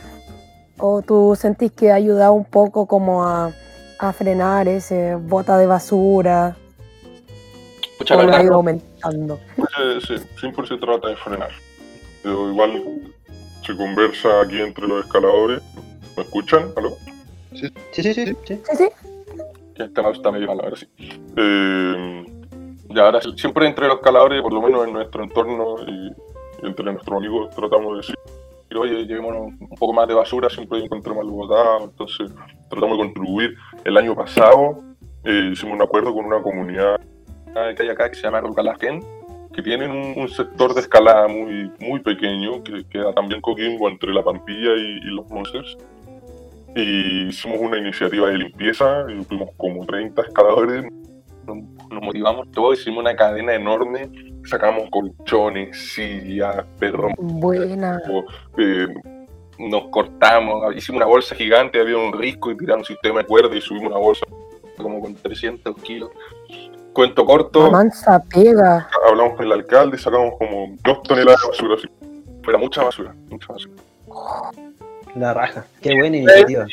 ¿O 0.79 1.03
tú 1.03 1.37
sentís 1.39 1.73
que 1.73 1.93
ha 1.93 1.97
ayudado 1.97 2.33
un 2.33 2.47
poco 2.47 2.87
como 2.87 3.27
a, 3.27 3.53
a 3.99 4.13
frenar 4.15 4.67
ese 4.69 5.15
bota 5.17 5.59
de 5.59 5.67
basura? 5.67 6.57
Pucha, 7.99 8.17
¿O 8.17 8.23
la 8.23 8.27
lo 8.29 8.37
ha 8.37 8.43
ido 8.43 8.55
aumentando? 8.55 9.39
sí, 10.07 10.15
siempre 10.39 10.67
se 10.67 10.79
trata 10.79 11.09
de 11.09 11.17
frenar. 11.17 11.51
Pero 12.23 12.51
igual 12.51 12.83
se 13.65 13.77
conversa 13.77 14.43
aquí 14.43 14.61
entre 14.61 14.87
los 14.87 15.05
escaladores. 15.05 15.63
¿Me 16.17 16.23
escuchan? 16.23 16.71
¿Aló? 16.77 16.91
Sí, 17.55 17.69
sí, 17.93 18.03
sí, 18.03 18.15
sí, 18.15 18.37
sí. 18.45 18.61
Sí, 18.77 18.89
este 19.77 20.11
está 20.11 20.31
medio 20.31 20.47
mal, 20.49 20.61
ahora 20.61 20.77
sí. 20.77 20.87
Eh, 21.37 22.25
y 22.89 22.99
ahora 22.99 23.21
sí, 23.21 23.33
siempre 23.37 23.67
entre 23.67 23.87
los 23.87 23.97
escaladores, 23.97 24.43
por 24.43 24.53
lo 24.53 24.61
menos 24.63 24.87
en 24.87 24.93
nuestro 24.93 25.23
entorno 25.23 25.77
y, 25.87 26.09
y 26.63 26.67
entre 26.67 26.85
nuestros 26.85 27.17
amigos, 27.17 27.51
tratamos 27.55 27.93
de 27.93 27.97
decir, 27.99 28.17
oye, 28.77 29.07
llevémonos 29.07 29.53
un 29.61 29.77
poco 29.79 29.93
más 29.93 30.07
de 30.07 30.15
basura, 30.15 30.49
siempre 30.51 30.79
encontramos 30.79 31.25
algo 31.25 31.37
botado, 31.37 31.85
entonces 31.85 32.31
tratamos 32.69 32.99
de 32.99 33.05
contribuir. 33.05 33.55
El 33.85 33.97
año 33.97 34.15
pasado 34.15 34.83
eh, 35.25 35.51
hicimos 35.53 35.75
un 35.75 35.83
acuerdo 35.83 36.15
con 36.15 36.25
una 36.25 36.43
comunidad 36.43 37.01
que 37.77 37.83
hay 37.83 37.89
acá 37.89 38.09
que 38.09 38.15
se 38.17 38.23
llama 38.23 38.41
Rucalajén, 38.41 39.05
que 39.53 39.63
tienen 39.63 39.91
un, 39.91 40.15
un 40.17 40.29
sector 40.29 40.75
de 40.75 40.81
escalada 40.81 41.29
muy, 41.29 41.71
muy 41.81 42.01
pequeño, 42.01 42.63
que 42.63 42.85
queda 42.89 43.13
también 43.13 43.41
Coquimbo 43.41 43.89
entre 43.89 44.13
la 44.13 44.23
Pampilla 44.23 44.75
y, 44.77 44.99
y 44.99 45.11
los 45.11 45.29
Monsters. 45.31 45.77
Y 46.77 47.29
hicimos 47.29 47.59
una 47.61 47.79
iniciativa 47.79 48.29
de 48.29 48.39
limpieza, 48.39 49.05
y 49.09 49.25
fuimos 49.25 49.51
como 49.57 49.85
30 49.85 50.23
escaladores, 50.23 50.85
nos, 51.47 51.59
nos 51.91 52.03
motivamos 52.03 52.51
todos, 52.53 52.79
hicimos 52.79 53.01
una 53.01 53.17
cadena 53.17 53.55
enorme, 53.55 54.09
sacamos 54.45 54.89
colchones, 54.91 55.77
sillas, 55.95 56.65
perros, 56.79 57.13
Buena. 57.19 58.01
eh, 58.57 58.87
nos 59.59 59.89
cortamos, 59.89 60.75
hicimos 60.77 60.99
una 60.99 61.07
bolsa 61.07 61.35
gigante, 61.35 61.81
había 61.81 61.97
un 61.99 62.13
risco 62.13 62.51
y 62.53 62.57
tiramos 62.57 62.89
un 62.89 62.95
sistema 62.95 63.21
de 63.21 63.27
cuerda 63.27 63.57
y 63.57 63.61
subimos 63.61 63.91
una 63.91 63.99
bolsa 64.01 64.25
como 64.77 65.01
con 65.01 65.15
300 65.15 65.75
kilos. 65.83 66.11
Cuento 66.93 67.25
corto, 67.25 67.65
La 67.65 67.71
mansa 67.71 68.23
pega. 68.35 68.89
hablamos 69.09 69.37
con 69.37 69.47
el 69.47 69.53
alcalde 69.53 69.97
y 69.97 70.01
sacamos 70.01 70.35
como 70.39 70.77
dos 70.85 71.03
toneladas 71.05 71.41
de 71.43 71.49
basura. 71.49 71.75
Así. 71.77 71.89
Pero 72.45 72.59
mucha 72.59 72.83
basura, 72.83 73.15
mucha 73.29 73.53
basura. 73.53 73.75
La 75.15 75.35
raja. 75.35 75.65
Qué 75.81 75.95
buena 75.97 76.17
iniciativa. 76.17 76.67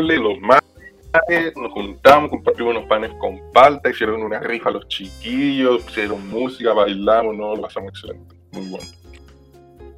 Los 0.00 0.38
mates, 0.40 1.56
nos 1.56 1.72
juntamos, 1.72 2.30
compartimos 2.30 2.76
unos 2.76 2.88
panes 2.88 3.10
con 3.18 3.40
palta, 3.52 3.90
hicieron 3.90 4.22
una 4.22 4.38
rifa 4.40 4.68
a 4.68 4.72
los 4.72 4.86
chiquillos, 4.88 5.82
hicieron 5.88 6.28
música, 6.28 6.72
bailamos, 6.72 7.36
no, 7.36 7.54
lo 7.56 7.62
pasamos 7.62 7.90
excelente. 7.90 8.34
Muy 8.52 8.68
bueno. 8.70 8.86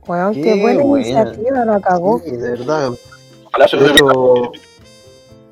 Weón, 0.06 0.34
qué, 0.34 0.42
Qué 0.42 0.60
buena, 0.60 0.82
buena. 0.82 1.06
iniciativa, 1.06 1.64
la 1.66 1.80
cagó. 1.80 2.20
Sí, 2.20 2.30
de 2.30 2.50
verdad. 2.50 2.90
Ojalá 3.46 3.68
se 3.68 3.76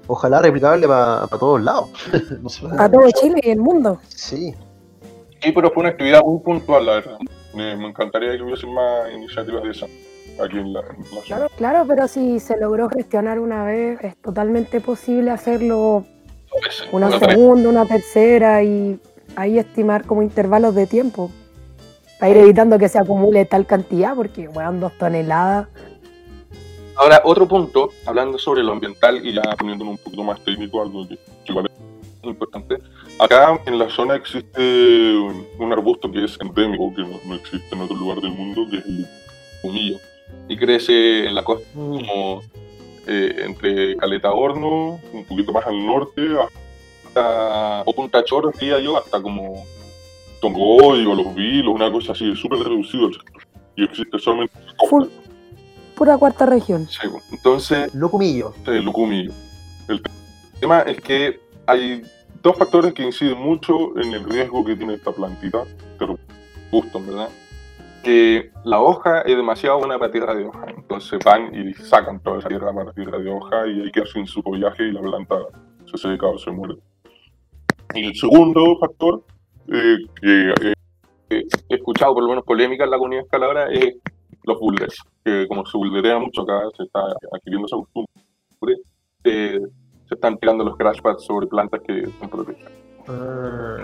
ojalá 0.06 0.40
replicable 0.40 0.86
para 0.86 1.26
todos 1.28 1.62
lados. 1.62 1.90
No 2.40 2.82
A 2.82 2.90
todo 2.90 3.10
Chile 3.10 3.40
y 3.42 3.50
el 3.50 3.60
mundo. 3.60 3.98
Sí, 4.08 4.54
Sí, 5.42 5.52
pero 5.52 5.70
fue 5.70 5.82
una 5.82 5.90
actividad 5.90 6.22
muy 6.24 6.40
puntual, 6.40 6.86
la 6.86 6.92
verdad. 6.94 7.18
Me, 7.54 7.76
me 7.76 7.88
encantaría 7.88 8.36
que 8.36 8.42
hubiese 8.42 8.66
más 8.66 9.12
iniciativas 9.12 9.62
de 9.62 9.70
esas 9.70 9.90
aquí 10.42 10.58
en 10.58 10.72
la, 10.72 10.80
en 10.80 11.14
la 11.14 11.22
zona. 11.22 11.48
Claro, 11.56 11.84
pero 11.86 12.08
si 12.08 12.40
se 12.40 12.56
logró 12.58 12.88
gestionar 12.88 13.38
una 13.38 13.64
vez, 13.64 13.98
es 14.02 14.16
totalmente 14.16 14.80
posible 14.80 15.30
hacerlo 15.30 16.04
veces, 16.62 16.88
una 16.92 17.16
segunda, 17.18 17.68
una 17.68 17.86
tercera 17.86 18.62
y 18.62 19.00
ahí 19.36 19.58
estimar 19.58 20.04
como 20.04 20.22
intervalos 20.22 20.74
de 20.74 20.86
tiempo. 20.86 21.30
Para 22.18 22.30
ir 22.30 22.38
evitando 22.38 22.78
que 22.78 22.88
se 22.88 22.98
acumule 22.98 23.44
tal 23.44 23.66
cantidad, 23.66 24.14
porque, 24.14 24.48
weón, 24.48 24.80
dos 24.80 24.92
toneladas. 24.98 25.68
Ahora, 26.96 27.20
otro 27.24 27.46
punto, 27.46 27.90
hablando 28.06 28.38
sobre 28.38 28.62
lo 28.62 28.72
ambiental 28.72 29.24
y 29.26 29.34
ya 29.34 29.42
poniéndolo 29.58 29.90
un 29.90 29.98
poquito 29.98 30.24
más 30.24 30.42
técnico, 30.42 30.82
algo 30.82 31.06
que, 31.06 31.16
que 31.16 31.52
igual 31.52 31.66
es 31.66 32.28
importante. 32.28 32.78
Acá 33.18 33.60
en 33.66 33.78
la 33.78 33.88
zona 33.90 34.14
existe 34.16 35.16
un, 35.58 35.72
arbusto 35.72 36.10
que 36.10 36.24
es 36.24 36.38
endémico, 36.40 36.94
que 36.94 37.02
no, 37.02 37.20
no 37.26 37.34
existe 37.34 37.74
en 37.74 37.82
otro 37.82 37.96
lugar 37.96 38.20
del 38.20 38.32
mundo, 38.32 38.66
que 38.70 38.78
es 38.78 38.86
el 38.86 39.06
humillo. 39.62 39.98
Y 40.48 40.56
crece 40.56 41.26
en 41.26 41.34
la 41.34 41.44
costa 41.44 41.68
como 41.74 42.42
eh, 43.06 43.42
entre 43.44 43.96
Caleta 43.96 44.32
Horno, 44.32 45.00
un 45.12 45.24
poquito 45.24 45.52
más 45.52 45.66
al 45.66 45.86
norte, 45.86 46.22
hasta 47.06 47.82
o 47.84 47.92
Punta 47.92 48.24
Choro, 48.24 48.50
diría 48.58 48.80
yo, 48.80 48.96
hasta 48.96 49.22
como 49.22 49.64
Tongoy 50.40 51.06
o 51.06 51.14
Los 51.14 51.34
Vilos, 51.34 51.74
una 51.74 51.90
cosa 51.90 52.12
así, 52.12 52.34
súper 52.34 52.60
reducido 52.60 53.08
el 53.08 53.14
sector. 53.14 53.42
Y 53.76 53.84
existe 53.84 54.18
solamente. 54.18 54.54
Full, 54.88 55.04
pura 55.96 56.16
cuarta 56.18 56.46
región. 56.46 56.86
Sí, 56.86 57.08
pues. 57.10 57.24
Entonces, 57.32 57.92
Locumillo. 57.94 58.52
Sí, 58.64 58.72
Lucumillo. 58.78 59.32
El 59.88 60.02
tema 60.60 60.80
es 60.82 61.00
que 61.00 61.40
hay 61.66 62.02
dos 62.42 62.56
factores 62.56 62.92
que 62.92 63.02
inciden 63.02 63.38
mucho 63.38 63.98
en 63.98 64.12
el 64.12 64.24
riesgo 64.24 64.64
que 64.64 64.76
tiene 64.76 64.94
esta 64.94 65.10
plantita, 65.10 65.64
pero 65.98 66.18
justo, 66.70 67.00
verdad. 67.00 67.28
Que 68.04 68.52
la 68.64 68.80
hoja 68.80 69.22
es 69.22 69.36
demasiado 69.36 69.78
buena 69.78 69.98
para 69.98 70.12
tierra 70.12 70.34
de 70.34 70.44
hoja, 70.44 70.66
entonces 70.68 71.18
van 71.24 71.52
y 71.52 71.74
sacan 71.74 72.20
toda 72.20 72.38
esa 72.38 72.48
tierra 72.48 72.72
para 72.72 72.92
tierra 72.92 73.18
de 73.18 73.30
hoja 73.30 73.66
y 73.66 73.80
hay 73.80 73.90
que 73.90 74.02
hacer 74.02 74.26
su 74.28 74.42
follaje 74.42 74.84
y 74.84 74.92
la 74.92 75.00
planta 75.00 75.34
se 75.90 75.98
seca 75.98 76.26
o 76.26 76.38
se 76.38 76.50
muere. 76.50 76.76
Y 77.94 78.04
el 78.04 78.14
segundo 78.14 78.78
factor, 78.78 79.24
eh, 79.68 79.96
que 80.20 80.50
eh, 80.50 80.74
he 81.68 81.74
escuchado 81.74 82.14
por 82.14 82.22
lo 82.22 82.28
menos 82.28 82.44
polémica 82.44 82.84
en 82.84 82.90
la 82.90 82.98
comunidad 82.98 83.24
escaladora, 83.24 83.72
es 83.72 83.94
los 84.46 84.58
boulders, 84.58 84.96
que 85.24 85.46
como 85.48 85.66
se 85.66 85.76
boulderea 85.76 86.18
mucho 86.18 86.42
acá, 86.42 86.60
se 86.76 86.84
está 86.84 87.00
adquiriendo 87.32 87.66
esa 87.66 87.76
costumbre, 87.76 88.80
eh, 89.24 89.60
se 90.08 90.14
están 90.14 90.38
tirando 90.38 90.64
los 90.64 90.76
crash 90.76 91.00
pads 91.02 91.24
sobre 91.24 91.48
plantas 91.48 91.80
que 91.82 92.00
están 92.00 92.30
protegidas. 92.30 92.72
Ah. 93.08 93.76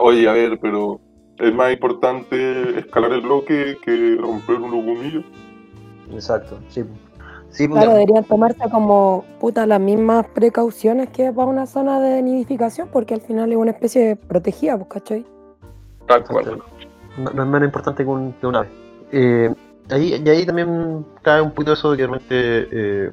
Oye, 0.00 0.28
a 0.28 0.32
ver, 0.32 0.58
pero 0.60 1.00
es 1.38 1.54
más 1.54 1.72
importante 1.72 2.80
escalar 2.80 3.12
el 3.12 3.22
bloque 3.22 3.78
que 3.82 4.16
romper 4.20 4.56
un 4.56 4.70
lugumillo. 4.72 5.22
Exacto, 6.12 6.58
sí. 6.68 6.84
Sí, 7.50 7.66
pues, 7.66 7.82
Claro, 7.82 7.94
deberían 7.94 8.24
tomarse 8.24 8.70
como 8.70 9.24
puta 9.40 9.66
las 9.66 9.80
mismas 9.80 10.24
precauciones 10.28 11.08
que 11.08 11.32
para 11.32 11.48
una 11.48 11.66
zona 11.66 11.98
de 12.00 12.22
nidificación, 12.22 12.88
porque 12.92 13.14
al 13.14 13.20
final 13.20 13.50
es 13.50 13.58
una 13.58 13.72
especie 13.72 14.14
protegida, 14.14 14.76
pues, 14.76 14.88
¿cachai? 14.88 15.26
Tal 16.06 16.24
cual. 16.24 16.44
Exacto. 16.44 16.64
No, 17.18 17.30
no 17.30 17.42
es 17.42 17.48
menos 17.48 17.66
importante 17.66 18.04
que 18.04 18.08
un, 18.08 18.32
que 18.34 18.46
un 18.46 18.54
ave. 18.54 18.68
Eh, 19.12 19.52
ahí, 19.90 20.22
y 20.24 20.28
ahí 20.28 20.46
también 20.46 21.04
cae 21.22 21.40
un 21.40 21.50
poquito 21.50 21.72
eso 21.72 21.90
de 21.90 21.96
que 21.96 22.06
realmente 22.06 22.68
eh, 22.70 23.12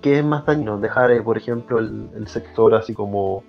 ¿qué 0.00 0.18
es 0.18 0.24
más 0.24 0.44
dañino? 0.46 0.78
Dejar, 0.78 1.10
eh, 1.10 1.22
por 1.22 1.36
ejemplo, 1.36 1.78
el, 1.78 2.08
el 2.14 2.26
sector 2.26 2.74
así 2.74 2.94
como 2.94 3.42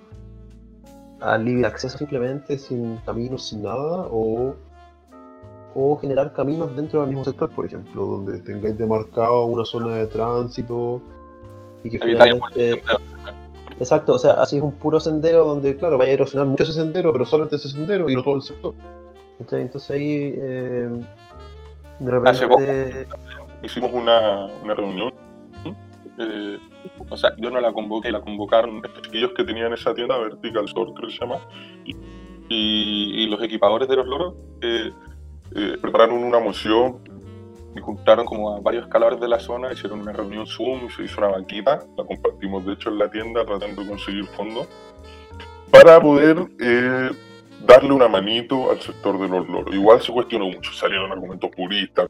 a 1.20 1.38
libre 1.38 1.68
acceso 1.68 1.98
simplemente, 1.98 2.58
sin 2.58 2.98
caminos, 2.98 3.48
sin 3.48 3.64
nada, 3.64 4.08
o, 4.10 4.56
o 5.76 5.98
generar 5.98 6.34
caminos 6.34 6.76
dentro 6.76 7.02
del 7.02 7.10
mismo 7.10 7.24
sector, 7.24 7.50
por 7.52 7.66
ejemplo, 7.66 8.06
donde 8.06 8.40
tengáis 8.40 8.78
demarcado 8.78 9.46
una 9.46 9.64
zona 9.64 9.96
de 9.96 10.08
tránsito 10.08 11.02
y 11.84 11.90
que 11.90 12.00
finalmente 12.00 12.82
Exacto, 13.80 14.14
o 14.14 14.20
sea, 14.20 14.34
así 14.34 14.58
es 14.58 14.64
un 14.64 14.74
puro 14.74 15.00
sendero 15.00 15.44
donde, 15.44 15.76
claro, 15.76 15.98
vaya 15.98 16.12
a 16.12 16.14
erosionar 16.14 16.48
mucho 16.48 16.62
ese 16.64 16.74
sendero, 16.74 17.12
pero 17.12 17.26
solamente 17.26 17.56
ese 17.56 17.70
sendero 17.70 18.08
y 18.10 18.16
no 18.16 18.22
todo 18.22 18.36
el 18.36 18.44
sector. 18.44 18.76
Entonces 19.52 19.92
ahí, 19.92 20.34
eh, 20.38 20.90
de 22.00 22.30
Hace 22.30 22.48
poco. 22.48 22.60
repente, 22.62 23.08
Hicimos 23.64 23.92
una, 23.94 24.46
una 24.64 24.74
reunión. 24.74 25.14
eh, 26.20 26.58
o 27.10 27.18
sea, 27.18 27.32
yo 27.38 27.50
no 27.52 27.60
la 27.62 27.72
convoqué, 27.74 28.12
la 28.12 28.22
convocaron 28.22 28.82
estos 28.84 29.02
chiquillos 29.04 29.32
que 29.36 29.44
tenían 29.44 29.72
esa 29.74 29.94
tienda 29.94 30.18
Vertical 30.18 30.66
Store, 30.66 30.92
creo 30.96 31.08
que 31.10 31.14
se 31.16 31.20
llama. 31.20 31.40
Y, 31.86 31.96
y- 32.50 33.24
y 33.24 33.28
los 33.28 33.42
equipadores 33.44 33.88
de 33.88 33.96
los 33.96 34.06
loros 34.08 34.34
eh, 34.62 34.92
eh, 35.56 35.78
prepararon 35.82 36.24
una 36.24 36.40
moción 36.40 37.00
y 37.76 37.80
juntaron 37.80 38.26
como 38.26 38.54
a 38.56 38.60
varios 38.60 38.84
escaladores 38.84 39.20
de 39.22 39.28
la 39.30 39.40
zona, 39.40 39.72
hicieron 39.72 40.02
una 40.02 40.12
reunión 40.12 40.46
Zoom, 40.46 40.90
se 40.90 41.04
hizo 41.04 41.20
una 41.20 41.28
banquita, 41.30 41.80
la 41.98 42.04
compartimos 42.04 42.66
de 42.66 42.74
hecho 42.74 42.90
en 42.90 42.98
la 42.98 43.10
tienda 43.10 43.46
tratando 43.46 43.82
de 43.84 43.88
conseguir 43.88 44.26
fondos 44.28 44.68
para 45.72 46.02
poder 46.02 46.46
eh, 46.60 47.10
darle 47.66 47.94
una 47.94 48.08
manito 48.08 48.72
al 48.72 48.82
sector 48.82 49.20
de 49.20 49.28
los 49.28 49.48
loros. 49.48 49.74
Igual 49.74 50.02
se 50.02 50.12
cuestionó 50.12 50.50
mucho, 50.50 50.72
salieron 50.74 51.12
argumentos 51.12 51.50
puristas, 51.56 52.08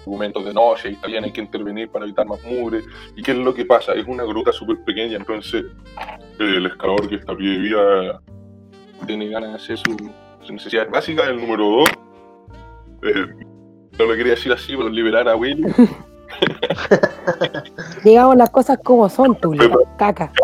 argumentos 0.00 0.44
de 0.44 0.52
no, 0.52 0.76
si 0.76 0.88
está 0.88 1.06
bien 1.06 1.24
hay 1.24 1.32
que 1.32 1.40
intervenir 1.40 1.88
para 1.90 2.04
evitar 2.04 2.26
más 2.26 2.42
mugre. 2.44 2.82
¿Y 3.16 3.22
qué 3.22 3.32
es 3.32 3.38
lo 3.38 3.54
que 3.54 3.64
pasa? 3.64 3.92
Es 3.94 4.06
una 4.06 4.24
gruta 4.24 4.52
súper 4.52 4.82
pequeña, 4.84 5.16
entonces 5.16 5.64
eh, 5.96 6.56
el 6.56 6.66
escalador 6.66 7.08
que 7.08 7.16
está 7.16 7.32
a 7.32 7.36
pie 7.36 7.50
de 7.50 7.58
vida 7.58 8.20
tiene 9.06 9.28
ganas 9.28 9.50
de 9.50 9.56
hacer 9.56 9.78
su, 9.78 9.96
su 10.42 10.52
necesidad 10.52 10.88
básica. 10.90 11.24
El 11.24 11.40
número 11.40 11.64
dos, 11.64 11.90
eh, 13.02 13.26
no 13.98 14.04
lo 14.04 14.14
quería 14.16 14.32
decir 14.32 14.52
así, 14.52 14.76
pero 14.76 14.88
liberar 14.88 15.28
a 15.28 15.36
Willy. 15.36 15.66
Digamos 18.04 18.36
las 18.36 18.50
cosas 18.50 18.78
como 18.82 19.08
son, 19.08 19.36
tú, 19.36 19.54
caca. 19.98 20.32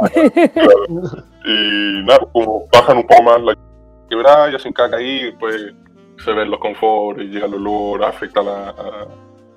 Y 1.42 2.02
nada, 2.04 2.20
como 2.32 2.68
bajan 2.70 2.98
un 2.98 3.06
poco 3.06 3.22
más 3.22 3.40
la 3.40 3.56
quebrada 4.10 4.50
y 4.50 4.54
hacen 4.56 4.72
caca 4.72 4.96
ahí, 4.98 5.24
después 5.24 5.72
se 6.18 6.32
ven 6.32 6.50
los 6.50 6.60
confortes, 6.60 7.26
llega 7.30 7.46
el 7.46 7.54
olor, 7.54 8.04
afecta 8.04 8.42
la- 8.42 8.70
a- 8.70 9.08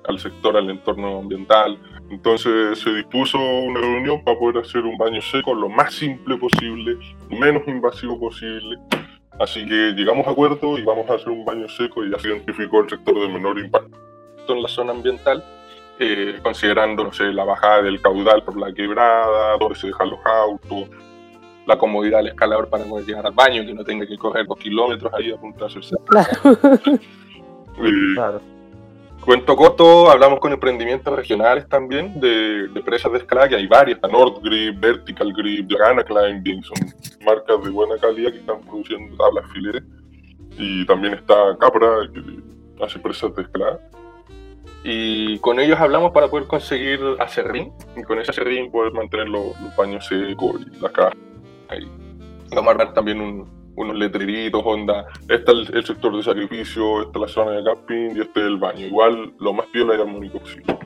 al 0.08 0.18
sector, 0.18 0.56
al 0.56 0.70
entorno 0.70 1.18
ambiental. 1.18 1.78
Entonces 2.10 2.78
se 2.78 2.90
dispuso 2.94 3.38
una 3.38 3.80
reunión 3.80 4.22
para 4.24 4.38
poder 4.38 4.58
hacer 4.64 4.82
un 4.82 4.96
baño 4.96 5.20
seco 5.20 5.54
lo 5.54 5.68
más 5.68 5.92
simple 5.94 6.36
posible, 6.36 6.96
menos 7.30 7.62
invasivo 7.66 8.18
posible. 8.18 8.78
Así 9.40 9.66
que 9.66 9.92
llegamos 9.96 10.26
a 10.26 10.30
acuerdo 10.30 10.78
y 10.78 10.82
vamos 10.84 11.08
a 11.10 11.14
hacer 11.14 11.28
un 11.30 11.44
baño 11.44 11.68
seco 11.68 12.04
y 12.04 12.10
ya 12.10 12.18
se 12.18 12.28
identificó 12.28 12.80
el 12.80 12.88
sector 12.90 13.18
de 13.18 13.28
menor 13.28 13.58
impacto 13.58 13.90
en 14.48 14.62
la 14.62 14.68
zona 14.68 14.92
ambiental, 14.92 15.42
eh, 15.98 16.38
considerando, 16.42 17.02
no 17.04 17.12
sé, 17.12 17.24
la 17.32 17.44
bajada 17.44 17.82
del 17.82 18.00
caudal 18.00 18.42
por 18.44 18.56
la 18.58 18.72
quebrada, 18.72 19.56
donde 19.58 19.74
se 19.74 19.86
dejan 19.88 20.10
los 20.10 20.20
autos, 20.24 20.88
la 21.66 21.78
comodidad 21.78 22.18
del 22.18 22.28
escalador 22.28 22.68
para 22.68 22.84
poder 22.84 23.06
llegar 23.06 23.26
al 23.26 23.32
baño, 23.32 23.64
que 23.64 23.74
no 23.74 23.84
tenga 23.84 24.06
que 24.06 24.16
correr 24.16 24.46
dos 24.46 24.58
kilómetros 24.58 25.12
ahí 25.14 25.32
a 25.32 25.36
punta 25.36 25.60
de 25.60 25.66
hacerse. 25.66 25.96
Claro. 26.06 26.30
Claro, 28.14 28.40
Cuento 29.24 29.56
corto, 29.56 30.10
hablamos 30.10 30.38
con 30.38 30.52
emprendimientos 30.52 31.14
regionales 31.16 31.66
también 31.66 32.20
de, 32.20 32.68
de 32.68 32.82
presas 32.82 33.10
de 33.10 33.18
escalada, 33.18 33.48
que 33.48 33.56
hay 33.56 33.66
varias, 33.66 33.96
está 33.96 34.06
North 34.06 34.42
Grip, 34.42 34.78
Vertical 34.78 35.32
Grip, 35.32 35.66
Diagana 35.66 36.04
Climbing, 36.04 36.62
son 36.62 36.76
marcas 37.24 37.64
de 37.64 37.70
buena 37.70 37.96
calidad 37.96 38.32
que 38.32 38.38
están 38.38 38.60
produciendo 38.60 39.16
tablas 39.16 39.50
fileres. 39.50 39.82
Y 40.58 40.84
también 40.84 41.14
está 41.14 41.56
Capra, 41.58 42.06
que 42.12 42.84
hace 42.84 42.98
presas 42.98 43.34
de 43.34 43.42
escalada. 43.42 43.80
Y 44.84 45.38
con 45.38 45.58
ellos 45.58 45.80
hablamos 45.80 46.12
para 46.12 46.28
poder 46.28 46.46
conseguir 46.46 47.00
acerrín, 47.18 47.72
y 47.96 48.02
con 48.02 48.18
ese 48.18 48.30
acerrín 48.30 48.70
poder 48.70 48.92
mantener 48.92 49.28
los, 49.28 49.58
los 49.62 49.74
baños 49.74 50.06
secos 50.06 50.60
y 50.60 50.80
las 50.80 50.92
cajas. 50.92 51.14
Ahí. 51.68 51.90
Vamos 52.50 52.68
a 52.68 52.70
armar 52.72 52.92
también 52.94 53.20
un- 53.20 53.48
unos 53.76 53.96
letreritos, 53.96 54.62
onda, 54.64 55.06
este 55.28 55.50
es 55.52 55.68
el, 55.70 55.76
el 55.76 55.84
sector 55.84 56.16
de 56.16 56.22
sacrificio, 56.22 57.02
esta 57.02 57.12
es 57.18 57.20
la 57.22 57.28
zona 57.28 57.50
de 57.52 57.64
camping 57.64 58.16
y 58.16 58.20
este 58.20 58.40
es 58.40 58.46
el 58.46 58.56
baño. 58.58 58.86
Igual 58.86 59.34
lo 59.40 59.52
más 59.52 59.66
piola 59.66 59.96
y 59.96 60.00
armónico 60.00 60.38
posible. 60.38 60.78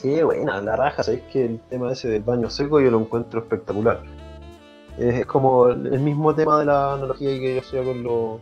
qué 0.00 0.22
buena, 0.24 0.60
la 0.60 0.76
raja, 0.76 1.02
sabéis 1.02 1.24
que 1.32 1.44
el 1.44 1.60
tema 1.68 1.92
ese 1.92 2.08
del 2.08 2.22
baño 2.22 2.48
seco 2.50 2.80
yo 2.80 2.90
lo 2.90 3.00
encuentro 3.00 3.40
espectacular. 3.40 4.02
Es, 4.98 5.14
es 5.16 5.26
como 5.26 5.68
el 5.68 6.00
mismo 6.00 6.34
tema 6.34 6.58
de 6.60 6.64
la 6.66 6.94
analogía 6.94 7.28
que 7.38 7.54
yo 7.56 7.60
hacía 7.60 7.82
con 7.82 8.02
los 8.02 8.40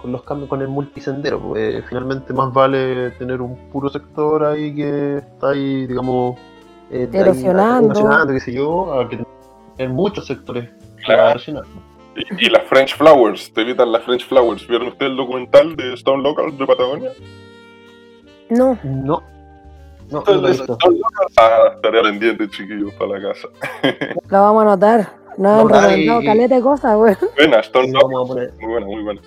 con 0.00 0.10
los 0.10 0.22
cambios 0.24 0.48
con 0.48 0.60
el 0.60 0.66
multisendero, 0.68 1.38
pues 1.40 1.84
finalmente 1.88 2.32
más 2.32 2.52
vale 2.52 3.12
tener 3.12 3.40
un 3.40 3.56
puro 3.70 3.88
sector 3.88 4.44
ahí 4.44 4.74
que 4.74 5.18
está 5.18 5.50
ahí, 5.50 5.86
digamos, 5.86 6.36
eh, 6.90 7.06
de 7.06 7.18
ahí- 7.18 7.22
Erosionando. 7.24 7.86
erosionando, 7.92 8.32
qué 8.32 8.40
sé 8.40 8.52
yo, 8.52 8.92
a 8.98 9.08
que 9.08 9.24
tener 9.76 9.92
muchos 9.92 10.26
sectores 10.26 10.70
Claro. 11.04 11.40
Y, 12.14 12.46
y 12.46 12.50
las 12.50 12.62
French 12.64 12.94
Flowers, 12.96 13.52
te 13.52 13.62
evitan 13.62 13.90
las 13.90 14.04
French 14.04 14.26
Flowers. 14.28 14.66
¿Vieron 14.68 14.88
ustedes 14.88 15.10
el 15.12 15.16
documental 15.16 15.74
de 15.76 15.94
Stone 15.94 16.22
Local 16.22 16.56
de 16.56 16.66
Patagonia? 16.66 17.10
No, 18.50 18.78
No, 18.84 19.22
no, 20.10 20.22
no 20.24 20.42
visto. 20.42 20.74
Stone 20.74 20.98
Local, 20.98 21.26
ah, 21.38 21.76
tarea 21.82 22.02
pendiente, 22.02 22.48
chiquillos, 22.50 22.92
para 22.94 23.18
la 23.18 23.28
casa. 23.32 23.48
la 24.30 24.40
vamos 24.40 24.60
a 24.62 24.66
anotar. 24.66 25.08
No 25.38 25.48
han 25.50 25.56
No, 25.66 25.68
recomendado 25.68 26.18
ay. 26.20 26.26
caleta 26.26 26.54
de 26.56 26.60
cosas, 26.60 26.96
güey. 26.96 27.16
Buena, 27.36 27.60
Stone 27.60 27.88
Lo 27.92 28.00
Local, 28.00 28.26
poner, 28.28 28.52
muy 28.60 28.70
buena, 28.70 28.86
muy 28.86 29.02
buena. 29.02 29.20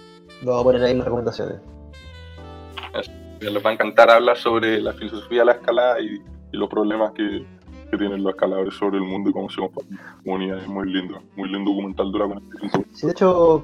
lo 0.44 0.52
vamos 0.52 0.62
a 0.62 0.64
poner 0.66 0.84
ahí 0.84 0.92
en 0.92 0.98
las 1.00 1.06
recomendaciones. 1.06 1.56
Les 3.42 3.66
va 3.66 3.70
a 3.70 3.74
encantar 3.74 4.10
hablar 4.10 4.38
sobre 4.38 4.80
la 4.80 4.94
filosofía 4.94 5.40
de 5.40 5.46
la 5.46 5.52
escalada 5.54 6.00
y, 6.00 6.06
y 6.52 6.58
los 6.58 6.70
problemas 6.70 7.12
que, 7.14 7.46
que 7.92 7.98
tienen 7.98 8.24
los 8.24 8.34
escaladores 8.34 8.74
sobre 8.76 8.98
el 8.98 9.04
mundo 9.04 9.30
y 9.30 9.34
cómo 9.34 9.50
se 9.50 9.58
comportan. 9.62 9.98
Comunidad 10.24 10.60
es 10.60 10.68
muy 10.68 10.92
lindo, 10.92 11.20
muy 11.36 11.50
lindo 11.50 11.72
documental 11.72 12.12
dura 12.12 12.26
45 12.28 12.86
Sí, 12.94 13.06
de 13.08 13.12
hecho, 13.12 13.64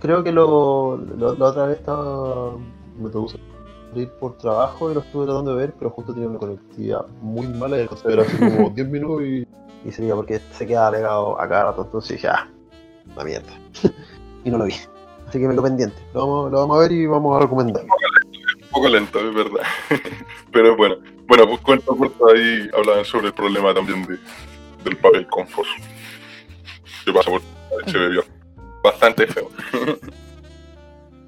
creo 0.00 0.22
que 0.22 0.32
lo, 0.32 0.96
lo- 0.96 1.34
la 1.34 1.44
otra 1.46 1.66
vez 1.66 1.78
estaba. 1.78 2.52
Me 3.00 3.08
tocó 3.10 3.28
salir 3.28 4.08
por 4.20 4.36
trabajo 4.38 4.90
y 4.90 4.94
lo 4.94 5.00
estuve 5.00 5.24
tratando 5.26 5.52
de 5.54 5.58
ver, 5.66 5.74
pero 5.78 5.90
justo 5.90 6.12
tenía 6.12 6.28
una 6.28 6.38
conectividad 6.38 7.06
muy 7.22 7.46
mala 7.46 7.78
y 7.78 7.82
alcancé 7.82 8.06
a 8.06 8.10
ver 8.10 8.20
así 8.20 8.36
como 8.36 8.70
10 8.74 8.88
minutos 8.88 9.22
y, 9.22 9.46
y 9.84 9.92
sería 9.92 10.14
porque 10.14 10.40
se 10.52 10.66
quedaba 10.66 10.90
pegado 10.90 11.40
a 11.40 11.48
cada 11.48 11.64
rato. 11.70 11.82
Entonces 11.84 12.16
dije, 12.16 12.28
ah, 12.28 12.48
la 13.16 13.24
mierda. 13.24 13.52
y 14.44 14.50
no 14.50 14.58
lo 14.58 14.64
vi. 14.64 14.74
Así 15.26 15.38
que 15.38 15.46
me 15.48 15.54
lo 15.54 15.62
pendiente. 15.62 15.96
Lo 16.14 16.20
vamos, 16.20 16.52
lo 16.52 16.58
vamos 16.60 16.76
a 16.76 16.80
ver 16.80 16.92
y 16.92 17.06
vamos 17.06 17.36
a 17.36 17.40
recomendar. 17.40 17.82
Un 17.84 18.68
poco 18.70 18.88
lento, 18.88 19.18
es 19.20 19.34
verdad. 19.34 19.62
Pero 20.52 20.76
bueno, 20.76 20.96
bueno, 21.28 21.46
pues 21.46 21.60
cuento 21.60 21.94
corto 21.94 22.30
ahí 22.30 22.68
hablaban 22.74 23.04
sobre 23.04 23.28
el 23.28 23.34
problema 23.34 23.74
también 23.74 24.02
de, 24.06 24.18
del 24.82 24.96
papel 24.96 25.26
confuso. 25.26 25.70
Que 27.04 27.12
pasa 27.12 27.30
por 27.30 27.42
se 27.86 27.98
bebió. 27.98 28.24
Bastante 28.82 29.26
feo. 29.26 29.50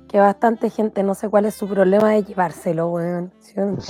Que 0.08 0.18
bastante 0.18 0.70
gente, 0.70 1.02
no 1.02 1.14
sé 1.14 1.28
cuál 1.28 1.44
es 1.44 1.54
su 1.54 1.68
problema 1.68 2.12
de 2.12 2.24
llevárselo, 2.24 2.88
weón. 2.88 3.30
Siempre, 3.40 3.84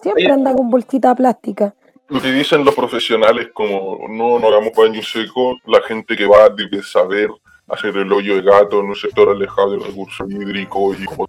siempre 0.00 0.30
anda 0.30 0.54
con 0.54 0.70
bolsita 0.70 1.14
plástica. 1.14 1.74
Lo 2.08 2.22
que 2.22 2.30
dicen 2.30 2.64
los 2.64 2.74
profesionales 2.74 3.48
como 3.52 4.06
no, 4.08 4.38
no 4.38 4.46
hagamos 4.46 4.72
baño 4.76 5.02
seco, 5.02 5.56
la 5.66 5.82
gente 5.82 6.16
que 6.16 6.26
va 6.26 6.48
debe 6.48 6.80
saber 6.82 7.28
hacer 7.68 7.96
el 7.96 8.12
hoyo 8.12 8.36
de 8.36 8.42
gato 8.42 8.78
en 8.78 8.86
un 8.86 8.94
sector 8.94 9.28
alejado 9.28 9.72
del 9.72 9.82
recurso 9.82 10.24
hídrico 10.28 10.94
y 10.94 11.04
como 11.04 11.28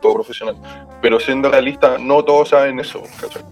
todo 0.00 0.14
profesional. 0.14 0.56
Pero 1.02 1.20
siendo 1.20 1.50
realista, 1.50 1.98
no 1.98 2.24
todos 2.24 2.48
saben 2.48 2.80
eso, 2.80 3.02
¿cachai? 3.20 3.42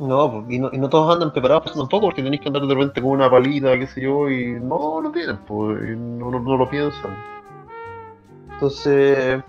No, 0.00 0.32
pues, 0.32 0.44
y 0.50 0.58
no, 0.58 0.68
y 0.72 0.78
no 0.78 0.88
todos 0.88 1.14
andan 1.14 1.32
preparados 1.32 1.62
para 1.62 1.72
eso 1.72 1.80
tampoco, 1.80 2.06
porque 2.06 2.22
tenéis 2.22 2.40
que 2.42 2.48
andar 2.48 2.62
de 2.62 2.74
repente 2.74 3.00
con 3.00 3.12
una 3.12 3.30
palita, 3.30 3.78
qué 3.78 3.86
sé 3.86 4.00
yo, 4.00 4.28
y 4.28 4.52
no 4.60 5.00
lo 5.00 5.10
tienen, 5.12 5.36
pues, 5.46 5.78
y 5.88 5.96
no, 5.96 6.30
no- 6.30 6.40
no 6.40 6.56
lo 6.56 6.68
piensan. 6.68 7.16
Entonces, 8.54 9.42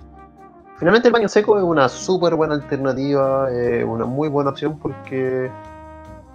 finalmente 0.77 1.07
el 1.07 1.13
baño 1.13 1.27
seco 1.29 1.57
es 1.57 1.63
una 1.63 1.87
súper 1.89 2.35
buena 2.35 2.55
alternativa, 2.55 3.47
eh, 3.51 3.83
una 3.83 4.05
muy 4.05 4.27
buena 4.29 4.51
opción 4.51 4.77
porque 4.77 5.49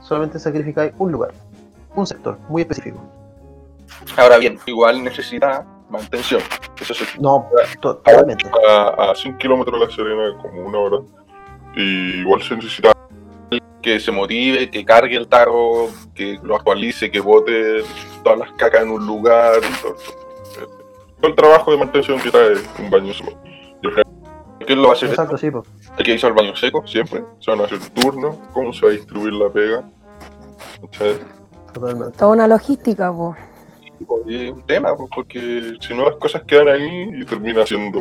solamente 0.01 0.39
sacrificáis 0.39 0.93
un 0.99 1.13
lugar, 1.13 1.33
un 1.95 2.07
sector 2.07 2.39
muy 2.49 2.63
específico. 2.63 2.99
Ahora 4.17 4.39
bien, 4.39 4.59
igual 4.67 5.05
necesita 5.05 5.65
mantención. 5.91 6.41
Eso 6.81 6.95
se 6.95 7.05
No, 7.21 7.47
to- 7.81 7.97
totalmente. 7.97 8.51
a, 8.69 9.11
a 9.11 9.15
100 9.15 9.37
kilómetros 9.39 9.79
de 9.79 9.87
La 9.87 9.93
Serena 9.93 10.39
como 10.41 10.63
una 10.67 10.79
hora. 10.79 10.97
Y 11.77 12.21
igual 12.21 12.43
se 12.43 12.57
necesita 12.57 12.93
que 13.83 14.01
se 14.01 14.13
motive, 14.13 14.71
que 14.71 14.85
cargue 14.85 15.17
el 15.17 15.29
tarro, 15.29 15.89
que 16.15 16.39
lo 16.43 16.57
actualice, 16.57 17.11
que 17.11 17.21
bote 17.21 17.83
todas 18.23 18.39
las 18.39 18.53
cacas 18.53 18.83
en 18.83 18.91
un 18.91 19.07
lugar. 19.07 19.57
y 19.59 19.83
todo, 19.83 19.95
todo. 19.95 20.83
Todo 21.21 21.31
el 21.31 21.37
trabajo 21.37 21.71
de 21.71 21.77
mantención 21.77 22.21
que 22.21 22.31
trae 22.31 22.55
un 22.81 22.91
baño 22.91 23.13
seco. 23.13 23.39
Al 23.85 24.67
¿Quién 24.67 24.81
lo 24.81 24.89
va 24.89 24.95
a 24.95 24.97
hacer? 24.97 25.11
Exacto, 25.11 25.37
sí, 25.37 25.51
pues. 25.51 25.65
El 25.99 26.05
que 26.05 26.15
hizo 26.15 26.27
el 26.27 26.33
baño 26.33 26.57
seco, 26.57 26.87
siempre. 26.87 27.23
Se 27.39 27.51
van 27.51 27.61
a 27.61 27.65
hacer 27.65 27.79
turnos, 27.91 28.37
cómo 28.53 28.73
se 28.73 28.87
va 28.87 28.93
a 28.93 28.95
distribuir 28.95 29.33
la 29.33 29.49
pega. 29.49 29.89
Totalmente. 31.73 32.19
Toda 32.19 32.33
una 32.33 32.47
logística, 32.49 33.13
po. 33.13 33.37
Y 34.27 34.47
es 34.47 34.53
un 34.53 34.63
tema, 34.67 34.97
pues, 34.97 35.11
porque 35.15 35.75
si 35.81 35.95
no 35.95 36.07
las 36.07 36.17
cosas 36.17 36.43
quedan 36.43 36.69
ahí 36.69 37.11
y 37.21 37.25
termina 37.25 37.65
siendo 37.67 38.01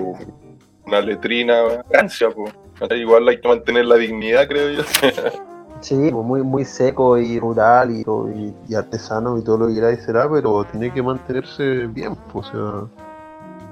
una 0.86 1.02
letrina 1.02 1.84
rancia, 1.92 2.30
pues. 2.30 2.54
Igual 2.92 3.28
hay 3.28 3.40
que 3.40 3.48
mantener 3.48 3.86
la 3.86 3.96
dignidad, 3.96 4.48
creo 4.48 4.72
yo. 4.72 4.84
Sí, 5.82 6.10
pues 6.12 6.26
muy, 6.26 6.44
muy 6.44 6.64
seco 6.64 7.18
y 7.18 7.40
rural 7.40 7.92
y, 7.92 8.02
y, 8.02 8.56
y 8.70 8.76
artesano 8.76 9.38
y 9.38 9.44
todo 9.44 9.58
lo 9.58 9.68
que 9.68 9.76
queráis 9.76 10.04
será, 10.04 10.30
pero 10.30 10.64
tiene 10.66 10.94
que 10.94 11.02
mantenerse 11.02 11.88
bien, 11.88 12.16
pues, 12.32 12.48
o 12.50 12.52
sea, 12.52 12.88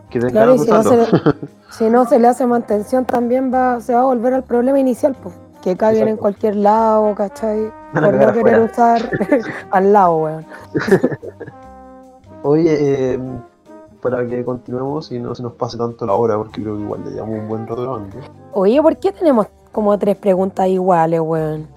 que 0.09 0.19
Claro, 0.19 0.55
y 0.55 0.59
si 0.59 0.71
no, 0.71 0.83
se 0.83 0.97
le, 0.97 1.05
si 1.69 1.89
no 1.89 2.05
se 2.05 2.19
le 2.19 2.27
hace 2.27 2.45
mantención 2.47 3.05
también 3.05 3.53
va, 3.53 3.79
se 3.79 3.93
va 3.93 4.01
a 4.01 4.05
volver 4.05 4.33
al 4.33 4.43
problema 4.43 4.79
inicial, 4.79 5.15
pues. 5.21 5.35
Que 5.61 5.75
caguen 5.75 6.07
en 6.07 6.17
cualquier 6.17 6.55
lado, 6.55 7.13
¿cachai? 7.15 7.71
Por 7.93 8.01
no 8.01 8.11
querer 8.11 8.29
afuera. 8.29 8.63
usar 8.63 9.01
al 9.71 9.93
lado, 9.93 10.17
weón. 10.17 10.45
Oye, 12.43 12.77
eh, 13.13 13.19
para 14.01 14.25
que 14.25 14.43
continuemos 14.45 15.11
y 15.11 15.19
no 15.19 15.35
se 15.35 15.43
nos 15.43 15.53
pase 15.53 15.77
tanto 15.77 16.05
la 16.05 16.13
hora, 16.13 16.37
porque 16.37 16.61
creo 16.61 16.77
que 16.77 16.83
igual 16.83 17.03
le 17.03 17.11
llevamos 17.11 17.39
un 17.39 17.47
buen 17.49 17.67
rato 17.67 17.81
grabando. 17.81 18.17
Oye, 18.53 18.81
¿por 18.81 18.97
qué 18.97 19.11
tenemos 19.11 19.47
como 19.71 19.97
tres 19.99 20.15
preguntas 20.15 20.67
iguales, 20.67 21.19
weón? 21.19 21.67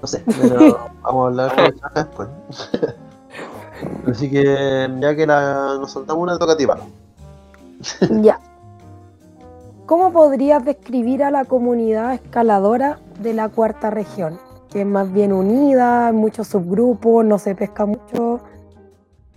No 0.00 0.08
sé, 0.08 0.22
pero 0.40 0.90
vamos 1.02 1.24
a 1.24 1.28
hablar 1.28 1.56
de 1.56 1.76
esa 1.76 1.90
después. 1.94 2.28
Así 4.10 4.30
que 4.30 4.88
ya 5.00 5.16
que 5.16 5.26
la, 5.26 5.78
nos 5.80 5.92
soltamos 5.92 6.22
una 6.22 6.38
toca. 6.38 6.56
Ya. 8.22 8.38
¿Cómo 9.86 10.12
podrías 10.12 10.64
describir 10.64 11.24
a 11.24 11.30
la 11.30 11.44
comunidad 11.44 12.14
escaladora 12.14 12.98
de 13.20 13.34
la 13.34 13.48
cuarta 13.48 13.90
región? 13.90 14.38
Que 14.70 14.82
es 14.82 14.86
más 14.86 15.12
bien 15.12 15.32
unida, 15.32 16.12
muchos 16.12 16.46
subgrupos, 16.48 17.24
no 17.24 17.38
se 17.38 17.54
pesca 17.54 17.86
mucho. 17.86 18.40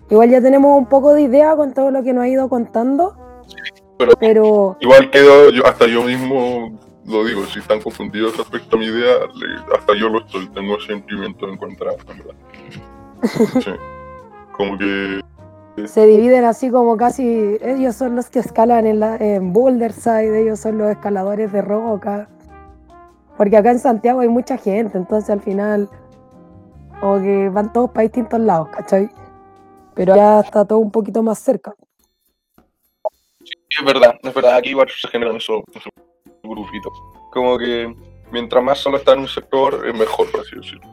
Igual 0.10 0.30
ya 0.30 0.42
tenemos 0.42 0.78
un 0.78 0.86
poco 0.86 1.14
de 1.14 1.24
idea 1.24 1.56
con 1.56 1.74
todo 1.74 1.90
lo 1.90 2.04
que 2.04 2.14
nos 2.14 2.26
ha 2.26 2.28
ido 2.28 2.50
contando, 2.50 3.16
Pero 3.98 4.14
pero 4.20 4.78
igual 4.80 5.10
quedo, 5.10 5.50
yo, 5.50 5.66
hasta 5.66 5.88
yo 5.88 6.04
mismo 6.04 6.78
lo 7.06 7.24
digo, 7.26 7.46
si 7.46 7.60
están 7.60 7.82
confundidos 7.82 8.38
respecto 8.38 8.76
a 8.76 8.80
mi 8.80 8.86
idea, 8.86 9.14
le- 9.36 9.76
hasta 9.78 9.96
yo 9.96 10.10
lo 10.10 10.20
estoy, 10.20 10.48
tengo 10.50 10.80
sentimientos 10.82 11.50
encontrados, 11.52 12.02
en 12.10 12.18
verdad. 12.18 12.36
Sí. 13.64 13.72
Como 14.58 14.78
que 14.78 15.22
se 15.88 16.06
dividen 16.06 16.46
así 16.46 16.70
como 16.70 16.98
casi, 16.98 17.58
ellos 17.62 17.96
son 17.96 18.16
los 18.16 18.30
que 18.30 18.40
escalan 18.40 18.86
en, 18.86 19.00
la, 19.00 19.16
en 19.18 19.52
Boulderside, 19.54 20.42
ellos 20.44 20.60
son 20.60 20.78
los 20.78 20.92
escaladores 20.92 21.52
de 21.52 21.62
roca. 21.64 22.30
Porque 23.38 23.58
acá 23.58 23.72
en 23.72 23.80
Santiago 23.80 24.20
hay 24.20 24.28
mucha 24.28 24.58
gente, 24.58 24.98
entonces 24.98 25.32
al 25.32 25.42
final, 25.42 25.90
como 27.02 27.20
que 27.22 27.50
van 27.50 27.74
todos 27.74 27.90
para 27.90 28.04
distintos 28.04 28.40
lados, 28.40 28.70
¿cachai? 28.70 29.10
Pero 29.96 30.16
ya 30.16 30.42
está 30.42 30.64
todo 30.66 30.78
un 30.80 30.92
poquito 30.92 31.24
más 31.24 31.40
cerca. 31.40 31.74
es 33.42 33.86
verdad, 33.86 34.16
es 34.22 34.34
verdad, 34.34 34.58
aquí 34.58 34.70
igual 34.70 34.88
se 34.90 35.08
generan 35.08 35.38
esos, 35.38 35.64
esos 35.74 35.92
Como 37.32 37.58
que 37.58 37.94
mientras 38.32 38.64
más 38.64 38.80
solo 38.80 38.98
está 38.98 39.14
en 39.14 39.20
un 39.20 39.28
sector, 39.28 39.88
es 39.88 39.94
mejor, 39.94 40.30
por 40.32 40.42
así 40.42 40.56
decirlo. 40.56 40.88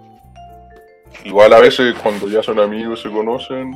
Igual 1.25 1.53
a 1.53 1.61
veces 1.61 1.95
cuando 2.03 2.29
ya 2.29 2.43
son 2.43 2.61
amigos, 2.61 3.03
se 3.03 3.11
conocen, 3.11 3.73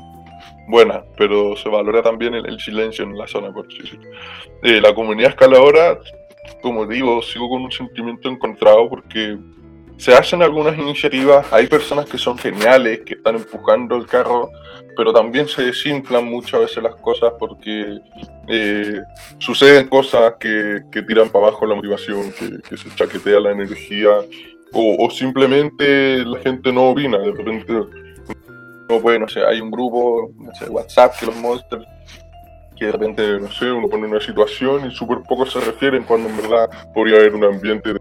buena, 0.68 1.04
pero 1.16 1.56
se 1.56 1.68
valora 1.68 2.02
también 2.02 2.34
el, 2.34 2.46
el 2.46 2.58
silencio 2.60 3.04
en 3.04 3.18
la 3.18 3.26
zona, 3.26 3.52
por 3.52 3.66
así 3.66 3.78
decirlo. 3.78 4.10
Eh, 4.62 4.80
la 4.80 4.94
comunidad 4.94 5.30
escaladora, 5.30 5.98
como 6.62 6.86
digo, 6.86 7.20
sigo 7.22 7.48
con 7.48 7.62
un 7.62 7.72
sentimiento 7.72 8.28
encontrado 8.28 8.88
porque 8.88 9.38
se 9.96 10.12
hacen 10.14 10.42
algunas 10.42 10.76
iniciativas, 10.76 11.46
hay 11.52 11.66
personas 11.66 12.06
que 12.06 12.18
son 12.18 12.36
geniales, 12.36 13.00
que 13.06 13.14
están 13.14 13.36
empujando 13.36 13.96
el 13.96 14.06
carro, 14.06 14.50
pero 14.96 15.12
también 15.12 15.48
se 15.48 15.62
desinflan 15.62 16.24
muchas 16.24 16.60
veces 16.60 16.82
las 16.82 16.96
cosas 16.96 17.32
porque 17.38 18.00
eh, 18.48 19.00
suceden 19.38 19.88
cosas 19.88 20.34
que, 20.38 20.82
que 20.90 21.02
tiran 21.02 21.28
para 21.28 21.46
abajo 21.46 21.66
la 21.66 21.74
motivación, 21.74 22.32
que, 22.32 22.76
se 22.76 22.94
chaquetea 22.94 23.40
la 23.40 23.52
energía, 23.52 24.10
o, 24.72 25.06
o 25.06 25.10
simplemente 25.10 26.24
la 26.24 26.38
gente 26.40 26.72
no 26.72 26.90
opina, 26.90 27.18
de 27.18 27.32
repente 27.32 27.72
no 28.88 29.00
puede, 29.00 29.18
no 29.18 29.28
sé, 29.28 29.44
hay 29.44 29.60
un 29.60 29.70
grupo, 29.70 30.30
no 30.36 30.54
sé, 30.54 30.68
WhatsApp 30.68 31.14
que 31.18 31.26
los 31.26 31.36
monsters, 31.36 31.86
que 32.76 32.86
de 32.86 32.92
repente, 32.92 33.40
no 33.40 33.50
sé, 33.52 33.70
uno 33.70 33.88
pone 33.88 34.06
una 34.06 34.20
situación 34.20 34.90
y 34.90 34.94
súper 34.94 35.18
pocos 35.28 35.52
se 35.52 35.60
refieren 35.60 36.02
cuando 36.02 36.28
en 36.28 36.36
verdad 36.36 36.68
podría 36.92 37.18
haber 37.18 37.34
un 37.34 37.44
ambiente 37.44 37.92
de 37.92 38.00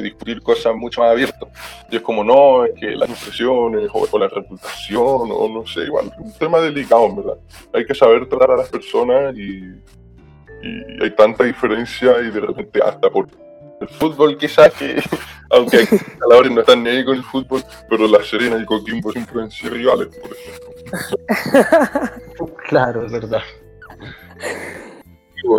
discutir 0.00 0.42
cosas 0.42 0.74
mucho 0.74 1.00
más 1.00 1.10
abierto. 1.10 1.48
Y 1.90 1.96
es 1.96 2.02
como, 2.02 2.24
no, 2.24 2.64
es 2.64 2.72
que 2.78 2.90
las 2.92 3.08
impresiones 3.08 3.88
o, 3.92 4.06
o 4.10 4.18
la 4.18 4.28
reputación, 4.28 5.28
o 5.30 5.48
no 5.48 5.66
sé, 5.66 5.82
igual, 5.82 6.12
un 6.18 6.32
tema 6.32 6.58
delicado, 6.60 7.14
verdad. 7.14 7.38
Hay 7.72 7.84
que 7.84 7.94
saber 7.94 8.28
tratar 8.28 8.52
a 8.52 8.56
las 8.56 8.68
personas 8.68 9.36
y, 9.36 9.74
y 10.62 11.02
hay 11.02 11.10
tanta 11.16 11.44
diferencia 11.44 12.20
y 12.20 12.30
de 12.30 12.40
repente 12.40 12.80
hasta 12.82 13.10
por 13.10 13.28
el 13.80 13.88
fútbol 13.88 14.36
quizás 14.36 14.72
que, 14.74 15.02
aunque 15.50 15.78
hay 15.78 15.84
escaladores 15.84 16.52
no 16.52 16.60
están 16.60 16.82
ni 16.82 16.90
ahí 16.90 17.04
con 17.04 17.16
el 17.16 17.24
fútbol, 17.24 17.62
pero 17.88 18.06
La 18.06 18.22
Serena 18.22 18.58
y 18.60 18.64
Coquimbo 18.64 19.12
siempre 19.12 19.42
han 19.42 19.50
sido 19.50 19.74
rivales, 19.74 20.08
por 20.08 20.30
ejemplo. 20.32 20.70
Claro, 22.68 23.04
es 23.04 23.12
verdad. 23.12 23.42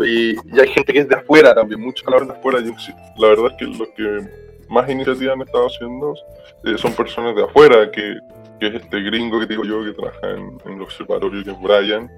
Y, 0.06 0.32
y 0.32 0.60
hay 0.60 0.68
gente 0.70 0.94
que 0.94 1.00
es 1.00 1.08
de 1.08 1.16
afuera 1.16 1.54
también, 1.54 1.82
muchos 1.82 2.02
escaladores 2.02 2.30
de 2.30 2.40
afuera. 2.40 2.60
Yo, 2.62 2.72
la 3.18 3.28
verdad 3.28 3.52
es 3.52 3.58
que 3.58 3.66
los 3.66 3.88
que 3.90 4.30
más 4.70 4.90
iniciativas 4.90 5.36
han 5.36 5.42
estado 5.42 5.68
haciendo 5.68 6.16
eh, 6.64 6.78
son 6.78 6.94
personas 6.94 7.36
de 7.36 7.44
afuera, 7.44 7.92
que, 7.92 8.18
que 8.60 8.68
es 8.68 8.76
este 8.76 9.02
gringo 9.02 9.40
que 9.40 9.48
digo 9.48 9.66
yo 9.66 9.84
que 9.84 9.92
trabaja 9.92 10.32
en, 10.32 10.58
en 10.66 10.74
el 10.74 10.82
observatorio, 10.82 11.44
que 11.44 11.52
es 11.52 11.62
Brian, 11.62 12.10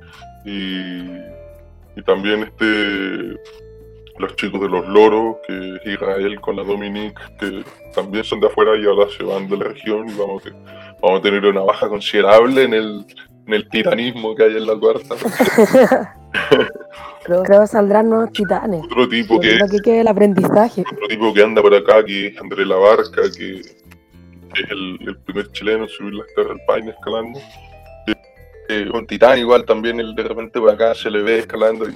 y, 0.46 2.00
y 2.00 2.04
también 2.06 2.44
este 2.44 3.40
los 4.20 4.36
chicos 4.36 4.62
de 4.62 4.70
los 4.70 4.88
loros, 4.88 5.38
que 5.48 5.76
es 5.76 5.94
Israel 5.94 6.40
con 6.40 6.56
la 6.56 6.64
Dominique, 6.64 7.20
que 7.40 7.64
también 7.96 8.24
son 8.24 8.40
de 8.40 8.48
afuera 8.48 8.78
y 8.78 8.86
ahora 8.86 9.10
se 9.18 9.24
van 9.24 9.50
de 9.50 9.58
la 9.58 9.66
región 9.66 10.08
y 10.08 10.14
vamos, 10.14 10.44
que, 10.44 10.52
vamos 11.02 11.20
a 11.20 11.22
tener 11.22 11.46
una 11.46 11.62
baja 11.62 11.90
considerable 11.90 12.64
en 12.64 12.74
el, 12.74 13.06
en 13.48 13.54
el 13.54 13.68
tiranismo 13.70 14.36
que 14.36 14.44
hay 14.44 14.58
en 14.58 14.68
la 14.68 14.76
cuarta. 14.76 15.16
Creo, 17.24 17.44
creo 17.44 17.62
que 17.62 17.68
saldrán 17.68 18.10
nuevos 18.10 18.32
titanes. 18.32 18.84
Otro 18.84 19.08
tipo 19.08 19.40
que 19.40 19.58
que 19.84 20.02
el 20.02 20.08
aprendizaje. 20.08 20.82
otro 20.82 21.08
tipo 21.08 21.34
que 21.34 21.42
anda 21.44 21.62
por 21.62 21.74
acá, 21.74 22.04
que 22.04 22.28
es 22.28 22.40
André 22.40 22.66
La 22.66 22.76
Barca, 22.76 23.22
que 23.36 23.60
es 23.62 23.76
el, 24.70 24.98
el 25.08 25.18
primer 25.20 25.52
chileno 25.52 25.84
en 25.84 25.90
subir 25.90 26.14
las 26.16 26.28
Terras 26.36 26.50
del 26.50 26.66
Paine 26.68 26.92
escalando. 26.92 27.40
Eh, 28.70 28.90
un 28.94 29.06
titán 29.08 29.38
igual 29.40 29.66
también, 29.66 30.00
el 30.00 30.16
de 30.16 30.24
repente 30.24 30.60
por 30.60 30.72
acá 30.72 30.94
se 30.96 31.10
le 31.10 31.22
ve 31.22 31.40
escalando 31.40 31.86
y, 31.90 31.96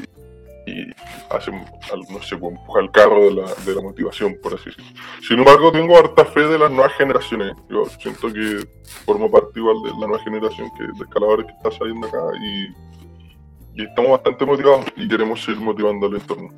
y 0.69 0.91
hace, 1.29 1.49
al- 1.51 2.01
no 2.09 2.21
sé, 2.21 2.35
pues, 2.37 2.55
empuja 2.55 2.81
el 2.81 2.91
carro 2.91 3.23
de 3.25 3.31
la, 3.31 3.53
de 3.65 3.73
la 3.75 3.81
motivación, 3.81 4.35
por 4.41 4.53
así 4.53 4.65
decirlo. 4.65 4.91
Sin 5.25 5.39
embargo, 5.39 5.71
tengo 5.71 5.97
harta 5.97 6.25
fe 6.25 6.41
de 6.41 6.59
las 6.59 6.69
nuevas 6.71 6.93
generaciones. 6.93 7.53
Yo 7.69 7.85
siento 8.01 8.31
que 8.33 8.67
formo 9.05 9.31
parte 9.31 9.59
igual 9.59 9.77
de 9.83 9.91
la 9.91 10.07
nueva 10.07 10.19
generación 10.23 10.69
que, 10.77 10.83
de 10.83 11.03
escaladores 11.05 11.45
que 11.45 11.53
está 11.53 11.71
saliendo 11.71 12.07
acá 12.07 12.19
y, 12.41 12.67
y 13.77 13.83
estamos 13.83 14.11
bastante 14.11 14.43
motivados 14.43 14.85
y 14.95 15.07
queremos 15.07 15.43
seguir 15.43 15.61
motivando 15.61 16.07
al 16.07 16.15
entorno. 16.15 16.49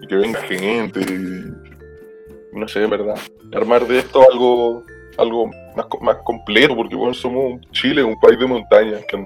Y 0.00 0.06
que 0.08 0.16
venga 0.16 0.40
gente 0.40 1.00
y, 1.00 2.58
no 2.58 2.66
sé, 2.66 2.80
de 2.80 2.88
verdad, 2.88 3.16
armar 3.52 3.86
de 3.86 4.00
esto 4.00 4.20
algo 4.30 4.82
algo 5.16 5.46
más, 5.76 5.86
más 6.00 6.16
completo, 6.24 6.74
porque 6.74 6.96
bueno, 6.96 7.14
somos 7.14 7.60
Chile, 7.70 8.02
un 8.02 8.18
país 8.18 8.36
de 8.38 8.46
montañas, 8.46 9.04
que 9.06 9.24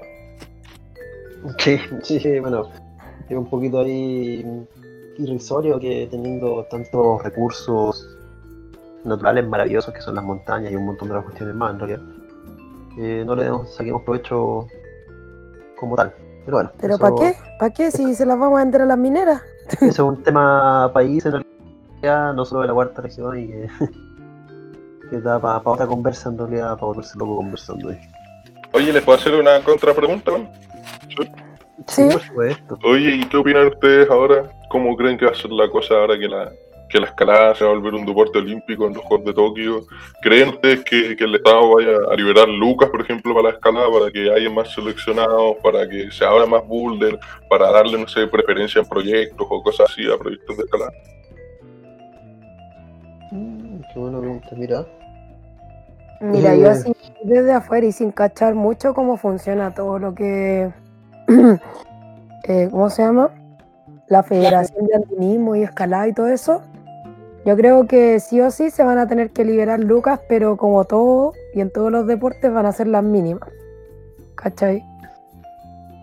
Sí, 1.57 1.79
sí, 2.19 2.39
bueno, 2.39 2.69
es 3.27 3.35
un 3.35 3.49
poquito 3.49 3.79
ahí 3.79 4.45
irrisorio 5.17 5.79
que 5.79 6.07
teniendo 6.11 6.65
tantos 6.69 7.23
recursos 7.23 8.15
naturales 9.03 9.47
maravillosos 9.47 9.91
que 9.91 10.01
son 10.01 10.13
las 10.13 10.23
montañas 10.23 10.71
y 10.71 10.75
un 10.75 10.85
montón 10.85 11.07
de 11.07 11.15
otras 11.15 11.25
cuestiones 11.25 11.55
más 11.55 11.73
en 11.73 11.79
realidad, 11.79 12.01
que 12.95 13.25
no 13.25 13.35
le 13.35 13.49
saquemos 13.65 14.03
provecho 14.03 14.67
como 15.75 15.95
tal. 15.95 16.13
Pero 16.45 16.57
bueno, 16.57 16.71
¿Pero 16.79 16.97
para 16.97 17.15
qué? 17.15 17.35
¿Para 17.59 17.73
qué 17.73 17.91
si 17.91 18.15
se 18.15 18.25
las 18.25 18.39
vamos 18.39 18.59
a 18.59 18.63
vender 18.63 18.81
a 18.81 18.85
las 18.85 18.97
mineras? 18.97 19.41
Eso 19.73 19.87
es 19.87 19.99
un 19.99 20.23
tema 20.23 20.89
país 20.93 21.25
en 21.25 21.43
realidad, 22.01 22.33
no 22.33 22.45
solo 22.45 22.61
de 22.61 22.67
la 22.67 22.73
cuarta 22.73 23.01
región 23.01 23.39
y 23.39 23.47
que, 23.47 23.67
que 25.09 25.21
da 25.21 25.39
para 25.39 25.61
otra 25.63 25.87
conversa 25.87 26.29
en 26.29 26.37
realidad, 26.37 26.73
para 26.75 26.87
volverse 26.87 27.17
loco 27.17 27.37
conversando 27.37 27.89
ahí. 27.89 27.99
Oye, 28.73 28.93
¿les 28.93 29.03
puedo 29.03 29.17
hacer 29.17 29.35
una 29.35 29.61
contrapregunta? 29.61 30.31
man? 30.31 30.49
Sí. 31.87 32.07
por 32.11 32.21
supuesto. 32.21 32.77
Oye, 32.83 33.15
¿y 33.15 33.25
qué 33.25 33.37
opinan 33.37 33.67
ustedes 33.67 34.09
ahora? 34.09 34.51
¿Cómo 34.69 34.95
creen 34.95 35.17
que 35.17 35.25
va 35.25 35.31
a 35.31 35.35
ser 35.35 35.51
la 35.51 35.69
cosa 35.69 35.95
ahora 35.95 36.19
que 36.19 36.27
la, 36.27 36.51
que 36.89 36.99
la 36.99 37.07
escalada 37.07 37.55
se 37.55 37.63
va 37.63 37.71
a 37.71 37.73
volver 37.75 37.93
un 37.93 38.05
deporte 38.05 38.39
olímpico 38.39 38.87
en 38.87 38.93
los 38.95 39.03
Juegos 39.03 39.25
de 39.27 39.33
Tokio? 39.33 39.85
¿Creen 40.21 40.49
ustedes 40.49 40.83
que, 40.83 41.15
que 41.15 41.23
el 41.23 41.35
Estado 41.35 41.75
vaya 41.75 41.91
a 42.11 42.15
liberar 42.15 42.49
lucas, 42.49 42.89
por 42.89 43.01
ejemplo, 43.01 43.33
para 43.33 43.49
la 43.49 43.55
escalada, 43.55 43.87
para 43.91 44.11
que 44.11 44.31
haya 44.31 44.49
más 44.49 44.73
seleccionados, 44.73 45.57
para 45.63 45.87
que 45.87 46.11
se 46.11 46.25
abra 46.25 46.45
más 46.45 46.65
boulder, 46.67 47.19
para 47.49 47.71
darle, 47.71 47.97
no 47.97 48.07
sé, 48.07 48.27
preferencia 48.27 48.81
en 48.81 48.87
proyectos 48.89 49.47
o 49.49 49.63
cosas 49.63 49.91
así 49.91 50.01
a 50.11 50.17
proyectos 50.17 50.57
de 50.57 50.63
escalada? 50.63 50.91
Mm, 53.31 53.81
qué 53.93 53.99
buena 53.99 54.19
pregunta, 54.19 54.49
mira. 54.57 54.85
Mira, 56.21 56.53
yo 56.55 56.69
así 56.69 56.91
desde 57.23 57.53
afuera 57.53 57.85
y 57.85 57.91
sin 57.91 58.11
cachar 58.11 58.53
mucho 58.53 58.93
cómo 58.93 59.17
funciona 59.17 59.73
todo 59.73 59.99
lo 59.99 60.13
que. 60.13 60.69
eh, 62.43 62.67
¿Cómo 62.71 62.89
se 62.89 63.03
llama? 63.03 63.29
La 64.07 64.23
Federación 64.23 64.85
de 64.87 64.95
Alpinismo 64.95 65.55
y 65.55 65.63
Escalada 65.63 66.07
y 66.07 66.13
todo 66.13 66.27
eso. 66.27 66.61
Yo 67.49 67.57
creo 67.57 67.87
que 67.87 68.19
sí 68.19 68.39
o 68.41 68.51
sí 68.51 68.69
se 68.69 68.83
van 68.83 68.99
a 68.99 69.07
tener 69.07 69.31
que 69.31 69.43
liberar 69.43 69.79
lucas, 69.79 70.19
pero 70.29 70.55
como 70.55 70.85
todo 70.85 71.33
y 71.51 71.61
en 71.61 71.71
todos 71.71 71.91
los 71.91 72.05
deportes 72.05 72.53
van 72.53 72.67
a 72.67 72.71
ser 72.71 72.85
las 72.85 73.03
mínimas. 73.03 73.49
¿Cachai? 74.35 74.83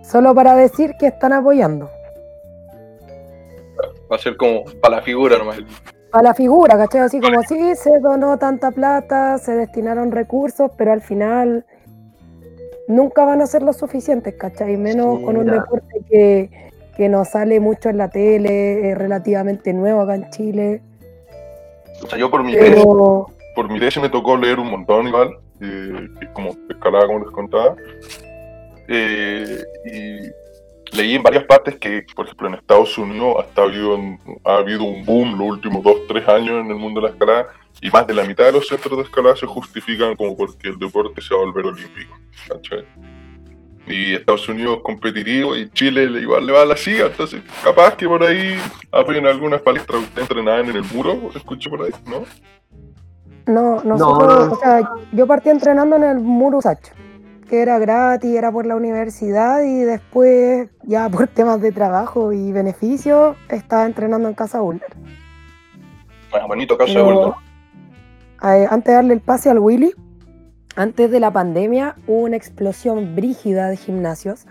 Solo 0.03 0.35
para 0.35 0.57
decir 0.57 0.95
que 0.99 1.07
están 1.07 1.33
apoyando. 1.33 1.89
Va 4.11 4.17
a 4.17 4.19
ser 4.19 4.37
como 4.37 4.65
para 4.81 4.97
la 4.97 5.03
figura 5.03 5.39
nomás. 5.39 5.59
a 6.11 6.21
la 6.21 6.35
figura, 6.35 6.77
¿cachai? 6.77 7.03
Así 7.03 7.21
como 7.21 7.41
sí, 7.45 7.77
se 7.77 8.01
donó 8.01 8.37
tanta 8.39 8.73
plata, 8.73 9.39
se 9.39 9.55
destinaron 9.55 10.11
recursos, 10.11 10.73
pero 10.77 10.91
al 10.91 11.01
final 11.01 11.65
nunca 12.89 13.25
van 13.25 13.41
a 13.41 13.47
ser 13.47 13.63
lo 13.63 13.73
suficientes, 13.73 14.35
¿cachai? 14.35 14.77
Menos 14.77 15.19
Sí, 15.19 15.25
con 15.25 15.37
un 15.37 15.47
deporte 15.47 16.01
que, 16.11 16.51
que 16.97 17.09
nos 17.09 17.29
sale 17.29 17.61
mucho 17.61 17.89
en 17.89 17.99
la 17.99 18.11
tele, 18.11 18.91
es 18.91 18.99
relativamente 18.99 19.73
nuevo 19.73 20.01
acá 20.01 20.17
en 20.17 20.29
Chile. 20.31 20.83
O 22.03 22.07
sea, 22.09 22.19
yo 22.19 22.31
por 22.31 22.43
mi 22.45 22.53
tesis, 22.53 22.75
Pero 22.85 23.27
por 23.55 23.71
mi 23.71 23.79
tesis 23.81 24.03
me 24.03 24.09
tocó 24.09 24.37
leer 24.37 24.59
un 24.61 24.71
montón 24.71 25.09
igual, 25.09 25.31
eh, 25.61 26.09
como 26.35 26.55
escalada, 26.69 27.07
como 27.07 27.21
les 27.21 27.31
contaba. 27.31 27.75
Eh, 28.89 29.59
y 29.87 30.97
leí 30.97 31.15
en 31.15 31.23
varias 31.23 31.45
partes 31.45 31.77
que, 31.77 32.05
por 32.15 32.27
ejemplo, 32.27 32.49
en 32.49 32.55
Estados 32.55 32.97
Unidos 32.99 33.37
hasta 33.41 33.63
ha 33.63 33.65
habido, 33.65 33.97
un- 33.97 34.21
ha 34.45 34.57
habido 34.57 34.85
un 34.85 35.05
boom 35.05 35.39
los 35.39 35.49
últimos 35.49 35.83
dos, 35.83 35.97
tres 36.09 36.27
años 36.29 36.65
en 36.65 36.71
el 36.71 36.77
mundo 36.77 37.01
de 37.01 37.07
la 37.09 37.13
escalada, 37.13 37.49
y 37.81 37.91
más 37.91 38.07
de 38.07 38.15
la 38.15 38.25
mitad 38.25 38.45
de 38.45 38.53
los 38.53 38.69
centros 38.69 38.97
de 38.97 39.05
escalada 39.05 39.37
se 39.37 39.47
justifican 39.47 40.15
como 40.17 40.37
porque 40.37 40.69
el 40.69 40.79
deporte 40.79 41.21
se 41.21 41.35
va 41.35 41.41
a 41.43 41.45
volver 41.45 41.67
olímpico. 41.67 42.15
¿cachai? 42.49 42.85
Y 43.87 44.15
Estados 44.15 44.49
Unidos 44.49 44.81
competitivo 44.83 45.57
y 45.57 45.71
Chile 45.71 46.09
le- 46.11 46.21
igual 46.23 46.45
le 46.47 46.53
va 46.53 46.63
a 46.63 46.67
la 46.67 46.77
siga, 46.77 47.07
entonces 47.07 47.41
capaz 47.63 47.95
que 47.97 48.07
por 48.09 48.23
ahí 48.25 48.57
apoyen 48.91 49.27
algunas 49.27 49.61
palestras 49.63 50.03
que 50.15 50.21
entrenaban 50.23 50.69
en 50.69 50.77
el 50.77 50.85
muro, 50.93 51.31
escuché 51.35 51.71
por 51.71 51.83
ahí, 51.83 51.93
¿no? 52.07 52.25
no, 53.47 53.83
nosotros, 53.85 54.39
no, 54.41 54.47
no. 54.47 54.53
o 54.53 54.57
sea, 54.59 54.91
yo 55.13 55.27
partí 55.27 55.51
entrenando 55.51 55.95
en 55.97 56.03
el 56.05 56.19
Murusach, 56.19 56.81
que 57.49 57.61
era 57.63 57.79
gratis, 57.79 58.35
era 58.35 58.51
por 58.51 58.67
la 58.67 58.75
universidad 58.75 59.63
y 59.63 59.83
después, 59.85 60.69
ya 60.83 61.09
por 61.11 61.29
temas 61.29 61.61
de 61.61 61.71
trabajo 61.71 62.33
y 62.33 62.51
beneficios, 62.51 63.37
estaba 63.49 63.87
entrenando 63.87 64.27
en 64.29 64.35
Casa 64.35 64.59
Boulder. 64.59 64.93
Bueno, 66.33 66.49
bonito 66.49 66.77
caso 66.77 66.93
de 66.93 67.05
Pero, 67.05 67.15
vuelta. 68.41 68.57
eh, 68.57 68.67
antes 68.69 68.87
de 68.87 68.93
darle 68.95 69.15
el 69.15 69.21
pase 69.21 69.49
al 69.49 69.61
Willy, 69.61 69.95
antes 70.77 71.11
de 71.11 71.21
la 71.21 71.31
pandemia 71.33 71.97
hubo 72.07 72.23
una 72.25 72.37
explosión 72.37 73.17
brígida 73.17 73.69
de 73.69 73.77
gimnasios. 73.77 74.47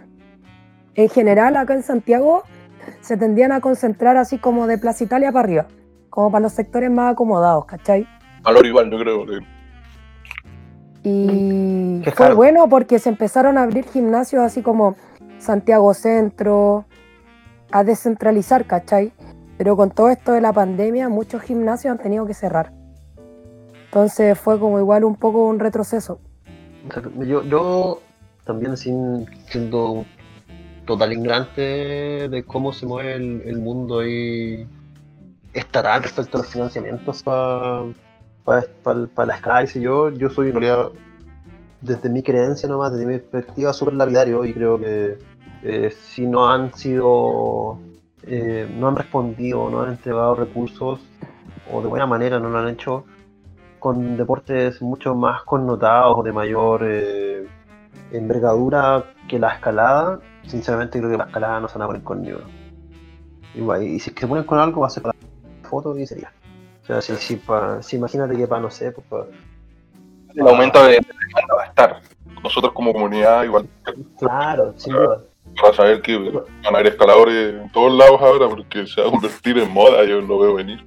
En 0.96 1.10
general, 1.10 1.56
acá 1.58 1.74
en 1.74 1.84
Santiago 1.84 2.44
se 3.02 3.18
tendían 3.18 3.52
a 3.52 3.62
concentrar 3.62 4.18
así 4.18 4.38
como 4.38 4.68
de 4.68 4.78
Plaza 4.78 5.04
Italia 5.04 5.32
para 5.32 5.44
arriba, 5.46 5.68
como 6.10 6.32
para 6.32 6.44
los 6.44 6.54
sectores 6.54 6.90
más 6.92 7.14
acomodados, 7.14 7.66
¿cachai? 7.66 8.08
Valor 8.44 8.66
igual, 8.66 8.90
yo 8.92 9.00
creo. 9.00 9.26
que- 9.26 9.40
Y 11.04 12.02
Qué 12.04 12.12
fue 12.12 12.26
caro. 12.26 12.36
bueno 12.36 12.68
porque 12.68 12.98
se 13.00 13.10
empezaron 13.10 13.58
a 13.58 13.64
abrir 13.64 13.86
gimnasios 13.86 14.42
así 14.44 14.62
como 14.64 14.96
Santiago 15.38 15.94
Centro, 15.94 16.86
a 17.72 17.84
descentralizar, 17.84 18.66
¿cachai? 18.66 19.12
Pero 19.58 19.78
con 19.78 19.92
todo 19.92 20.10
esto 20.10 20.32
de 20.32 20.42
la 20.42 20.52
pandemia, 20.52 21.08
muchos 21.10 21.42
gimnasios 21.44 21.92
han 21.92 22.00
tenido 22.00 22.26
que 22.26 22.34
cerrar. 22.34 22.72
Entonces 23.96 24.38
fue 24.38 24.60
como 24.60 24.78
igual 24.78 25.06
un 25.06 25.16
poco 25.16 25.48
un 25.48 25.58
retroceso. 25.58 26.20
Yo, 27.26 27.44
yo 27.44 28.02
también 28.44 28.76
sin 28.76 29.26
siendo 29.48 30.04
total 30.86 31.14
ignorante 31.14 32.28
de 32.28 32.44
cómo 32.46 32.74
se 32.74 32.86
mueve 32.86 33.16
el, 33.16 33.58
mundo 33.58 34.00
ahí 34.00 34.68
estatal 35.54 36.04
respecto 36.04 36.38
a 36.38 36.42
los 36.42 36.52
financiamientos 36.52 37.24
para 37.24 37.86
la 38.44 39.34
escala, 39.34 39.64
y 39.64 39.68
sé 39.68 39.80
yo, 39.80 40.10
yo 40.10 40.30
soy 40.30 40.50
en 40.50 40.56
realidad 40.60 40.90
desde 41.80 42.10
mi 42.10 42.22
creencia 42.22 42.68
nomás, 42.68 42.92
desde 42.92 43.06
mi 43.06 43.18
perspectiva 43.20 43.72
súper 43.72 43.94
lapidario 43.94 44.44
y 44.44 44.54
creo 44.54 44.78
que 44.78 45.18
eh, 45.64 45.90
si 45.90 46.28
no 46.28 46.50
han 46.52 46.74
sido 46.74 47.80
eh, 48.24 48.70
no 48.78 48.90
han 48.90 48.98
respondido, 48.98 49.70
no 49.70 49.84
han 49.84 49.92
entregado 49.92 50.36
recursos 50.36 51.00
o 51.72 51.82
de 51.82 51.88
buena 51.88 52.06
manera 52.06 52.42
no 52.42 52.50
lo 52.50 52.60
han 52.60 52.68
hecho 52.68 53.06
con 53.86 54.18
deportes 54.18 54.82
mucho 54.82 55.14
más 55.14 55.44
connotados 55.44 56.18
o 56.18 56.24
de 56.24 56.32
mayor 56.34 56.82
eh, 56.84 57.48
envergadura 58.12 59.04
que 59.28 59.38
la 59.38 59.50
escalada, 59.54 60.20
sinceramente 60.48 60.98
creo 60.98 61.12
que 61.12 61.18
la 61.20 61.26
escalada 61.26 61.60
no 61.60 61.68
se 61.68 61.78
van 61.78 61.84
a 61.84 61.88
poner 61.90 62.02
con 62.02 62.24
ni 62.24 62.32
uno. 62.32 62.46
Igual, 63.54 63.84
y 63.84 64.00
si 64.00 64.10
es 64.10 64.16
que 64.16 64.22
se 64.22 64.28
ponen 64.28 64.44
con 64.44 64.58
algo 64.58 64.82
va 64.82 64.88
a 64.88 64.90
ser 64.90 65.04
para 65.04 65.16
la 65.62 65.70
foto 65.70 65.96
y 66.00 66.08
sería. 66.08 66.32
O 66.82 66.86
sea, 66.88 67.00
si, 67.00 67.16
si, 67.18 67.36
pa- 67.36 67.80
si 67.84 67.98
imagínate 67.98 68.36
que 68.36 68.48
para, 68.48 68.60
no 68.64 68.72
sé, 68.72 68.92
pues, 68.92 69.26
El 70.34 70.48
aumento 70.48 70.84
de 70.84 70.94
demanda 70.94 71.56
va 71.56 71.62
a 71.62 71.66
estar. 71.68 72.02
Nosotros 72.44 72.74
como 72.74 72.92
comunidad 72.92 73.44
igual 73.44 73.70
claro, 74.18 74.74
sin 74.78 74.94
duda. 74.94 75.22
para 75.62 75.74
saber 75.76 76.02
que 76.02 76.18
van 76.18 76.44
a 76.66 76.70
haber 76.70 76.88
escaladores 76.88 77.54
en 77.54 77.72
todos 77.72 77.94
lados 77.94 78.20
ahora 78.20 78.48
porque 78.50 78.88
se 78.88 79.00
va 79.02 79.10
a 79.10 79.12
convertir 79.12 79.60
en 79.60 79.72
moda, 79.72 80.04
yo 80.06 80.22
lo 80.22 80.40
veo 80.40 80.56
venir. 80.56 80.84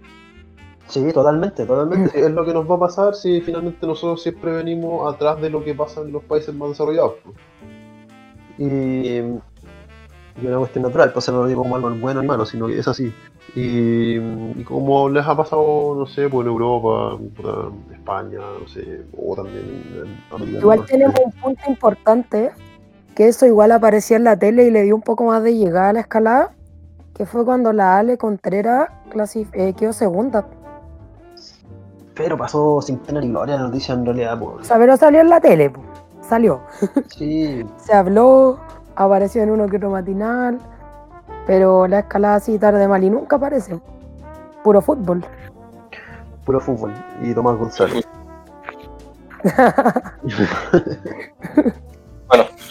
Sí, 0.89 1.13
totalmente, 1.13 1.65
totalmente. 1.65 2.19
Es 2.27 2.31
lo 2.31 2.45
que 2.45 2.53
nos 2.53 2.69
va 2.69 2.77
a 2.77 2.81
pasar 2.81 3.15
si 3.15 3.41
finalmente 3.41 3.87
nosotros 3.87 4.23
siempre 4.23 4.53
venimos 4.53 5.13
atrás 5.13 5.41
de 5.41 5.51
lo 5.51 5.63
que 5.63 5.75
pasa 5.75 6.01
en 6.01 6.13
los 6.13 6.25
países 6.25 6.55
más 6.55 6.71
desarrollados. 6.71 7.15
pues. 7.23 7.37
Y, 8.59 9.23
y 10.41 10.47
una 10.47 10.59
cuestión 10.59 10.83
natural, 10.85 11.13
pues 11.13 11.29
no 11.29 11.43
lo 11.43 11.47
digo 11.47 11.63
como 11.63 11.77
algo 11.77 11.91
bueno 11.91 12.23
ni 12.23 12.27
malo, 12.27 12.45
sino 12.45 12.67
que 12.67 12.79
es 12.79 12.89
así. 12.89 13.13
Y, 13.55 14.17
y 14.17 14.65
como 14.65 15.09
les 15.09 15.27
ha 15.27 15.37
pasado, 15.37 15.95
no 15.97 16.07
sé, 16.07 16.29
pues 16.29 16.45
en 16.45 16.53
Europa, 16.53 17.19
puta, 17.37 17.71
España, 17.93 18.39
no 18.61 18.69
sé, 18.69 19.05
o 19.17 19.35
también 19.35 20.19
en 20.33 20.57
Igual 20.57 20.85
tenemos 20.87 21.15
un 21.25 21.33
punto 21.33 21.63
importante, 21.67 22.51
que 23.15 23.29
eso 23.29 23.47
igual 23.47 23.73
aparecía 23.73 24.17
en 24.17 24.25
la 24.25 24.39
tele 24.39 24.65
y 24.65 24.71
le 24.71 24.83
dio 24.83 24.95
un 24.95 25.03
poco 25.03 25.25
más 25.25 25.43
de 25.43 25.57
llegada 25.57 25.91
a 25.91 25.93
la 25.93 26.01
escalada, 26.01 26.53
que 27.15 27.27
fue 27.27 27.45
cuando 27.45 27.73
la 27.73 27.99
Ale 27.99 28.17
Contreras 28.17 28.91
eh, 29.55 29.75
quedó 29.77 29.93
segunda. 29.93 30.47
Pero 32.19 32.37
pasó 32.37 32.83
sin 32.83 32.99
pena 32.99 33.21
ni 33.21 33.29
gloria 33.29 33.55
la 33.57 33.63
noticia 33.63 33.95
en 33.95 34.05
realidad, 34.05 34.43
O 34.43 34.55
pues. 34.57 34.67
sea, 34.67 34.77
pero 34.77 34.97
salió 34.99 35.21
en 35.21 35.31
la 35.31 35.41
tele, 35.41 35.71
po. 35.71 35.81
salió. 36.21 36.61
Sí, 37.09 37.65
Se 37.77 37.95
habló, 37.95 38.59
apareció 38.97 39.43
en 39.45 39.51
uno 39.53 39.67
que 39.69 39.77
otro 39.79 39.89
matinal, 39.91 40.59
pero 41.47 41.87
la 41.87 42.01
escalada 42.01 42.35
así 42.37 42.59
tarde 42.59 42.87
mal 42.89 43.03
y 43.05 43.09
nunca 43.11 43.37
aparece. 43.37 43.81
Puro 44.65 44.83
fútbol. 44.83 45.25
puro 46.45 46.61
fútbol. 46.61 46.93
Y 47.23 47.33
Tomás 47.33 47.57
González. 47.57 48.05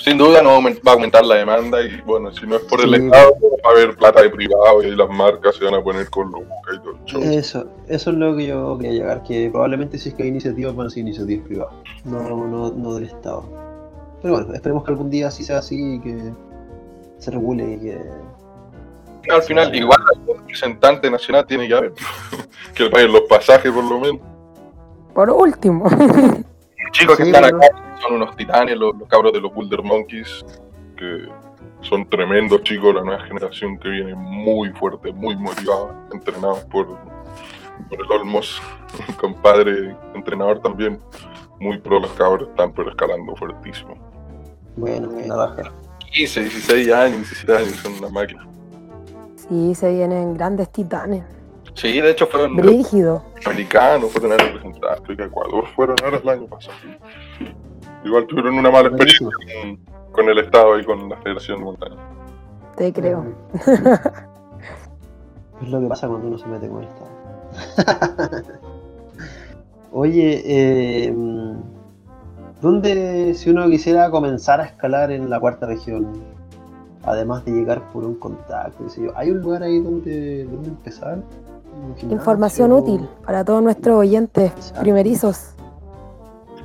Sin 0.07 0.17
duda 0.17 0.41
no 0.41 0.61
va 0.61 0.91
a 0.91 0.93
aumentar 0.93 1.25
la 1.25 1.35
demanda 1.35 1.81
y 1.81 1.99
bueno, 2.05 2.31
si 2.31 2.47
no 2.47 2.55
es 2.55 2.61
por 2.61 2.79
el 2.79 2.95
Sí. 2.95 3.05
Estado, 3.07 3.35
va 3.65 3.69
a 3.69 3.73
haber 3.73 3.93
plata 3.97 4.21
de 4.21 4.29
privado 4.29 4.81
y 4.81 4.95
las 4.95 5.09
marcas 5.09 5.57
se 5.57 5.65
van 5.65 5.73
a 5.73 5.83
poner 5.83 6.09
con 6.09 6.31
los 6.31 6.43
y 6.43 6.79
todo 6.79 6.91
el 6.91 7.03
show. 7.03 7.21
Eso, 7.23 7.65
eso 7.89 8.11
es 8.11 8.15
lo 8.15 8.33
que 8.37 8.47
yo 8.47 8.77
quería 8.77 8.93
llegar, 8.93 9.23
que 9.23 9.49
probablemente 9.51 9.97
si 9.97 10.07
es 10.07 10.15
que 10.15 10.23
hay 10.23 10.29
iniciativas 10.29 10.73
van 10.73 10.87
a 10.87 10.89
ser 10.89 10.99
iniciativas 10.99 11.45
privadas, 11.45 11.73
no, 12.05 12.21
no, 12.23 12.71
no 12.71 12.93
del 12.93 13.03
Estado. 13.03 13.43
Pero 14.21 14.35
bueno, 14.35 14.53
esperemos 14.53 14.85
que 14.85 14.91
algún 14.91 15.09
día 15.09 15.29
sí 15.29 15.43
sea 15.43 15.57
así 15.57 15.95
y 15.95 15.99
que 15.99 16.17
se 17.17 17.31
regule 17.31 17.73
y 17.73 17.79
que... 17.79 18.01
Al 19.29 19.41
final, 19.41 19.75
igual 19.75 19.99
el 20.15 20.37
representante 20.37 21.11
nacional 21.11 21.45
tiene 21.45 21.67
que 21.67 21.73
haber 21.73 21.93
que 22.73 22.83
le 22.83 22.89
paguen 22.89 23.11
los 23.11 23.23
pasajes 23.23 23.73
por 23.73 23.83
lo 23.83 23.99
menos. 23.99 24.21
Por 25.13 25.29
último. 25.31 25.85
Los 26.87 26.97
chicos 26.97 27.17
que 27.17 27.23
están 27.23 27.43
acá 27.43 27.67
son 28.01 28.13
unos 28.13 28.35
titanes, 28.37 28.77
los, 28.77 28.95
los 28.95 29.09
cabros 29.09 29.33
de 29.33 29.41
los 29.41 29.53
Boulder 29.53 29.83
Monkeys, 29.83 30.45
que 30.95 31.27
son 31.81 32.09
tremendos 32.09 32.63
chicos, 32.63 32.95
la 32.95 33.03
nueva 33.03 33.21
generación 33.25 33.77
que 33.77 33.89
viene 33.89 34.15
muy 34.15 34.69
fuerte, 34.71 35.11
muy 35.11 35.35
motivada, 35.35 36.07
entrenados 36.13 36.63
por, 36.65 36.87
por 36.87 37.99
el 37.99 38.11
Olmos, 38.11 38.61
un 39.07 39.15
compadre 39.15 39.95
entrenador 40.15 40.61
también, 40.61 40.99
muy 41.59 41.77
pro 41.77 41.99
los 41.99 42.11
cabros, 42.13 42.47
están 42.49 42.71
pero 42.71 42.89
escalando 42.89 43.35
fuertísimo. 43.35 43.97
Bueno, 44.77 45.09
la 45.25 45.35
baja. 45.35 45.73
15, 46.13 46.39
16 46.41 46.91
años, 46.93 47.17
17 47.17 47.57
años, 47.57 47.75
son 47.75 47.93
una 47.95 48.09
máquina. 48.09 48.47
Sí, 49.35 49.75
se 49.75 49.93
vienen 49.93 50.35
grandes 50.35 50.71
titanes. 50.71 51.23
Sí, 51.77 52.01
de 52.01 52.09
hecho 52.09 52.25
fueron 52.25 52.55
Brígido. 52.55 53.23
americanos, 53.45 54.11
fueron 54.11 54.31
a 54.31 54.37
representar, 54.37 54.99
creo 55.03 55.15
que 55.15 55.23
Ecuador 55.25 55.63
fueron 55.75 55.95
ahora 56.03 56.17
el 56.17 56.29
año 56.29 56.47
pasado. 56.47 56.75
Igual 58.03 58.25
tuvieron 58.25 58.55
una 58.55 58.71
mala 58.71 58.87
experiencia 58.89 59.27
con, 59.27 59.79
con 60.11 60.27
el 60.27 60.39
Estado 60.39 60.79
y 60.79 60.83
con 60.83 61.07
la 61.07 61.17
Federación 61.17 61.59
de 61.59 61.65
Montaña. 61.65 61.95
Te 62.75 62.91
creo. 62.91 63.25
Es 65.61 65.69
lo 65.69 65.81
que 65.81 65.87
pasa 65.87 66.07
cuando 66.07 66.27
uno 66.27 66.37
se 66.37 66.47
mete 66.47 66.67
con 66.67 66.83
el 66.83 66.89
Estado. 66.89 68.43
Oye, 69.91 70.43
eh, 70.45 71.13
¿dónde, 72.61 73.33
si 73.35 73.49
uno 73.49 73.67
quisiera 73.69 74.09
comenzar 74.11 74.61
a 74.61 74.65
escalar 74.65 75.11
en 75.11 75.29
la 75.29 75.39
cuarta 75.39 75.65
región, 75.65 76.11
además 77.03 77.45
de 77.45 77.51
llegar 77.51 77.91
por 77.91 78.03
un 78.03 78.15
contacto, 78.15 78.83
qué 78.83 78.89
sé 78.89 79.03
yo, 79.03 79.11
¿hay 79.15 79.31
un 79.31 79.41
lugar 79.41 79.63
ahí 79.63 79.79
donde, 79.79 80.43
donde 80.45 80.69
empezar? 80.69 81.23
Información 82.09 82.71
útil 82.71 83.07
para 83.25 83.43
todos 83.43 83.61
nuestros 83.63 83.97
oyentes 83.97 84.73
primerizos. 84.79 85.55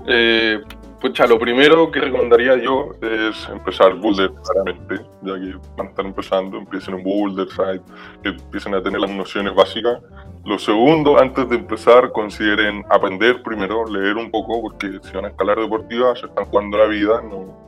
Eh, 0.06 0.60
pucha, 1.00 1.26
lo 1.26 1.38
primero 1.38 1.90
que 1.90 2.00
recomendaría 2.00 2.56
yo 2.56 2.90
es 3.00 3.48
empezar 3.48 3.94
Boulder, 3.94 4.30
claramente, 4.44 5.04
ya 5.22 5.34
que 5.34 5.56
van 5.76 5.86
a 5.86 5.90
estar 5.90 6.06
empezando, 6.06 6.58
empiecen 6.58 6.94
en 6.94 7.02
Boulder, 7.02 7.48
site, 7.48 7.82
que 8.22 8.28
empiecen 8.30 8.74
a 8.74 8.82
tener 8.82 9.00
las 9.00 9.10
nociones 9.10 9.54
básicas. 9.54 10.00
Lo 10.44 10.58
segundo, 10.58 11.18
antes 11.18 11.48
de 11.48 11.56
empezar, 11.56 12.10
consideren 12.12 12.84
aprender 12.90 13.42
primero, 13.42 13.86
leer 13.86 14.16
un 14.16 14.30
poco, 14.30 14.60
porque 14.60 14.98
si 15.02 15.12
van 15.12 15.26
a 15.26 15.28
escalar 15.28 15.58
deportiva, 15.58 16.16
se 16.16 16.26
están 16.26 16.46
jugando 16.46 16.78
la 16.78 16.86
vida, 16.86 17.22
no 17.22 17.62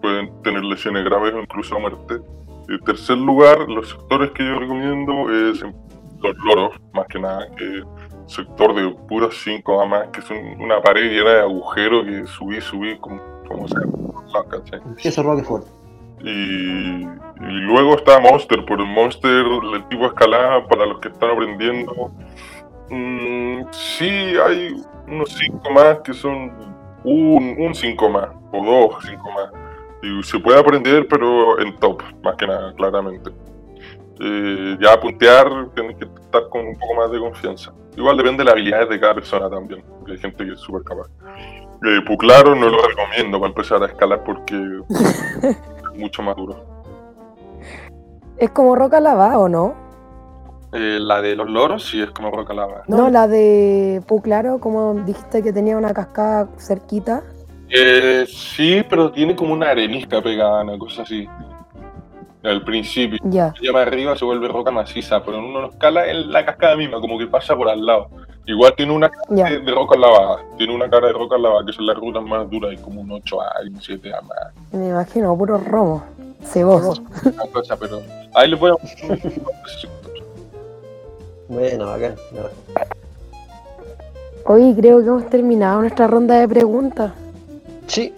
pueden 0.00 0.30
tener 0.42 0.64
lesiones 0.64 1.04
graves 1.04 1.34
o 1.34 1.40
incluso 1.40 1.78
muerte. 1.78 2.20
En 2.68 2.80
tercer 2.80 3.18
lugar, 3.18 3.68
los 3.68 3.90
sectores 3.90 4.30
que 4.32 4.44
yo 4.44 4.58
recomiendo 4.58 5.30
es 5.30 5.62
los 6.20 6.36
loros, 6.44 6.70
más 6.92 7.06
que 7.08 7.18
nada, 7.18 7.46
que 7.56 7.82
sector 8.26 8.74
de 8.74 8.90
puros 9.08 9.40
5 9.44 9.80
a 9.80 9.86
más, 9.86 10.08
que 10.08 10.20
es 10.20 10.30
un- 10.30 10.60
una 10.60 10.80
pared 10.80 11.10
llena 11.10 11.30
de 11.30 11.40
agujeros 11.42 12.04
que 12.04 12.26
subí, 12.26 12.60
subí, 12.60 12.96
como, 12.98 13.20
como 13.48 13.68
sea, 13.68 13.80
¿cachai? 14.50 14.80
Roquefort. 15.24 15.66
Y, 16.22 17.02
y 17.02 17.06
luego 17.40 17.94
está 17.96 18.18
Monster, 18.18 18.64
por 18.64 18.80
el 18.80 18.86
Monster, 18.86 19.30
el 19.74 19.88
tipo 19.88 20.02
de 20.02 20.08
escalada 20.08 20.66
para 20.66 20.86
los 20.86 20.98
que 21.00 21.08
están 21.08 21.30
aprendiendo. 21.30 22.10
Mm, 22.90 23.62
sí, 23.70 24.08
hay 24.44 24.74
unos 25.06 25.28
5 25.30 25.70
más 25.70 25.98
que 26.00 26.12
son 26.14 26.50
un 27.04 27.74
5 27.74 28.08
más, 28.08 28.28
o 28.52 28.64
dos 28.64 29.04
5 29.06 29.30
más. 29.32 29.50
Y 30.02 30.22
se 30.22 30.38
puede 30.38 30.58
aprender, 30.58 31.06
pero 31.08 31.60
en 31.60 31.76
top, 31.78 32.02
más 32.22 32.34
que 32.36 32.46
nada, 32.46 32.72
claramente. 32.74 33.30
Eh, 34.18 34.78
ya 34.80 34.98
puntear, 34.98 35.68
tienes 35.74 35.96
que 35.96 36.04
estar 36.04 36.48
con 36.48 36.66
un 36.66 36.78
poco 36.78 36.94
más 36.94 37.10
de 37.10 37.18
confianza. 37.18 37.72
Igual 37.96 38.16
depende 38.16 38.38
de 38.38 38.44
las 38.44 38.52
habilidades 38.52 38.88
de 38.88 39.00
cada 39.00 39.14
persona 39.14 39.50
también, 39.50 39.82
porque 39.98 40.12
hay 40.12 40.18
gente 40.18 40.44
que 40.44 40.52
es 40.52 40.60
súper 40.60 40.82
capaz. 40.82 41.08
Eh, 41.84 42.00
Puclaro 42.06 42.54
no 42.54 42.68
lo 42.68 42.78
recomiendo 42.82 43.38
para 43.38 43.48
empezar 43.48 43.82
a 43.82 43.86
escalar 43.86 44.24
porque 44.24 44.56
es 44.90 45.98
mucho 45.98 46.22
más 46.22 46.36
duro. 46.36 46.64
Es 48.38 48.50
como 48.50 48.74
roca 48.74 49.00
lava, 49.00 49.38
¿o 49.38 49.48
no? 49.48 49.74
Eh, 50.72 50.98
la 51.00 51.22
de 51.22 51.36
los 51.36 51.48
loros 51.48 51.88
sí 51.88 52.02
es 52.02 52.10
como 52.10 52.30
roca 52.30 52.52
lava. 52.52 52.82
No, 52.86 53.08
la 53.08 53.28
de 53.28 54.02
Puclaro, 54.06 54.58
como 54.58 54.94
dijiste 54.94 55.42
que 55.42 55.52
tenía 55.52 55.76
una 55.76 55.94
cascada 55.94 56.48
cerquita. 56.58 57.22
Eh, 57.70 58.26
sí, 58.28 58.84
pero 58.88 59.10
tiene 59.10 59.34
como 59.34 59.54
una 59.54 59.70
arenisca 59.70 60.20
pegada, 60.20 60.62
una 60.62 60.78
cosa 60.78 61.02
así. 61.02 61.26
Al 62.46 62.62
principio. 62.62 63.18
Ya. 63.24 63.52
Más 63.72 63.86
arriba 63.86 64.16
se 64.16 64.24
vuelve 64.24 64.46
roca 64.48 64.70
maciza, 64.70 65.22
pero 65.22 65.38
uno 65.38 65.62
no 65.62 65.68
escala 65.70 66.08
en 66.08 66.30
la 66.30 66.44
cascada 66.44 66.76
misma, 66.76 67.00
como 67.00 67.18
que 67.18 67.26
pasa 67.26 67.56
por 67.56 67.68
al 67.68 67.84
lado. 67.84 68.08
Igual 68.46 68.74
tiene 68.76 68.92
una 68.92 69.10
cara 69.10 69.50
de, 69.50 69.60
de 69.60 69.72
roca 69.72 69.98
lavada, 69.98 70.44
tiene 70.56 70.72
una 70.72 70.88
cara 70.88 71.08
de 71.08 71.12
roca 71.12 71.36
lavada, 71.36 71.66
que 71.66 71.72
son 71.72 71.86
las 71.86 71.96
rutas 71.96 72.22
más 72.22 72.48
duras, 72.48 72.70
hay 72.70 72.76
como 72.76 73.00
un 73.00 73.08
8A 73.08 73.64
y 73.64 73.68
un 73.68 73.80
7A 73.80 74.22
más, 74.22 74.38
Me 74.72 74.88
imagino, 74.90 75.36
puro 75.36 75.58
romo. 75.58 76.04
Ceboso. 76.44 77.02
una 77.24 77.46
cosa, 77.52 77.76
pero 77.76 78.00
ahí 78.34 78.48
les 78.48 78.60
voy 78.60 78.70
a 78.70 78.76
Bueno, 81.48 81.86
bacán. 81.86 82.14
Hoy 84.44 84.74
creo 84.76 85.00
que 85.00 85.06
hemos 85.06 85.28
terminado 85.28 85.80
nuestra 85.80 86.06
ronda 86.06 86.38
de 86.38 86.46
preguntas. 86.46 87.12
Sí, 87.88 88.12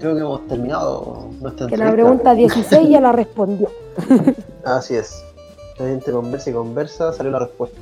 creo 0.00 0.14
que 0.14 0.20
hemos 0.20 0.48
terminado 0.48 1.28
nuestra 1.40 1.66
Que 1.68 1.76
la 1.76 1.92
pregunta 1.92 2.34
16 2.34 2.88
ya 2.88 3.00
la 3.00 3.12
respondió. 3.12 3.68
Así 4.64 4.96
es. 4.96 5.22
La 5.78 5.86
gente 5.86 6.10
conversa 6.10 6.50
y 6.50 6.52
conversa, 6.52 7.12
salió 7.12 7.30
la 7.30 7.38
respuesta. 7.38 7.78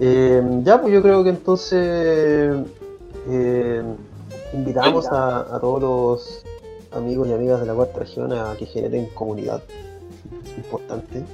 Eh, 0.00 0.42
ya, 0.62 0.80
pues 0.80 0.92
yo 0.92 1.02
creo 1.02 1.24
que 1.24 1.30
entonces 1.30 2.54
eh, 3.28 3.82
invitamos 4.52 5.06
a, 5.08 5.40
a 5.40 5.60
todos 5.60 5.80
los 5.80 6.44
amigos 6.92 7.28
y 7.28 7.32
amigas 7.32 7.60
de 7.60 7.66
la 7.66 7.74
cuarta 7.74 8.00
región 8.00 8.32
a 8.32 8.54
que 8.58 8.66
generen 8.66 9.06
comunidad. 9.14 9.62
Es 10.44 10.58
importante. 10.58 11.24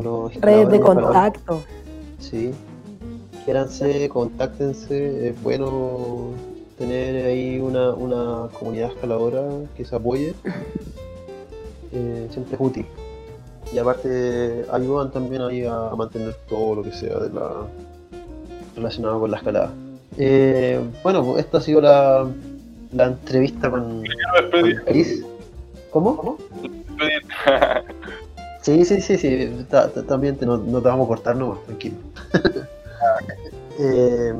Los 0.00 0.34
Redes 0.36 0.70
de 0.70 0.80
contacto. 0.80 1.62
Sí. 2.18 2.52
Quiéranse, 3.44 4.08
contáctense. 4.08 5.28
Es 5.28 5.42
bueno 5.42 6.30
tener 6.82 7.26
ahí 7.26 7.60
una, 7.60 7.90
una 7.92 8.48
comunidad 8.58 8.90
escaladora 8.90 9.42
que 9.76 9.84
se 9.84 9.94
apoye. 9.94 10.34
Eh, 11.92 12.26
siempre 12.30 12.54
es 12.56 12.60
útil. 12.60 12.86
Y 13.72 13.78
aparte 13.78 14.64
ayudan 14.72 15.10
también 15.12 15.42
ahí 15.42 15.64
a, 15.64 15.88
a 15.90 15.94
mantener 15.96 16.34
todo 16.48 16.74
lo 16.76 16.82
que 16.82 16.92
sea 16.92 17.18
de 17.20 17.30
la 17.30 17.50
relacionado 18.74 19.20
con 19.20 19.30
la 19.30 19.36
escalada. 19.36 19.72
Eh, 20.18 20.80
bueno, 21.04 21.24
pues 21.24 21.44
esta 21.44 21.58
ha 21.58 21.60
sido 21.60 21.80
la, 21.80 22.26
la 22.92 23.04
entrevista 23.06 23.70
con, 23.70 24.02
con 24.50 24.74
Chris. 24.86 25.24
¿Cómo? 25.90 26.16
¿Cómo? 26.16 26.38
Sí, 28.62 28.84
sí, 28.84 29.00
sí, 29.00 29.18
sí. 29.18 29.50
ta- 29.68 29.88
ta- 29.88 30.04
también 30.04 30.36
te- 30.36 30.46
no, 30.46 30.56
no 30.56 30.80
te 30.80 30.86
vamos 30.86 31.06
a 31.06 31.08
cortar 31.08 31.34
nomás, 31.36 31.58
tranquilo. 31.64 31.96
Eh, 33.80 34.32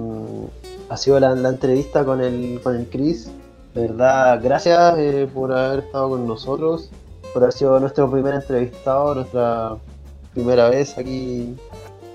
ha 0.92 0.96
sido 0.98 1.18
la, 1.18 1.34
la 1.34 1.48
entrevista 1.48 2.04
con 2.04 2.20
el, 2.20 2.60
con 2.62 2.76
el 2.76 2.86
Chris. 2.86 3.30
De 3.74 3.88
verdad, 3.88 4.40
gracias 4.42 4.94
eh, 4.98 5.26
por 5.32 5.50
haber 5.50 5.84
estado 5.84 6.10
con 6.10 6.26
nosotros, 6.26 6.90
por 7.32 7.42
haber 7.42 7.54
sido 7.54 7.80
nuestro 7.80 8.10
primer 8.10 8.34
entrevistado, 8.34 9.14
nuestra 9.14 9.76
primera 10.34 10.68
vez 10.68 10.98
aquí 10.98 11.56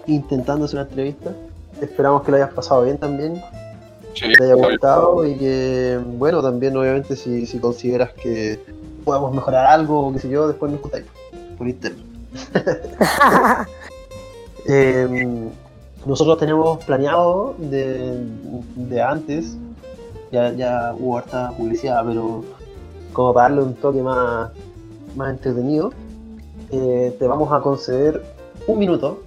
intentando 0.05 0.65
hacer 0.65 0.80
una 0.80 0.89
entrevista. 0.89 1.32
Esperamos 1.82 2.21
que 2.21 2.30
lo 2.30 2.38
hayas 2.38 2.53
pasado 2.53 2.84
bien 2.84 2.99
también, 2.99 3.41
Sí, 4.13 4.28
que 4.30 4.36
te 4.36 4.43
haya 4.43 4.53
gustado 4.53 5.25
y 5.25 5.36
que, 5.36 5.99
bueno, 6.05 6.43
también 6.43 6.78
obviamente 6.78 7.15
si, 7.15 7.47
si 7.47 7.57
consideras 7.57 8.13
que 8.13 8.59
podamos 9.03 9.34
mejorar 9.34 9.65
algo 9.65 10.07
o 10.07 10.13
qué 10.13 10.19
sé 10.19 10.30
yo, 10.30 10.47
después 10.47 10.71
nos 10.71 10.82
contáis 10.82 11.05
por 11.57 11.67
interno. 11.67 12.03
Eh, 14.69 15.49
nosotros 16.08 16.38
tenemos 16.38 16.84
planeado 16.86 17.53
de, 17.58 18.18
de 18.76 19.01
antes, 19.01 19.58
ya, 20.32 20.53
ya 20.53 20.95
hubo 20.97 21.18
harta 21.18 21.51
publicidad, 21.51 22.03
pero 22.05 22.45
como 23.12 23.34
para 23.34 23.49
darle 23.49 23.64
un 23.64 23.76
toque 23.76 24.01
más, 24.01 24.51
más 25.16 25.32
entretenido, 25.32 25.91
eh, 26.72 27.14
te 27.20 27.28
vamos 27.28 27.51
a 27.51 27.60
conceder 27.60 28.24
un 28.68 28.80
minuto, 28.80 29.22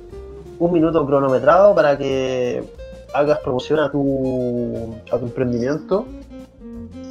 un 0.58 0.72
minuto 0.72 1.04
cronometrado 1.04 1.74
para 1.74 1.98
que 1.98 2.64
hagas 3.12 3.38
promoción 3.40 3.78
a 3.80 3.90
tu, 3.90 4.96
a 5.12 5.18
tu 5.18 5.26
emprendimiento 5.26 6.06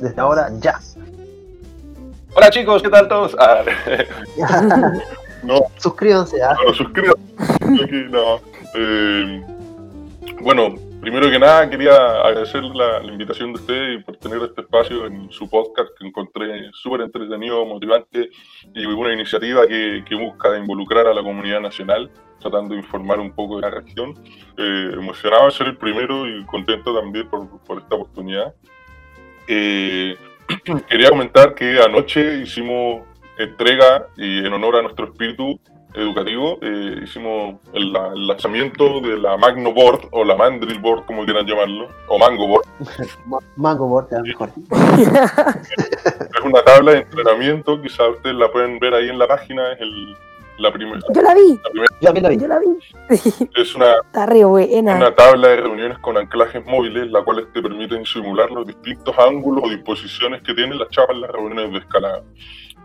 desde 0.01 0.19
ahora 0.19 0.49
ya. 0.61 0.79
Hola 2.35 2.49
chicos, 2.49 2.81
¿qué 2.81 2.89
tal 2.89 3.07
todos? 3.07 3.35
Ah, 3.39 3.61
no, 5.43 5.59
Suscríbanse 5.77 6.41
¿ah? 6.41 6.55
no, 6.65 6.73
suscríbanse. 6.73 7.21
Aquí, 7.83 8.05
no. 8.09 8.39
Eh, 8.75 9.43
bueno, 10.41 10.75
primero 11.01 11.29
que 11.29 11.39
nada 11.39 11.69
quería 11.69 11.95
agradecer 12.21 12.63
la, 12.63 12.99
la 12.99 13.11
invitación 13.11 13.53
de 13.53 13.59
ustedes 13.59 13.99
y 13.99 14.03
por 14.03 14.17
tener 14.17 14.41
este 14.41 14.61
espacio 14.61 15.05
en 15.05 15.31
su 15.31 15.49
podcast 15.49 15.89
que 15.97 16.07
encontré 16.07 16.69
súper 16.73 17.01
entretenido, 17.01 17.65
motivante 17.65 18.29
y 18.73 18.85
una 18.85 19.13
iniciativa 19.13 19.67
que, 19.67 20.03
que 20.07 20.15
busca 20.15 20.57
involucrar 20.57 21.07
a 21.07 21.13
la 21.13 21.23
comunidad 21.23 21.61
nacional, 21.61 22.09
tratando 22.39 22.73
de 22.73 22.81
informar 22.81 23.19
un 23.19 23.33
poco 23.33 23.57
de 23.57 23.61
la 23.61 23.69
región. 23.69 24.13
Eh, 24.57 24.91
emocionado 24.93 25.45
de 25.45 25.51
ser 25.51 25.67
el 25.67 25.77
primero 25.77 26.27
y 26.27 26.45
contento 26.45 26.93
también 26.93 27.29
por, 27.29 27.61
por 27.63 27.79
esta 27.79 27.95
oportunidad. 27.95 28.53
Eh, 29.47 30.15
quería 30.89 31.09
comentar 31.09 31.55
que 31.55 31.79
anoche 31.79 32.41
hicimos 32.41 33.03
entrega 33.37 34.07
y 34.17 34.39
en 34.39 34.53
honor 34.53 34.77
a 34.77 34.81
nuestro 34.81 35.05
espíritu 35.05 35.59
educativo, 35.93 36.57
eh, 36.61 36.99
hicimos 37.03 37.55
el, 37.73 37.91
la- 37.91 38.09
el 38.13 38.27
lanzamiento 38.27 39.01
de 39.01 39.17
la 39.17 39.37
Magno 39.37 39.73
Board 39.73 40.07
o 40.11 40.23
la 40.23 40.35
Mandrill 40.35 40.79
Board, 40.79 41.05
como 41.05 41.25
quieran 41.25 41.45
llamarlo, 41.45 41.87
o 42.07 42.17
Mango 42.19 42.47
Board. 42.47 42.65
Ma- 43.25 43.39
Mango 43.55 43.87
Board, 43.87 44.07
mejor. 44.23 44.49
Es 45.39 46.45
una 46.45 46.61
tabla 46.63 46.91
de 46.93 46.97
entrenamiento, 46.99 47.81
quizás 47.81 48.07
ustedes 48.15 48.35
la 48.35 48.51
pueden 48.51 48.79
ver 48.79 48.93
ahí 48.93 49.09
en 49.09 49.19
la 49.19 49.27
página, 49.27 49.73
es 49.73 49.81
el, 49.81 50.15
la, 50.57 50.71
primera, 50.71 50.99
Yo 51.13 51.21
la 51.21 51.33
vi, 51.33 51.59
la 51.59 51.69
primera. 51.69 51.89
Yo 52.01 52.11
la 52.11 52.29
vi. 52.29 52.37
yo 52.37 52.47
la 52.47 52.59
vi. 52.59 53.49
Es 53.55 53.75
una, 53.75 53.93
Está 54.05 54.25
re 54.25 54.43
buena. 54.43 54.95
una 54.95 55.13
tabla 55.15 55.49
de 55.49 55.55
reuniones 55.57 55.97
con 55.99 56.17
anclajes 56.17 56.65
móviles, 56.65 57.09
las 57.11 57.23
cuales 57.23 57.45
te 57.53 57.61
permiten 57.61 58.05
simular 58.05 58.49
los 58.51 58.65
distintos 58.67 59.15
ángulos 59.17 59.63
o 59.65 59.69
disposiciones 59.69 60.41
que 60.43 60.53
tienen 60.53 60.77
las 60.77 60.89
chapas 60.89 61.15
en 61.15 61.21
las 61.21 61.31
reuniones 61.31 61.71
de 61.71 61.77
escalada. 61.79 62.23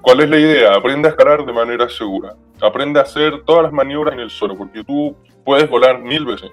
¿Cuál 0.05 0.21
es 0.21 0.29
la 0.29 0.39
idea? 0.39 0.75
Aprende 0.75 1.09
a 1.09 1.13
escalar 1.13 1.47
de 1.47 1.53
manera 1.55 1.89
segura. 1.89 2.35
Aprende 2.61 3.01
a 3.01 3.05
hacer 3.05 3.43
todas 3.47 3.63
las 3.63 3.73
maniobras 3.73 4.13
en 4.13 4.21
el 4.21 4.29
suelo, 4.29 4.55
porque 4.55 4.85
tú 4.85 5.17
puedes 5.47 5.67
volar 5.71 5.99
mil 5.99 6.27
veces, 6.27 6.51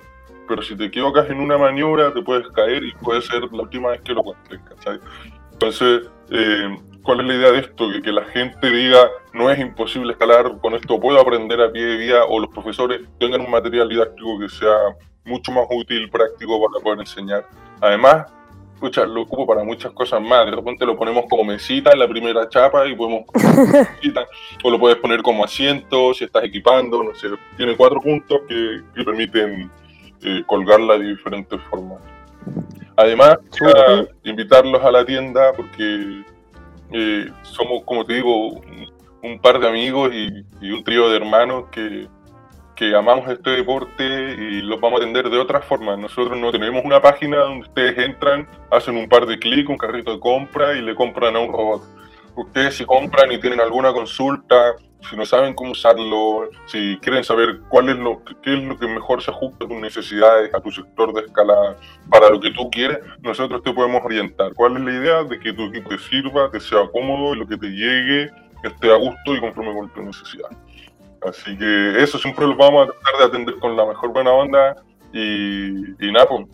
pero 0.47 0.61
si 0.61 0.73
te 0.77 0.85
equivocas 0.85 1.29
en 1.29 1.41
una 1.41 1.57
maniobra 1.57 2.13
te 2.13 2.21
puedes 2.21 2.47
caer 2.51 2.81
y 2.81 2.93
puede 2.93 3.21
ser 3.21 3.41
la 3.51 3.63
última 3.63 3.89
vez 3.89 3.99
que 4.03 4.13
lo 4.13 4.23
cuentes, 4.23 4.57
¿cachai? 4.69 4.99
Entonces, 5.51 6.09
eh, 6.29 6.77
¿cuál 7.03 7.19
es 7.19 7.25
la 7.25 7.33
idea 7.33 7.51
de 7.51 7.59
esto? 7.59 7.91
Que, 7.91 8.01
que 8.01 8.13
la 8.13 8.23
gente 8.23 8.69
diga, 8.69 9.09
no 9.33 9.49
es 9.49 9.59
imposible 9.59 10.13
escalar, 10.13 10.57
con 10.61 10.73
esto 10.73 10.97
puedo 10.97 11.19
aprender 11.19 11.59
a 11.59 11.73
pie 11.73 11.83
de 11.83 11.97
vía, 11.97 12.23
o 12.23 12.39
los 12.39 12.49
profesores 12.51 13.01
tengan 13.19 13.41
un 13.41 13.51
material 13.51 13.89
didáctico 13.89 14.39
que 14.39 14.47
sea 14.47 14.77
mucho 15.25 15.51
más 15.51 15.65
útil, 15.69 16.09
práctico 16.09 16.57
para 16.65 16.81
poder 16.81 16.99
enseñar. 17.01 17.45
Además, 17.81 18.27
escucha, 18.81 19.05
lo 19.05 19.21
ocupo 19.21 19.45
para 19.45 19.63
muchas 19.63 19.91
cosas 19.91 20.19
más. 20.21 20.45
De 20.45 20.51
repente 20.51 20.85
lo 20.85 20.97
ponemos 20.97 21.25
como 21.29 21.43
mesita 21.43 21.91
en 21.91 21.99
la 21.99 22.07
primera 22.07 22.49
chapa 22.49 22.87
y 22.87 22.95
podemos 22.95 23.25
o 24.63 24.71
lo 24.71 24.79
puedes 24.79 24.97
poner 24.97 25.21
como 25.21 25.45
asiento 25.45 26.13
si 26.15 26.23
estás 26.23 26.43
equipando, 26.43 27.03
no 27.03 27.13
sé. 27.13 27.27
Tiene 27.55 27.77
cuatro 27.77 28.01
puntos 28.01 28.41
que, 28.47 28.81
que 28.95 29.03
permiten 29.03 29.69
eh, 30.23 30.43
colgarla 30.47 30.97
de 30.97 31.09
diferentes 31.09 31.61
formas. 31.69 32.01
Además, 32.95 33.37
invitarlos 34.23 34.83
a 34.83 34.91
la 34.91 35.05
tienda 35.05 35.53
porque 35.53 36.23
eh, 36.91 37.29
somos, 37.43 37.83
como 37.85 38.03
te 38.03 38.15
digo, 38.15 38.47
un, 38.47 38.91
un 39.21 39.39
par 39.39 39.59
de 39.59 39.67
amigos 39.67 40.11
y, 40.11 40.43
y 40.59 40.71
un 40.71 40.83
trío 40.83 41.07
de 41.09 41.17
hermanos 41.17 41.65
que, 41.71 42.07
que 42.81 42.95
amamos 42.95 43.29
este 43.29 43.51
deporte 43.51 44.03
y 44.03 44.63
los 44.63 44.81
vamos 44.81 44.99
a 44.99 45.03
atender 45.03 45.29
de 45.29 45.37
otra 45.37 45.61
forma. 45.61 45.95
Nosotros 45.95 46.35
no 46.39 46.51
tenemos 46.51 46.83
una 46.83 46.99
página 46.99 47.37
donde 47.37 47.67
ustedes 47.67 47.95
entran, 47.99 48.47
hacen 48.71 48.97
un 48.97 49.07
par 49.07 49.27
de 49.27 49.37
clics, 49.37 49.69
un 49.69 49.77
carrito 49.77 50.13
de 50.13 50.19
compra 50.19 50.73
y 50.73 50.81
le 50.81 50.95
compran 50.95 51.35
a 51.35 51.39
un 51.41 51.53
robot. 51.53 51.83
Ustedes 52.35 52.77
si 52.77 52.85
compran 52.85 53.31
y 53.31 53.39
tienen 53.39 53.61
alguna 53.61 53.93
consulta, 53.93 54.73
si 55.07 55.15
no 55.15 55.27
saben 55.27 55.53
cómo 55.53 55.73
usarlo, 55.73 56.49
si 56.65 56.97
quieren 57.03 57.23
saber 57.23 57.59
cuál 57.69 57.89
es 57.89 57.97
lo, 57.97 58.23
qué 58.41 58.55
es 58.55 58.63
lo 58.63 58.75
que 58.79 58.87
mejor 58.87 59.21
se 59.21 59.29
ajusta 59.29 59.65
a 59.65 59.67
tus 59.67 59.77
necesidades, 59.77 60.51
a 60.51 60.59
tu 60.59 60.71
sector 60.71 61.13
de 61.13 61.21
escalada, 61.21 61.77
para 62.09 62.31
lo 62.31 62.39
que 62.39 62.49
tú 62.49 62.71
quieres, 62.71 62.97
nosotros 63.21 63.61
te 63.61 63.71
podemos 63.73 64.03
orientar. 64.03 64.55
¿Cuál 64.55 64.77
es 64.77 64.83
la 64.85 64.91
idea? 64.91 65.23
De 65.23 65.39
que 65.39 65.53
tu 65.53 65.65
equipo 65.65 65.89
te 65.89 65.99
sirva, 65.99 66.51
que 66.51 66.59
sea 66.59 66.89
cómodo 66.91 67.35
lo 67.35 67.45
que 67.45 67.57
te 67.57 67.67
llegue 67.67 68.31
esté 68.63 68.91
a 68.91 68.95
gusto 68.95 69.35
y 69.35 69.39
conforme 69.39 69.73
con 69.73 69.89
tu 69.93 70.01
necesidad. 70.01 70.49
Así 71.21 71.55
que 71.57 72.01
eso 72.01 72.17
siempre 72.17 72.47
lo 72.47 72.55
vamos 72.55 72.87
a 72.87 72.91
tratar 72.91 73.19
de 73.19 73.25
atender 73.25 73.59
con 73.59 73.75
la 73.77 73.85
mejor 73.85 74.11
buena 74.11 74.31
onda 74.31 74.75
y, 75.13 75.91
y 76.03 76.11
nada, 76.11 76.27
pues, 76.27 76.47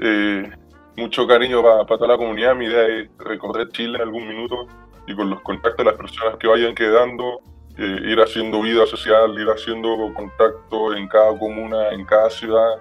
eh, 0.00 0.50
mucho 0.96 1.26
cariño 1.26 1.62
para 1.62 1.84
toda 1.84 2.08
la 2.08 2.16
comunidad. 2.16 2.54
Mi 2.54 2.66
idea 2.66 2.86
es 2.86 3.10
recorrer 3.18 3.68
Chile 3.70 3.96
en 3.96 4.02
algún 4.02 4.28
minuto 4.28 4.66
y 5.06 5.16
con 5.16 5.30
los 5.30 5.40
contactos 5.40 5.78
de 5.78 5.90
las 5.90 5.94
personas 5.94 6.36
que 6.36 6.46
vayan 6.46 6.74
quedando, 6.74 7.40
eh, 7.76 7.98
ir 8.04 8.20
haciendo 8.20 8.62
vida 8.62 8.86
social, 8.86 9.36
ir 9.38 9.48
haciendo 9.48 9.96
contacto 10.14 10.94
en 10.94 11.08
cada 11.08 11.36
comuna, 11.36 11.88
en 11.90 12.04
cada 12.04 12.30
ciudad 12.30 12.76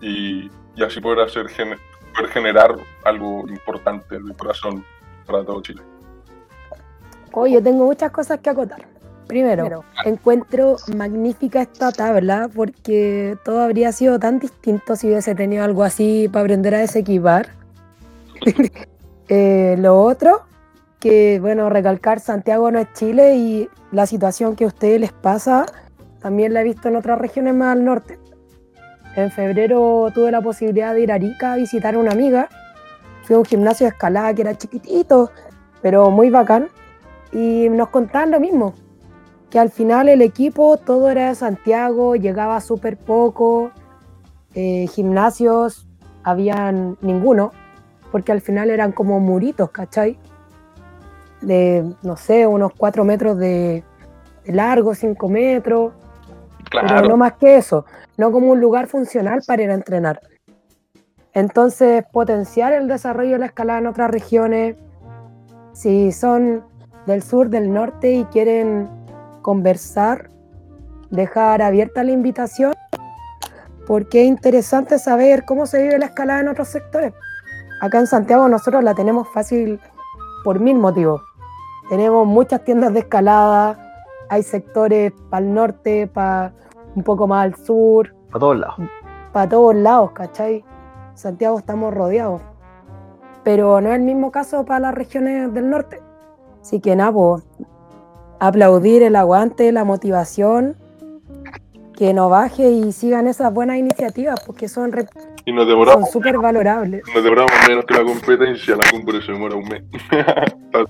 y, 0.00 0.48
y 0.76 0.84
así 0.84 1.00
poder, 1.00 1.20
hacer, 1.20 1.46
poder 2.14 2.30
generar 2.30 2.76
algo 3.04 3.44
importante 3.48 4.20
de 4.20 4.34
corazón 4.34 4.84
para 5.26 5.44
todo 5.44 5.60
Chile. 5.62 5.82
Oye, 7.32 7.54
yo 7.54 7.62
tengo 7.62 7.84
muchas 7.84 8.12
cosas 8.12 8.38
que 8.38 8.50
acotar. 8.50 8.99
Primero, 9.30 9.84
encuentro 10.04 10.76
magnífica 10.96 11.62
esta 11.62 11.92
tabla 11.92 12.50
porque 12.52 13.38
todo 13.44 13.60
habría 13.60 13.92
sido 13.92 14.18
tan 14.18 14.40
distinto 14.40 14.96
si 14.96 15.06
hubiese 15.06 15.36
tenido 15.36 15.62
algo 15.62 15.84
así 15.84 16.28
para 16.28 16.42
aprender 16.42 16.74
a 16.74 16.78
desequipar. 16.78 17.50
Eh, 19.32 19.76
lo 19.78 20.02
otro, 20.02 20.40
que 20.98 21.38
bueno, 21.38 21.70
recalcar 21.70 22.18
Santiago 22.18 22.72
no 22.72 22.80
es 22.80 22.92
Chile 22.94 23.36
y 23.36 23.68
la 23.92 24.04
situación 24.04 24.56
que 24.56 24.64
a 24.64 24.66
ustedes 24.66 25.00
les 25.00 25.12
pasa 25.12 25.66
también 26.20 26.52
la 26.52 26.62
he 26.62 26.64
visto 26.64 26.88
en 26.88 26.96
otras 26.96 27.16
regiones 27.16 27.54
más 27.54 27.76
al 27.76 27.84
norte. 27.84 28.18
En 29.14 29.30
febrero 29.30 30.08
tuve 30.12 30.32
la 30.32 30.40
posibilidad 30.40 30.94
de 30.94 31.02
ir 31.02 31.12
a 31.12 31.14
Arica 31.14 31.52
a 31.52 31.56
visitar 31.56 31.94
a 31.94 31.98
una 31.98 32.10
amiga. 32.10 32.48
Fui 33.22 33.36
a 33.36 33.38
un 33.38 33.44
gimnasio 33.44 33.86
de 33.86 33.90
escalada 33.90 34.34
que 34.34 34.42
era 34.42 34.58
chiquitito, 34.58 35.30
pero 35.80 36.10
muy 36.10 36.28
bacán. 36.30 36.68
Y 37.32 37.68
nos 37.68 37.90
contaban 37.90 38.32
lo 38.32 38.40
mismo, 38.40 38.74
que 39.50 39.58
al 39.58 39.70
final 39.70 40.08
el 40.08 40.22
equipo 40.22 40.76
todo 40.76 41.10
era 41.10 41.28
de 41.28 41.34
Santiago, 41.34 42.14
llegaba 42.14 42.60
súper 42.60 42.96
poco, 42.96 43.72
eh, 44.54 44.86
gimnasios 44.88 45.86
habían 46.22 46.96
ninguno, 47.00 47.50
porque 48.12 48.32
al 48.32 48.40
final 48.40 48.70
eran 48.70 48.92
como 48.92 49.18
muritos, 49.20 49.70
¿cachai? 49.70 50.18
De, 51.40 51.84
no 52.02 52.16
sé, 52.16 52.46
unos 52.46 52.72
4 52.76 53.04
metros 53.04 53.38
de, 53.38 53.82
de 54.44 54.52
largo, 54.52 54.94
5 54.94 55.28
metros, 55.28 55.92
pero 56.70 57.08
no 57.08 57.16
más 57.16 57.32
que 57.34 57.56
eso, 57.56 57.86
no 58.16 58.30
como 58.30 58.52
un 58.52 58.60
lugar 58.60 58.86
funcional 58.86 59.40
para 59.46 59.62
ir 59.62 59.70
a 59.70 59.74
entrenar. 59.74 60.20
Entonces, 61.32 62.04
potenciar 62.12 62.72
el 62.72 62.86
desarrollo 62.88 63.32
de 63.32 63.38
la 63.38 63.46
escalada 63.46 63.78
en 63.78 63.86
otras 63.86 64.10
regiones, 64.10 64.76
si 65.72 66.12
son 66.12 66.64
del 67.06 67.22
sur, 67.22 67.48
del 67.48 67.72
norte 67.72 68.12
y 68.12 68.24
quieren 68.26 68.88
conversar, 69.42 70.30
dejar 71.10 71.62
abierta 71.62 72.02
la 72.04 72.12
invitación, 72.12 72.72
porque 73.86 74.22
es 74.22 74.28
interesante 74.28 74.98
saber 74.98 75.44
cómo 75.44 75.66
se 75.66 75.82
vive 75.82 75.98
la 75.98 76.06
escalada 76.06 76.40
en 76.40 76.48
otros 76.48 76.68
sectores. 76.68 77.12
Acá 77.80 77.98
en 77.98 78.06
Santiago 78.06 78.48
nosotros 78.48 78.84
la 78.84 78.94
tenemos 78.94 79.26
fácil 79.32 79.80
por 80.44 80.60
mil 80.60 80.76
motivos. 80.78 81.22
Tenemos 81.88 82.26
muchas 82.26 82.62
tiendas 82.64 82.92
de 82.92 83.00
escalada, 83.00 83.78
hay 84.28 84.42
sectores 84.42 85.12
para 85.28 85.44
el 85.44 85.52
norte, 85.54 86.06
para 86.06 86.52
un 86.94 87.02
poco 87.02 87.26
más 87.26 87.44
al 87.44 87.54
sur, 87.56 88.14
A 88.32 88.38
todos 88.38 88.58
lados. 88.58 88.76
para 89.32 89.48
todos 89.48 89.74
lados, 89.74 90.12
¿cachai? 90.12 90.64
Santiago 91.14 91.58
estamos 91.58 91.92
rodeados. 91.92 92.42
Pero 93.42 93.80
no 93.80 93.88
es 93.88 93.96
el 93.96 94.02
mismo 94.02 94.30
caso 94.30 94.64
para 94.64 94.80
las 94.80 94.94
regiones 94.94 95.52
del 95.52 95.68
norte. 95.70 96.00
Así 96.60 96.78
que 96.80 96.94
nada, 96.94 97.12
po, 97.12 97.42
aplaudir 98.40 99.02
el 99.02 99.16
aguante, 99.16 99.70
la 99.72 99.84
motivación, 99.84 100.76
que 101.96 102.14
no 102.14 102.30
baje 102.30 102.70
y 102.70 102.92
sigan 102.92 103.26
esas 103.28 103.52
buenas 103.52 103.76
iniciativas, 103.76 104.40
porque 104.46 104.68
son 104.68 104.90
re- 104.92 105.06
Y 105.44 105.52
nos 105.52 105.64
Son 105.64 105.68
demoramos, 105.68 106.10
súper 106.10 106.38
valorables. 106.38 107.02
nos 107.14 107.22
demoramos 107.22 107.52
menos 107.68 107.84
que 107.84 107.94
la 107.94 108.04
competencia, 108.04 108.76
la 108.76 108.84
cumbre 108.90 109.20
se 109.20 109.32
demora 109.32 109.56
un 109.56 109.68
mes. 109.68 109.82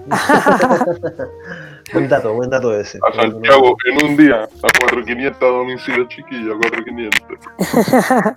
Buen 1.92 2.08
dato, 2.08 2.34
buen 2.34 2.50
dato 2.50 2.72
ese. 2.78 2.98
A 3.10 3.14
Santiago 3.22 3.76
en 3.90 4.10
un 4.10 4.16
día, 4.16 4.44
a 4.44 4.68
4500 4.86 5.42
a 5.42 5.46
domicilio 5.46 6.04
chiquillo, 6.08 6.52
a 6.54 6.58
4500. 6.58 8.36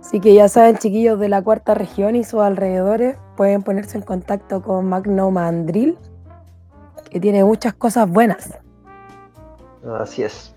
Así 0.00 0.18
que 0.20 0.34
ya 0.34 0.48
saben, 0.48 0.76
chiquillos 0.78 1.18
de 1.20 1.28
la 1.28 1.42
cuarta 1.42 1.74
región 1.74 2.16
y 2.16 2.24
sus 2.24 2.40
alrededores, 2.40 3.16
pueden 3.36 3.62
ponerse 3.62 3.98
en 3.98 4.02
contacto 4.04 4.62
con 4.62 4.86
Magno 4.88 5.30
Mandril, 5.30 5.96
que 7.14 7.20
tiene 7.20 7.44
muchas 7.44 7.74
cosas 7.74 8.10
buenas. 8.10 8.58
Así 10.00 10.24
es. 10.24 10.52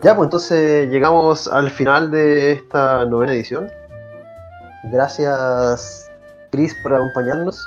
Ya, 0.00 0.14
pues 0.14 0.26
entonces 0.26 0.88
llegamos 0.88 1.48
al 1.48 1.68
final 1.68 2.12
de 2.12 2.52
esta 2.52 3.04
novena 3.06 3.32
edición. 3.32 3.68
Gracias, 4.92 6.08
Chris, 6.52 6.76
por 6.84 6.94
acompañarnos. 6.94 7.60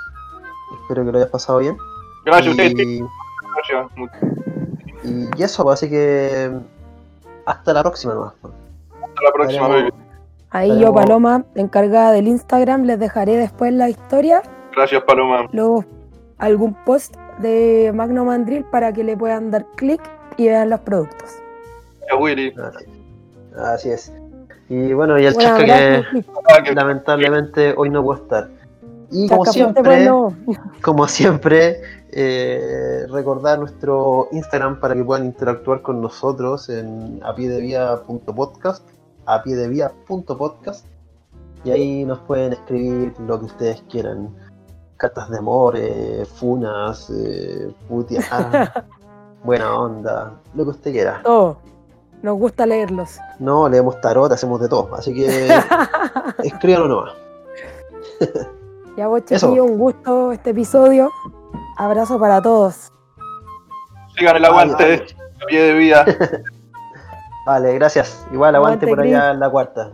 Espero 0.82 1.04
que 1.04 1.12
lo 1.12 1.18
hayas 1.18 1.30
pasado 1.32 1.60
bien. 1.60 1.76
Gracias 2.26 2.56
y, 2.56 3.02
gracias. 3.56 3.88
y- 5.04 5.28
y 5.38 5.44
eso, 5.44 5.64
pues, 5.64 5.74
así 5.74 5.90
que 5.90 6.52
hasta 7.46 7.74
la 7.74 7.84
próxima 7.84 8.14
nomás. 8.14 8.34
pues. 8.42 8.54
Hasta 9.04 9.22
la 9.22 9.32
próxima, 9.34 9.68
baby. 9.68 9.94
Ahí 10.52 10.80
yo, 10.80 10.94
Paloma, 10.94 11.44
encargada 11.56 12.14
del 12.14 12.30
Instagram, 12.30 12.84
les 12.84 13.00
dejaré 13.00 13.36
después 13.36 13.74
la 13.74 13.90
historia, 13.90 14.42
Gracias, 14.74 15.04
Paloma. 15.04 15.48
luego 15.52 15.84
algún 16.38 16.74
post 16.86 17.16
de 17.40 17.92
Magno 17.94 18.26
Mandril 18.26 18.64
para 18.66 18.94
que 18.94 19.04
le 19.04 19.18
puedan 19.18 19.52
dar 19.52 19.66
clic 19.76 20.02
y 20.38 20.48
vean 20.48 20.70
los 20.70 20.80
productos. 20.82 21.36
Willy. 22.20 22.54
Así, 23.58 23.90
es. 23.90 24.12
Y 24.70 24.94
bueno, 24.94 25.20
y 25.20 25.26
el 25.26 25.36
que 25.36 26.04
Chris. 26.10 26.26
Ah, 26.50 26.64
que- 26.64 26.74
lamentablemente 26.74 27.74
hoy 27.78 27.90
no 27.90 28.04
puede 28.04 28.22
estar. 28.22 28.50
Y 29.12 29.30
como 29.30 29.46
siempre, 29.46 30.10
como 30.82 31.08
siempre, 31.08 31.82
eh, 32.12 33.06
recordar 33.12 33.60
nuestro 33.60 34.28
Instagram 34.32 34.80
para 34.80 34.96
que 34.96 35.04
puedan 35.04 35.26
interactuar 35.26 35.82
con 35.82 36.02
nosotros 36.02 36.70
en 36.70 37.20
apiedevía.podcast, 37.24 38.84
apiedevía.podcast, 39.26 40.86
y 41.64 41.72
ahí 41.72 42.06
nos 42.06 42.20
pueden 42.20 42.54
escribir 42.54 43.14
lo 43.20 43.40
que 43.40 43.46
ustedes 43.46 43.84
quieran. 43.90 44.30
Cartas 44.98 45.30
de 45.30 45.38
amor, 45.38 45.76
eh, 45.78 46.26
funas, 46.36 47.10
eh, 47.10 47.70
putear, 47.90 48.86
buena 49.44 49.78
onda, 49.78 50.32
lo 50.54 50.64
que 50.64 50.70
usted 50.72 50.92
quiera. 50.92 51.22
Todo. 51.24 51.58
Nos 52.22 52.38
gusta 52.40 52.66
leerlos. 52.66 53.20
No, 53.40 53.68
leemos 53.70 54.00
tarot, 54.02 54.32
hacemos 54.32 54.60
de 54.62 54.68
todo, 54.70 54.96
así 54.96 55.14
que 55.14 55.50
escríbanlo 56.44 56.88
nomás. 56.88 57.14
Ya 58.98 59.08
vos, 59.08 59.22
Eso. 59.30 59.48
chiquillos, 59.48 59.70
un 59.70 59.78
gusto 59.78 60.32
este 60.32 60.52
episodio. 60.52 61.12
Abrazo 61.78 62.18
para 62.18 62.42
todos. 62.42 62.92
Sigan 64.18 64.38
el 64.38 64.46
aguante, 64.46 65.06
a 65.44 65.46
pie 65.48 65.62
de 65.62 65.74
vida. 65.74 66.06
Vale, 67.46 67.74
gracias. 67.76 68.26
Igual 68.32 68.56
aguante, 68.56 68.86
Aguante, 68.86 68.88
por 68.88 69.02
allá 69.06 69.32
en 69.32 69.40
la 69.42 69.50
cuarta. 69.50 69.92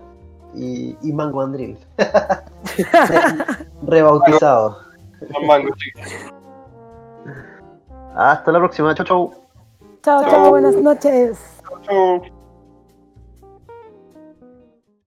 Y, 0.53 0.95
y 1.01 1.11
Mango 1.13 1.41
Andril. 1.41 1.77
Re- 1.97 3.25
rebautizado. 3.83 4.77
Los 5.21 5.43
mangos, 5.43 5.77
chicos. 5.77 6.03
Hasta 8.15 8.51
la 8.51 8.59
próxima. 8.59 8.93
Chau, 8.95 9.05
chau. 9.05 9.33
Chao, 10.03 10.23
chao, 10.23 10.49
buenas 10.49 10.75
noches. 10.75 11.39
Chao. 11.83 12.40